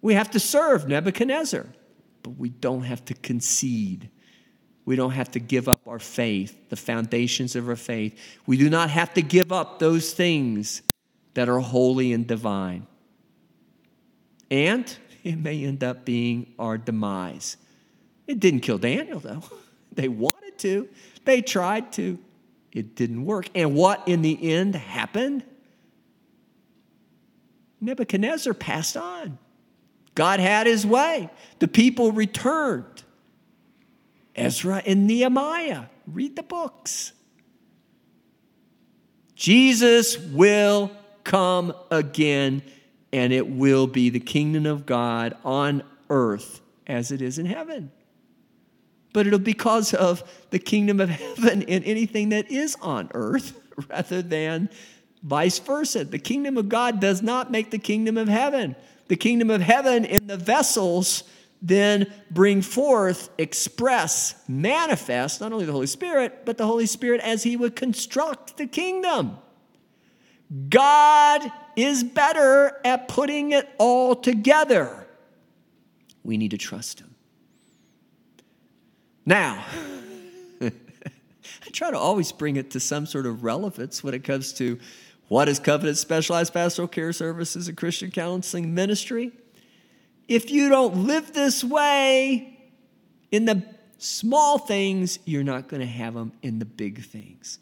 We 0.00 0.14
have 0.14 0.32
to 0.32 0.40
serve 0.40 0.88
Nebuchadnezzar, 0.88 1.64
but 2.24 2.30
we 2.30 2.48
don't 2.48 2.82
have 2.82 3.04
to 3.04 3.14
concede. 3.14 4.10
We 4.84 4.96
don't 4.96 5.12
have 5.12 5.30
to 5.32 5.38
give 5.38 5.68
up 5.68 5.80
our 5.86 6.00
faith, 6.00 6.68
the 6.68 6.76
foundations 6.76 7.54
of 7.54 7.68
our 7.68 7.76
faith. 7.76 8.18
We 8.46 8.56
do 8.56 8.68
not 8.68 8.90
have 8.90 9.14
to 9.14 9.22
give 9.22 9.52
up 9.52 9.78
those 9.78 10.12
things 10.12 10.82
that 11.34 11.48
are 11.48 11.58
holy 11.58 12.12
and 12.12 12.26
divine. 12.26 12.86
And 14.50 14.96
it 15.24 15.36
may 15.36 15.64
end 15.64 15.82
up 15.82 16.04
being 16.04 16.52
our 16.58 16.76
demise. 16.76 17.56
It 18.26 18.40
didn't 18.40 18.60
kill 18.60 18.78
Daniel, 18.78 19.20
though. 19.20 19.42
They 19.94 20.08
wanted 20.08 20.56
to, 20.60 20.88
they 21.26 21.42
tried 21.42 21.92
to. 21.92 22.18
It 22.72 22.96
didn't 22.96 23.26
work. 23.26 23.50
And 23.54 23.74
what 23.74 24.08
in 24.08 24.22
the 24.22 24.52
end 24.54 24.74
happened? 24.74 25.44
Nebuchadnezzar 27.78 28.54
passed 28.54 28.96
on. 28.96 29.36
God 30.14 30.40
had 30.40 30.66
his 30.66 30.86
way. 30.86 31.28
The 31.58 31.68
people 31.68 32.12
returned. 32.12 33.02
Ezra 34.34 34.82
and 34.86 35.06
Nehemiah, 35.06 35.84
read 36.06 36.36
the 36.36 36.42
books. 36.42 37.12
Jesus 39.34 40.18
will 40.18 40.90
come 41.24 41.74
again, 41.90 42.62
and 43.12 43.32
it 43.32 43.48
will 43.48 43.86
be 43.86 44.10
the 44.10 44.20
kingdom 44.20 44.66
of 44.66 44.86
God 44.86 45.36
on 45.44 45.82
earth 46.10 46.60
as 46.86 47.10
it 47.10 47.22
is 47.22 47.38
in 47.38 47.46
heaven 47.46 47.90
but 49.12 49.26
it'll 49.26 49.38
be 49.38 49.52
because 49.52 49.92
of 49.94 50.22
the 50.50 50.58
kingdom 50.58 51.00
of 51.00 51.08
heaven 51.08 51.62
in 51.68 51.82
anything 51.84 52.30
that 52.30 52.50
is 52.50 52.76
on 52.80 53.10
earth 53.14 53.58
rather 53.88 54.22
than 54.22 54.68
vice 55.22 55.58
versa. 55.58 56.04
The 56.04 56.18
kingdom 56.18 56.56
of 56.56 56.68
God 56.68 57.00
does 57.00 57.22
not 57.22 57.50
make 57.50 57.70
the 57.70 57.78
kingdom 57.78 58.16
of 58.16 58.28
heaven. 58.28 58.74
The 59.08 59.16
kingdom 59.16 59.50
of 59.50 59.60
heaven 59.60 60.04
in 60.04 60.26
the 60.26 60.36
vessels 60.36 61.24
then 61.64 62.12
bring 62.30 62.60
forth, 62.60 63.30
express, 63.38 64.34
manifest 64.48 65.40
not 65.40 65.52
only 65.52 65.64
the 65.64 65.72
Holy 65.72 65.86
Spirit, 65.86 66.44
but 66.44 66.58
the 66.58 66.66
Holy 66.66 66.86
Spirit 66.86 67.20
as 67.20 67.44
He 67.44 67.56
would 67.56 67.76
construct 67.76 68.56
the 68.56 68.66
kingdom. 68.66 69.38
God 70.68 71.50
is 71.76 72.04
better 72.04 72.78
at 72.84 73.08
putting 73.08 73.52
it 73.52 73.68
all 73.78 74.14
together. 74.14 75.06
We 76.22 76.36
need 76.36 76.50
to 76.50 76.58
trust 76.58 77.00
Him. 77.00 77.14
Now, 79.24 79.64
I 80.60 80.70
try 81.72 81.90
to 81.90 81.98
always 81.98 82.32
bring 82.32 82.56
it 82.56 82.70
to 82.72 82.80
some 82.80 83.06
sort 83.06 83.26
of 83.26 83.44
relevance 83.44 84.04
when 84.04 84.14
it 84.14 84.24
comes 84.24 84.52
to 84.54 84.78
what 85.28 85.48
is 85.48 85.58
Covenant 85.58 85.96
Specialized 85.96 86.52
Pastoral 86.52 86.88
Care 86.88 87.12
Services 87.12 87.68
and 87.68 87.76
Christian 87.76 88.10
Counseling 88.10 88.74
Ministry. 88.74 89.32
If 90.28 90.50
you 90.50 90.68
don't 90.68 91.06
live 91.06 91.32
this 91.32 91.64
way 91.64 92.58
in 93.30 93.46
the 93.46 93.62
small 93.98 94.58
things, 94.58 95.18
you're 95.24 95.44
not 95.44 95.68
going 95.68 95.80
to 95.80 95.86
have 95.86 96.14
them 96.14 96.32
in 96.42 96.58
the 96.58 96.64
big 96.64 97.02
things. 97.02 97.58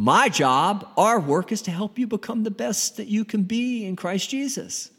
My 0.00 0.30
job, 0.30 0.88
our 0.96 1.20
work, 1.20 1.52
is 1.52 1.60
to 1.60 1.70
help 1.70 1.98
you 1.98 2.06
become 2.06 2.42
the 2.42 2.50
best 2.50 2.96
that 2.96 3.08
you 3.08 3.22
can 3.22 3.42
be 3.42 3.84
in 3.84 3.96
Christ 3.96 4.30
Jesus. 4.30 4.90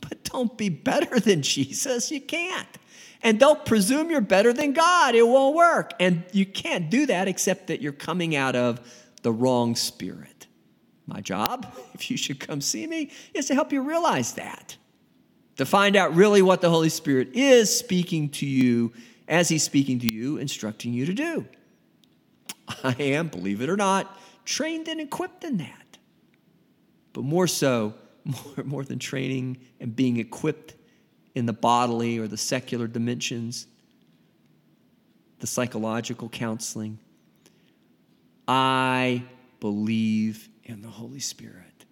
But 0.00 0.24
don't 0.24 0.56
be 0.56 0.70
better 0.70 1.20
than 1.20 1.42
Jesus. 1.42 2.10
You 2.10 2.22
can't. 2.22 2.78
And 3.22 3.38
don't 3.38 3.66
presume 3.66 4.08
you're 4.08 4.22
better 4.22 4.54
than 4.54 4.72
God. 4.72 5.14
It 5.14 5.28
won't 5.28 5.54
work. 5.54 5.92
And 6.00 6.24
you 6.32 6.46
can't 6.46 6.88
do 6.88 7.04
that 7.04 7.28
except 7.28 7.66
that 7.66 7.82
you're 7.82 7.92
coming 7.92 8.34
out 8.34 8.56
of 8.56 8.80
the 9.20 9.30
wrong 9.30 9.76
spirit. 9.76 10.46
My 11.06 11.20
job, 11.20 11.70
if 11.92 12.10
you 12.10 12.16
should 12.16 12.40
come 12.40 12.62
see 12.62 12.86
me, 12.86 13.10
is 13.34 13.44
to 13.48 13.54
help 13.54 13.70
you 13.70 13.82
realize 13.82 14.32
that. 14.32 14.78
To 15.56 15.66
find 15.66 15.94
out 15.94 16.14
really 16.14 16.40
what 16.40 16.62
the 16.62 16.70
Holy 16.70 16.88
Spirit 16.88 17.34
is 17.34 17.78
speaking 17.78 18.30
to 18.30 18.46
you 18.46 18.94
as 19.28 19.50
He's 19.50 19.62
speaking 19.62 19.98
to 19.98 20.10
you, 20.10 20.38
instructing 20.38 20.94
you 20.94 21.04
to 21.04 21.12
do. 21.12 21.46
I 22.84 22.94
am, 22.98 23.28
believe 23.28 23.60
it 23.60 23.68
or 23.68 23.76
not, 23.76 24.18
trained 24.44 24.88
and 24.88 25.00
equipped 25.00 25.44
in 25.44 25.58
that. 25.58 25.98
But 27.12 27.24
more 27.24 27.46
so, 27.46 27.94
more, 28.24 28.64
more 28.64 28.84
than 28.84 28.98
training 28.98 29.58
and 29.80 29.94
being 29.94 30.18
equipped 30.18 30.74
in 31.34 31.46
the 31.46 31.52
bodily 31.52 32.18
or 32.18 32.26
the 32.26 32.36
secular 32.36 32.86
dimensions, 32.86 33.66
the 35.38 35.46
psychological 35.46 36.28
counseling. 36.28 36.98
I 38.48 39.22
believe 39.60 40.48
in 40.64 40.82
the 40.82 40.88
Holy 40.88 41.20
Spirit, 41.20 41.84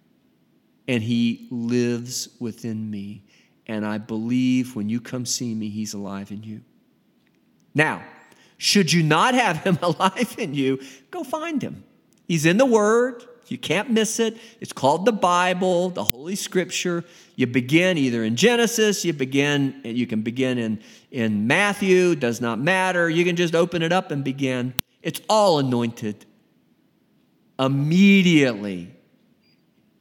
and 0.87 1.03
He 1.03 1.47
lives 1.51 2.29
within 2.39 2.89
me. 2.89 3.23
And 3.67 3.85
I 3.85 3.97
believe 3.97 4.75
when 4.75 4.89
you 4.89 5.01
come 5.01 5.25
see 5.25 5.53
me, 5.53 5.69
He's 5.69 5.93
alive 5.93 6.31
in 6.31 6.43
you. 6.43 6.61
Now, 7.73 8.03
should 8.57 8.91
you 8.91 9.03
not 9.03 9.33
have 9.33 9.57
Him 9.57 9.77
alive 9.81 10.35
in 10.37 10.53
you, 10.53 10.79
go 11.11 11.23
find 11.23 11.61
Him. 11.61 11.83
He's 12.27 12.45
in 12.45 12.57
the 12.57 12.65
Word. 12.65 13.23
You 13.47 13.57
can't 13.59 13.91
miss 13.91 14.19
it. 14.19 14.37
It's 14.59 14.73
called 14.73 15.05
the 15.05 15.11
Bible, 15.11 15.89
the 15.89 16.03
Holy 16.03 16.35
Scripture. 16.35 17.03
You 17.35 17.45
begin 17.45 17.97
either 17.97 18.23
in 18.23 18.35
Genesis, 18.35 19.05
you 19.05 19.13
begin, 19.13 19.81
you 19.83 20.07
can 20.07 20.21
begin 20.23 20.57
in, 20.57 20.81
in 21.11 21.45
Matthew, 21.45 22.15
does 22.15 22.41
not 22.41 22.59
matter. 22.59 23.07
You 23.07 23.23
can 23.23 23.35
just 23.35 23.53
open 23.53 23.83
it 23.83 23.91
up 23.91 24.09
and 24.09 24.23
begin. 24.23 24.73
It's 25.03 25.21
all 25.29 25.59
anointed. 25.59 26.25
Immediately, 27.59 28.95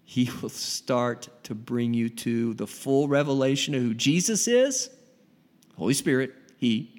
he 0.05 0.31
will 0.43 0.49
start 0.49 1.29
to 1.45 1.55
bring 1.55 1.93
you 1.93 2.09
to 2.09 2.55
the 2.55 2.67
full 2.67 3.09
revelation 3.09 3.75
of 3.75 3.83
who 3.83 3.95
Jesus 3.95 4.49
is, 4.49 4.91
Holy 5.77 5.95
Spirit, 5.95 6.33
He. 6.57 6.94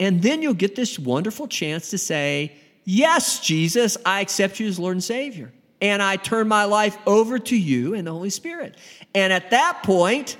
And 0.00 0.22
then 0.22 0.42
you'll 0.42 0.54
get 0.54 0.76
this 0.76 0.98
wonderful 0.98 1.48
chance 1.48 1.90
to 1.90 1.98
say, 1.98 2.52
Yes, 2.84 3.40
Jesus, 3.40 3.98
I 4.06 4.22
accept 4.22 4.58
you 4.58 4.66
as 4.66 4.78
Lord 4.78 4.94
and 4.96 5.04
Savior. 5.04 5.52
And 5.80 6.02
I 6.02 6.16
turn 6.16 6.48
my 6.48 6.64
life 6.64 6.96
over 7.06 7.38
to 7.38 7.56
you 7.56 7.94
and 7.94 8.06
the 8.06 8.12
Holy 8.12 8.30
Spirit. 8.30 8.76
And 9.14 9.30
at 9.30 9.50
that 9.50 9.82
point, 9.82 10.38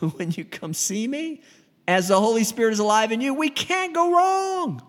when 0.16 0.30
you 0.32 0.44
come 0.44 0.74
see 0.74 1.08
me, 1.08 1.40
as 1.88 2.08
the 2.08 2.20
Holy 2.20 2.44
Spirit 2.44 2.72
is 2.72 2.78
alive 2.78 3.12
in 3.12 3.20
you, 3.20 3.34
we 3.34 3.48
can't 3.48 3.94
go 3.94 4.12
wrong. 4.12 4.82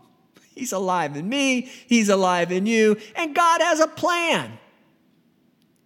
He's 0.53 0.71
alive 0.71 1.15
in 1.17 1.27
me, 1.27 1.69
He's 1.87 2.09
alive 2.09 2.51
in 2.51 2.65
you, 2.65 2.97
and 3.15 3.35
God 3.35 3.61
has 3.61 3.79
a 3.79 3.87
plan. 3.87 4.57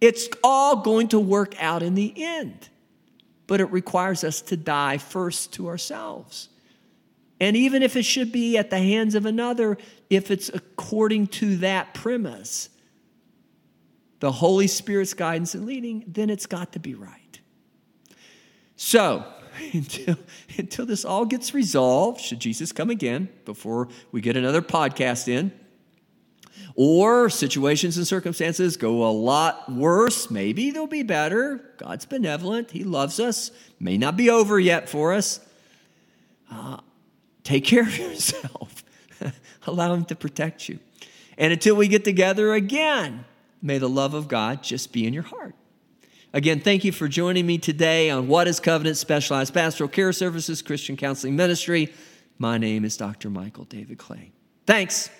It's 0.00 0.28
all 0.42 0.76
going 0.76 1.08
to 1.08 1.20
work 1.20 1.60
out 1.60 1.82
in 1.82 1.94
the 1.94 2.12
end, 2.16 2.68
but 3.46 3.60
it 3.60 3.70
requires 3.70 4.24
us 4.24 4.40
to 4.42 4.56
die 4.56 4.98
first 4.98 5.52
to 5.54 5.68
ourselves. 5.68 6.48
And 7.40 7.56
even 7.56 7.82
if 7.82 7.96
it 7.96 8.04
should 8.04 8.30
be 8.30 8.58
at 8.58 8.68
the 8.68 8.78
hands 8.78 9.14
of 9.14 9.24
another, 9.24 9.78
if 10.10 10.30
it's 10.30 10.50
according 10.50 11.28
to 11.28 11.56
that 11.58 11.94
premise, 11.94 12.68
the 14.20 14.30
Holy 14.30 14.66
Spirit's 14.66 15.14
guidance 15.14 15.54
and 15.54 15.64
leading, 15.64 16.04
then 16.06 16.28
it's 16.28 16.44
got 16.46 16.72
to 16.72 16.78
be 16.78 16.94
right. 16.94 17.40
So, 18.76 19.24
until, 19.72 20.16
until 20.58 20.86
this 20.86 21.04
all 21.04 21.24
gets 21.24 21.54
resolved, 21.54 22.20
should 22.20 22.40
Jesus 22.40 22.72
come 22.72 22.90
again 22.90 23.30
before 23.46 23.88
we 24.12 24.20
get 24.20 24.36
another 24.36 24.60
podcast 24.62 25.26
in, 25.26 25.52
or 26.74 27.30
situations 27.30 27.96
and 27.96 28.06
circumstances 28.06 28.76
go 28.76 29.08
a 29.08 29.10
lot 29.10 29.72
worse, 29.72 30.30
maybe 30.30 30.70
they'll 30.70 30.86
be 30.86 31.02
better. 31.02 31.74
God's 31.78 32.04
benevolent, 32.04 32.70
He 32.70 32.84
loves 32.84 33.18
us, 33.18 33.50
may 33.78 33.96
not 33.96 34.16
be 34.16 34.28
over 34.28 34.60
yet 34.60 34.88
for 34.88 35.14
us. 35.14 35.40
Uh, 36.50 36.78
Take 37.44 37.64
care 37.64 37.82
of 37.82 37.96
yourself. 37.98 38.84
Allow 39.66 39.94
Him 39.94 40.04
to 40.06 40.14
protect 40.14 40.68
you. 40.68 40.78
And 41.38 41.52
until 41.52 41.74
we 41.74 41.88
get 41.88 42.04
together 42.04 42.52
again, 42.52 43.24
may 43.62 43.78
the 43.78 43.88
love 43.88 44.14
of 44.14 44.28
God 44.28 44.62
just 44.62 44.92
be 44.92 45.06
in 45.06 45.14
your 45.14 45.22
heart. 45.22 45.54
Again, 46.32 46.60
thank 46.60 46.84
you 46.84 46.92
for 46.92 47.08
joining 47.08 47.46
me 47.46 47.58
today 47.58 48.08
on 48.08 48.28
What 48.28 48.46
is 48.46 48.60
Covenant 48.60 48.96
Specialized 48.96 49.52
Pastoral 49.52 49.88
Care 49.88 50.12
Services 50.12 50.62
Christian 50.62 50.96
Counseling 50.96 51.34
Ministry. 51.34 51.92
My 52.38 52.56
name 52.56 52.84
is 52.84 52.96
Dr. 52.96 53.30
Michael 53.30 53.64
David 53.64 53.98
Clay. 53.98 54.30
Thanks. 54.64 55.10